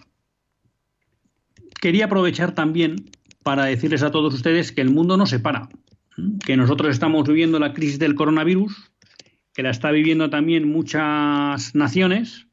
quería 1.81 2.05
aprovechar 2.05 2.55
también 2.55 3.11
para 3.43 3.65
decirles 3.65 4.03
a 4.03 4.11
todos 4.11 4.35
ustedes 4.35 4.71
que 4.71 4.83
el 4.83 4.91
mundo 4.91 5.17
no 5.17 5.25
se 5.25 5.39
para, 5.39 5.71
que 6.45 6.59
nosotros 6.59 6.91
estamos 6.91 7.27
viviendo 7.27 7.59
la 7.59 7.73
crisis 7.73 7.99
del 7.99 8.15
coronavirus, 8.15 8.93
que 9.55 9.63
la 9.63 9.71
está 9.71 9.91
viviendo 9.93 10.29
también 10.29 10.69
muchas 10.69 11.75
naciones, 11.75 12.47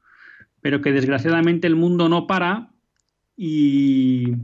pero 0.62 0.80
que 0.82 0.94
desgraciadamente 0.94 1.68
el 1.68 1.76
mundo 1.76 2.08
no 2.08 2.26
para 2.26 2.70
y, 3.36 4.36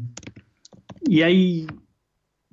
y 1.08 1.22
hay 1.22 1.66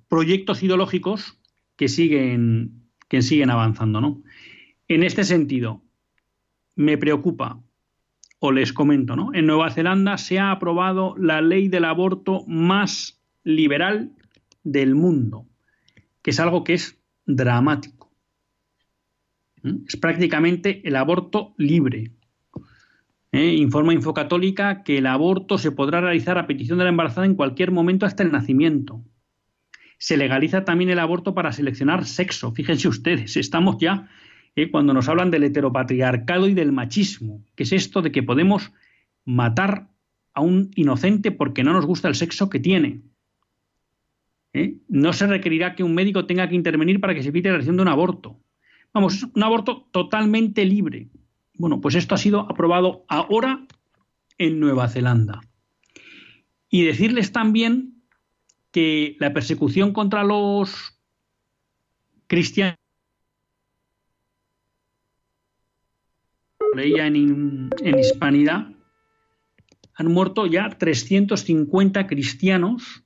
proyectos 0.06 0.62
ideológicos 0.62 1.36
que 1.74 1.88
siguen, 1.88 2.84
que 3.08 3.22
siguen 3.22 3.50
avanzando. 3.50 4.00
¿no? 4.00 4.22
En 4.94 5.04
este 5.04 5.24
sentido, 5.24 5.80
me 6.76 6.98
preocupa, 6.98 7.58
o 8.40 8.52
les 8.52 8.74
comento, 8.74 9.16
¿no? 9.16 9.32
en 9.32 9.46
Nueva 9.46 9.70
Zelanda 9.70 10.18
se 10.18 10.38
ha 10.38 10.50
aprobado 10.50 11.14
la 11.16 11.40
ley 11.40 11.68
del 11.68 11.86
aborto 11.86 12.44
más 12.46 13.18
liberal 13.42 14.12
del 14.64 14.94
mundo, 14.94 15.46
que 16.20 16.32
es 16.32 16.40
algo 16.40 16.62
que 16.62 16.74
es 16.74 17.00
dramático. 17.24 18.12
¿Mm? 19.62 19.76
Es 19.88 19.96
prácticamente 19.96 20.86
el 20.86 20.96
aborto 20.96 21.54
libre. 21.56 22.10
¿Eh? 23.32 23.54
Informa 23.54 23.94
Infocatólica 23.94 24.82
que 24.82 24.98
el 24.98 25.06
aborto 25.06 25.56
se 25.56 25.72
podrá 25.72 26.02
realizar 26.02 26.36
a 26.36 26.46
petición 26.46 26.76
de 26.76 26.84
la 26.84 26.90
embarazada 26.90 27.24
en 27.24 27.34
cualquier 27.34 27.70
momento 27.70 28.04
hasta 28.04 28.24
el 28.24 28.30
nacimiento. 28.30 29.02
Se 29.96 30.18
legaliza 30.18 30.66
también 30.66 30.90
el 30.90 30.98
aborto 30.98 31.34
para 31.34 31.52
seleccionar 31.52 32.04
sexo. 32.04 32.52
Fíjense 32.52 32.88
ustedes, 32.88 33.38
estamos 33.38 33.78
ya 33.78 34.10
¿eh? 34.56 34.70
cuando 34.70 34.92
nos 34.92 35.08
hablan 35.08 35.30
del 35.30 35.44
heteropatriarcado 35.44 36.48
y 36.48 36.54
del 36.54 36.72
machismo, 36.72 37.44
que 37.54 37.64
es 37.64 37.72
esto 37.72 38.02
de 38.02 38.12
que 38.12 38.22
podemos 38.22 38.72
matar 39.24 39.88
a 40.34 40.40
un 40.40 40.70
inocente 40.74 41.30
porque 41.30 41.64
no 41.64 41.72
nos 41.72 41.86
gusta 41.86 42.08
el 42.08 42.14
sexo 42.14 42.48
que 42.48 42.60
tiene. 42.60 43.02
¿eh? 44.52 44.76
No 44.88 45.12
se 45.12 45.26
requerirá 45.26 45.74
que 45.74 45.84
un 45.84 45.94
médico 45.94 46.26
tenga 46.26 46.48
que 46.48 46.54
intervenir 46.54 47.00
para 47.00 47.14
que 47.14 47.22
se 47.22 47.28
evite 47.28 47.48
la 47.48 47.54
realización 47.54 47.76
de 47.76 47.82
un 47.82 47.88
aborto. 47.88 48.40
Vamos, 48.92 49.22
un 49.34 49.42
aborto 49.42 49.88
totalmente 49.90 50.64
libre. 50.64 51.08
Bueno, 51.54 51.80
pues 51.80 51.94
esto 51.94 52.14
ha 52.14 52.18
sido 52.18 52.40
aprobado 52.40 53.04
ahora 53.08 53.66
en 54.38 54.60
Nueva 54.60 54.88
Zelanda. 54.88 55.40
Y 56.68 56.84
decirles 56.84 57.32
también 57.32 58.02
que 58.70 59.16
la 59.20 59.32
persecución 59.32 59.92
contra 59.92 60.24
los 60.24 60.98
cristianos 62.26 62.81
leía 66.74 67.06
en, 67.06 67.70
Hispanidad, 67.98 68.68
han 69.94 70.06
muerto 70.06 70.46
ya 70.46 70.68
350 70.70 72.06
cristianos 72.06 73.04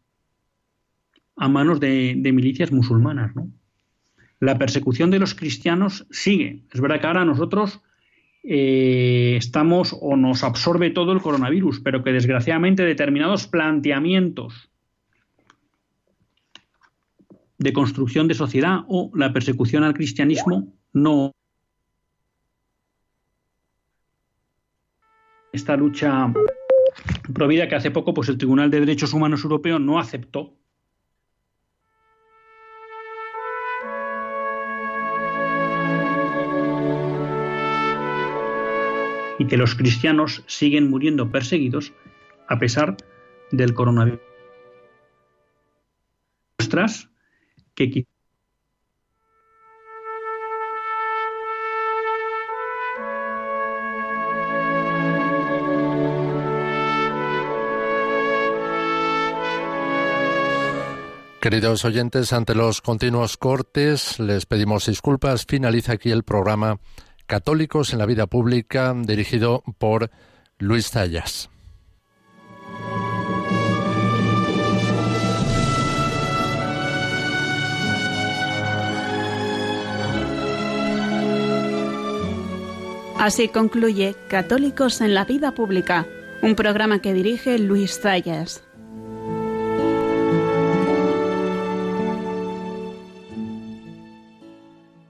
a 1.36 1.48
manos 1.48 1.80
de, 1.80 2.14
milicias 2.16 2.72
musulmanas. 2.72 3.32
La 4.40 4.58
persecución 4.58 5.10
de 5.10 5.18
los 5.18 5.34
cristianos 5.34 6.06
sigue. 6.10 6.64
Es 6.72 6.80
verdad 6.80 7.00
que 7.00 7.06
ahora 7.06 7.24
nosotros 7.24 7.80
eh, 8.42 9.34
estamos 9.36 9.96
o 9.98 10.16
nos 10.16 10.44
absorbe 10.44 10.90
todo 10.90 11.12
el 11.12 11.20
coronavirus, 11.20 11.80
pero 11.80 12.04
que 12.04 12.12
desgraciadamente 12.12 12.84
determinados 12.84 13.46
planteamientos 13.46 14.70
de 17.58 17.72
construcción 17.72 18.28
de 18.28 18.34
sociedad 18.34 18.80
o 18.88 19.10
la 19.14 19.32
persecución 19.32 19.82
al 19.82 19.94
cristianismo 19.94 20.72
no 20.92 21.32
esta 25.56 25.76
lucha 25.76 26.32
provida 27.32 27.68
que 27.68 27.74
hace 27.74 27.90
poco 27.90 28.14
pues 28.14 28.28
el 28.28 28.38
Tribunal 28.38 28.70
de 28.70 28.80
Derechos 28.80 29.12
Humanos 29.12 29.42
Europeo 29.42 29.78
no 29.78 29.98
aceptó 29.98 30.54
y 39.38 39.46
que 39.46 39.56
los 39.56 39.74
cristianos 39.74 40.44
siguen 40.46 40.88
muriendo 40.88 41.30
perseguidos 41.30 41.92
a 42.48 42.58
pesar 42.58 42.96
del 43.50 43.74
coronavirus. 43.74 44.20
que 47.74 48.06
Queridos 61.46 61.84
oyentes, 61.84 62.32
ante 62.32 62.56
los 62.56 62.82
continuos 62.82 63.36
cortes 63.36 64.18
les 64.18 64.46
pedimos 64.46 64.86
disculpas. 64.86 65.46
Finaliza 65.46 65.92
aquí 65.92 66.10
el 66.10 66.24
programa 66.24 66.80
Católicos 67.28 67.92
en 67.92 68.00
la 68.00 68.06
Vida 68.06 68.26
Pública 68.26 68.92
dirigido 68.96 69.62
por 69.78 70.10
Luis 70.58 70.90
Zayas. 70.90 71.48
Así 83.20 83.46
concluye 83.46 84.16
Católicos 84.28 85.00
en 85.00 85.14
la 85.14 85.24
Vida 85.24 85.52
Pública, 85.52 86.08
un 86.42 86.56
programa 86.56 87.00
que 87.00 87.14
dirige 87.14 87.60
Luis 87.60 88.00
Zayas. 88.00 88.65